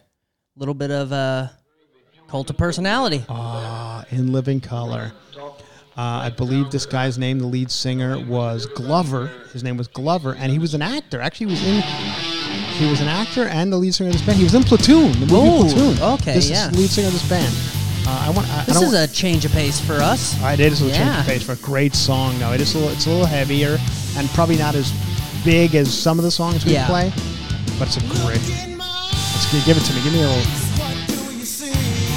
[0.59, 1.51] little bit of a
[2.27, 3.23] cult of personality.
[3.29, 5.13] uh, in living color.
[5.97, 9.27] Uh, I believe this guy's name, the lead singer, was Glover.
[9.51, 11.19] His name was Glover, and he was an actor.
[11.19, 11.81] Actually, he was in.
[12.81, 14.37] He was an actor and the lead singer of this band.
[14.37, 16.01] He was in Platoon, the movie Oh, Platoon.
[16.13, 16.65] okay, this yeah.
[16.67, 17.53] is the lead singer of this band.
[18.07, 18.47] Uh, I want.
[18.49, 20.35] I, I This don't is a change of pace for us.
[20.37, 22.53] All right, it is a change of pace for a great song, though.
[22.53, 23.77] It is a little, it's a little heavier
[24.17, 24.91] and probably not as
[25.43, 26.87] big as some of the songs we Yeah.
[26.87, 27.11] play,
[27.77, 28.41] but it's a great.
[28.41, 30.01] Let's give it to me.
[30.03, 30.70] Give me a little.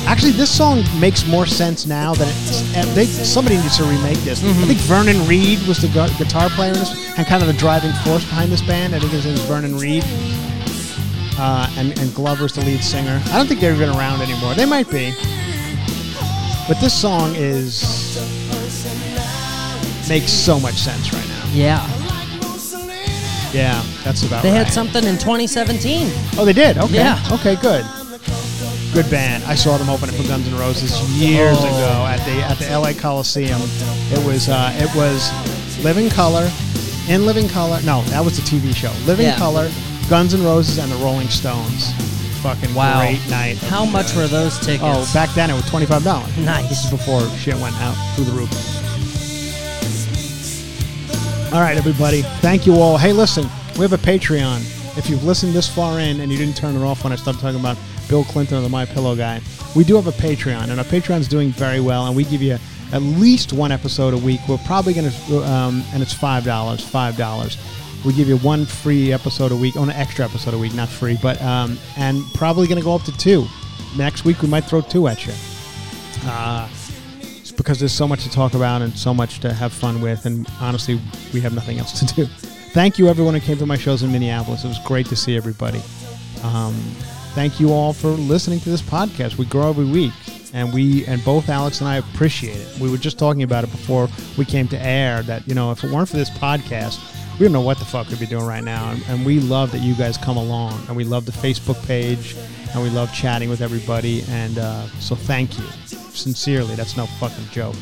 [0.07, 2.94] Actually, this song makes more sense now than it.
[2.94, 4.42] They, somebody needs to remake this.
[4.42, 4.64] Mm-hmm.
[4.64, 7.55] I think Vernon Reid was the gu- guitar player in this, and kind of the
[7.55, 8.94] driving force behind this band.
[8.94, 10.05] I think his name is Vernon Reid.
[11.36, 13.20] Uh, and, and Glover's the lead singer.
[13.26, 14.55] I don't think they're even around anymore.
[14.55, 15.12] They might be.
[16.68, 18.14] But this song is
[20.09, 21.44] makes so much sense right now.
[21.52, 21.86] Yeah.
[23.52, 24.48] Yeah, that's about it.
[24.48, 24.64] They right.
[24.64, 26.11] had something in 2017.
[26.36, 26.76] Oh, they did.
[26.76, 26.94] Okay.
[26.94, 27.22] Yeah.
[27.32, 27.57] Okay.
[27.57, 27.84] Good.
[28.95, 29.42] Good band.
[29.45, 31.66] I saw them open it for Guns N' Roses years Oh.
[31.66, 33.61] ago at the at the LA Coliseum.
[34.12, 35.30] It was uh, it was
[35.82, 36.49] Living Colour,
[37.09, 37.80] in Living Color.
[37.84, 38.92] No, that was the TV show.
[39.05, 39.36] Living Yeah.
[39.36, 39.68] Color,
[40.09, 41.92] Guns N' Roses, and the Rolling Stones.
[42.40, 43.01] Fucking Wow.
[43.01, 43.57] great night.
[43.68, 44.84] How much were those tickets?
[44.84, 46.30] Oh, back then it was twenty five dollars.
[46.38, 46.68] Nice.
[46.68, 48.51] This is before shit went out through the roof.
[51.53, 52.22] All right, everybody.
[52.42, 52.97] Thank you all.
[52.97, 54.61] Hey, listen, we have a Patreon.
[54.97, 57.40] If you've listened this far in and you didn't turn it off when I stopped
[57.40, 57.76] talking about
[58.09, 59.40] Bill Clinton the My Pillow guy,
[59.74, 62.59] we do have a Patreon, and our Patreon's doing very well, and we give you
[62.92, 64.40] at least one episode a week.
[64.48, 66.84] We're probably going to, um, and it's five dollars.
[66.84, 67.59] Five dollars.
[68.05, 70.88] We give you one free episode a week, or an extra episode a week, not
[70.88, 73.46] free, but um, and probably going to go up to two.
[73.96, 75.32] Next week we might throw two at you.
[76.24, 76.68] Uh,
[77.20, 80.26] it's because there's so much to talk about and so much to have fun with,
[80.26, 81.00] and honestly,
[81.32, 82.26] we have nothing else to do.
[82.26, 84.64] Thank you, everyone who came to my shows in Minneapolis.
[84.64, 85.80] It was great to see everybody.
[86.42, 86.74] Um,
[87.35, 89.37] thank you all for listening to this podcast.
[89.39, 90.12] We grow every week.
[90.53, 92.78] and we and both Alex and I appreciate it.
[92.78, 94.09] We were just talking about it before
[94.39, 97.01] we came to air that you know if it weren't for this podcast,
[97.39, 98.91] we don't know what the fuck we'd be doing right now.
[98.93, 102.36] And, and we love that you guys come along, and we love the Facebook page,
[102.73, 104.23] and we love chatting with everybody.
[104.28, 105.65] And uh, so thank you,
[106.12, 106.77] sincerely.
[106.77, 107.74] That's no fucking joke.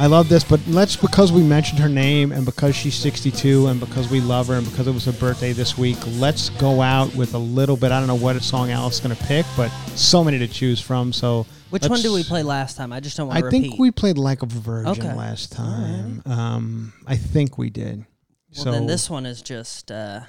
[0.00, 3.78] I love this, but let's because we mentioned her name and because she's 62 and
[3.78, 7.14] because we love her and because it was her birthday this week, let's go out
[7.14, 7.92] with a little bit.
[7.92, 10.80] I don't know what song Alice is going to pick, but so many to choose
[10.80, 11.12] from.
[11.12, 12.92] So Which one did we play last time?
[12.92, 13.60] I just don't want I to repeat.
[13.68, 15.14] think we played like a virgin Okay.
[15.14, 16.22] last time.
[16.26, 18.04] Um, I think we did.
[18.56, 19.92] Well, so then this one is just.
[19.92, 20.22] Uh,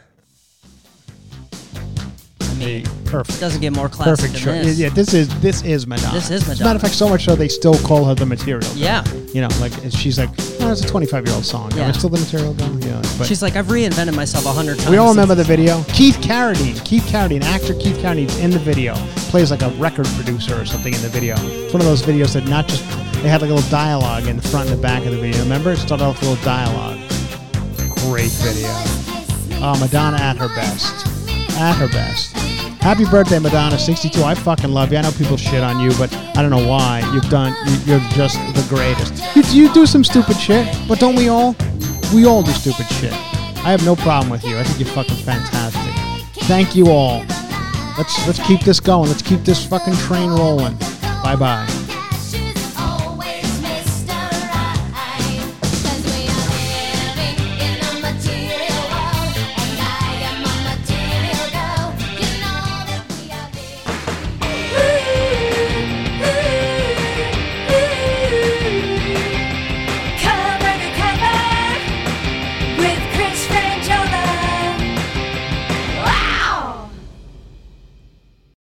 [2.66, 3.40] Mean, perfect.
[3.40, 4.66] doesn't get more classic Perfect than choice.
[4.66, 4.80] this.
[4.80, 6.14] Yeah, this is this is Madonna.
[6.14, 8.26] This is As a matter of fact, so much so they still call her the
[8.26, 8.68] material.
[8.70, 8.78] Girl.
[8.78, 9.04] Yeah.
[9.34, 10.30] You know, like she's like,
[10.62, 11.72] oh, it's a 25 year old song.
[11.74, 12.80] Am I still the material girl?
[12.80, 13.02] Yeah.
[13.18, 14.90] But She's like, I've reinvented myself a hundred times.
[14.90, 15.84] we all remember the video.
[15.90, 18.96] Keith Carradine, Keith Carradine, actor Keith Carradine's in the video.
[19.30, 21.36] Plays like a record producer or something in the video.
[21.40, 22.84] It's one of those videos that not just
[23.24, 25.42] they had like a little dialogue in the front and the back of the video.
[25.44, 26.98] Remember, it started off with a little dialogue.
[28.06, 28.70] Great video.
[29.66, 31.08] Oh, Madonna at her best.
[31.58, 32.36] At her best.
[32.84, 34.22] Happy birthday, Madonna, 62.
[34.24, 34.98] I fucking love you.
[34.98, 37.00] I know people shit on you, but I don't know why.
[37.14, 39.14] You've done, you- you're just the greatest.
[39.36, 41.56] You, you do some stupid shit, but don't we all?
[42.14, 43.14] We all do stupid shit.
[43.66, 44.58] I have no problem with you.
[44.60, 45.94] I think you're fucking fantastic.
[46.44, 47.24] Thank you all.
[47.98, 49.08] Let's let's keep this going.
[49.08, 50.76] Let's keep this fucking train rolling.
[51.24, 51.66] Bye bye.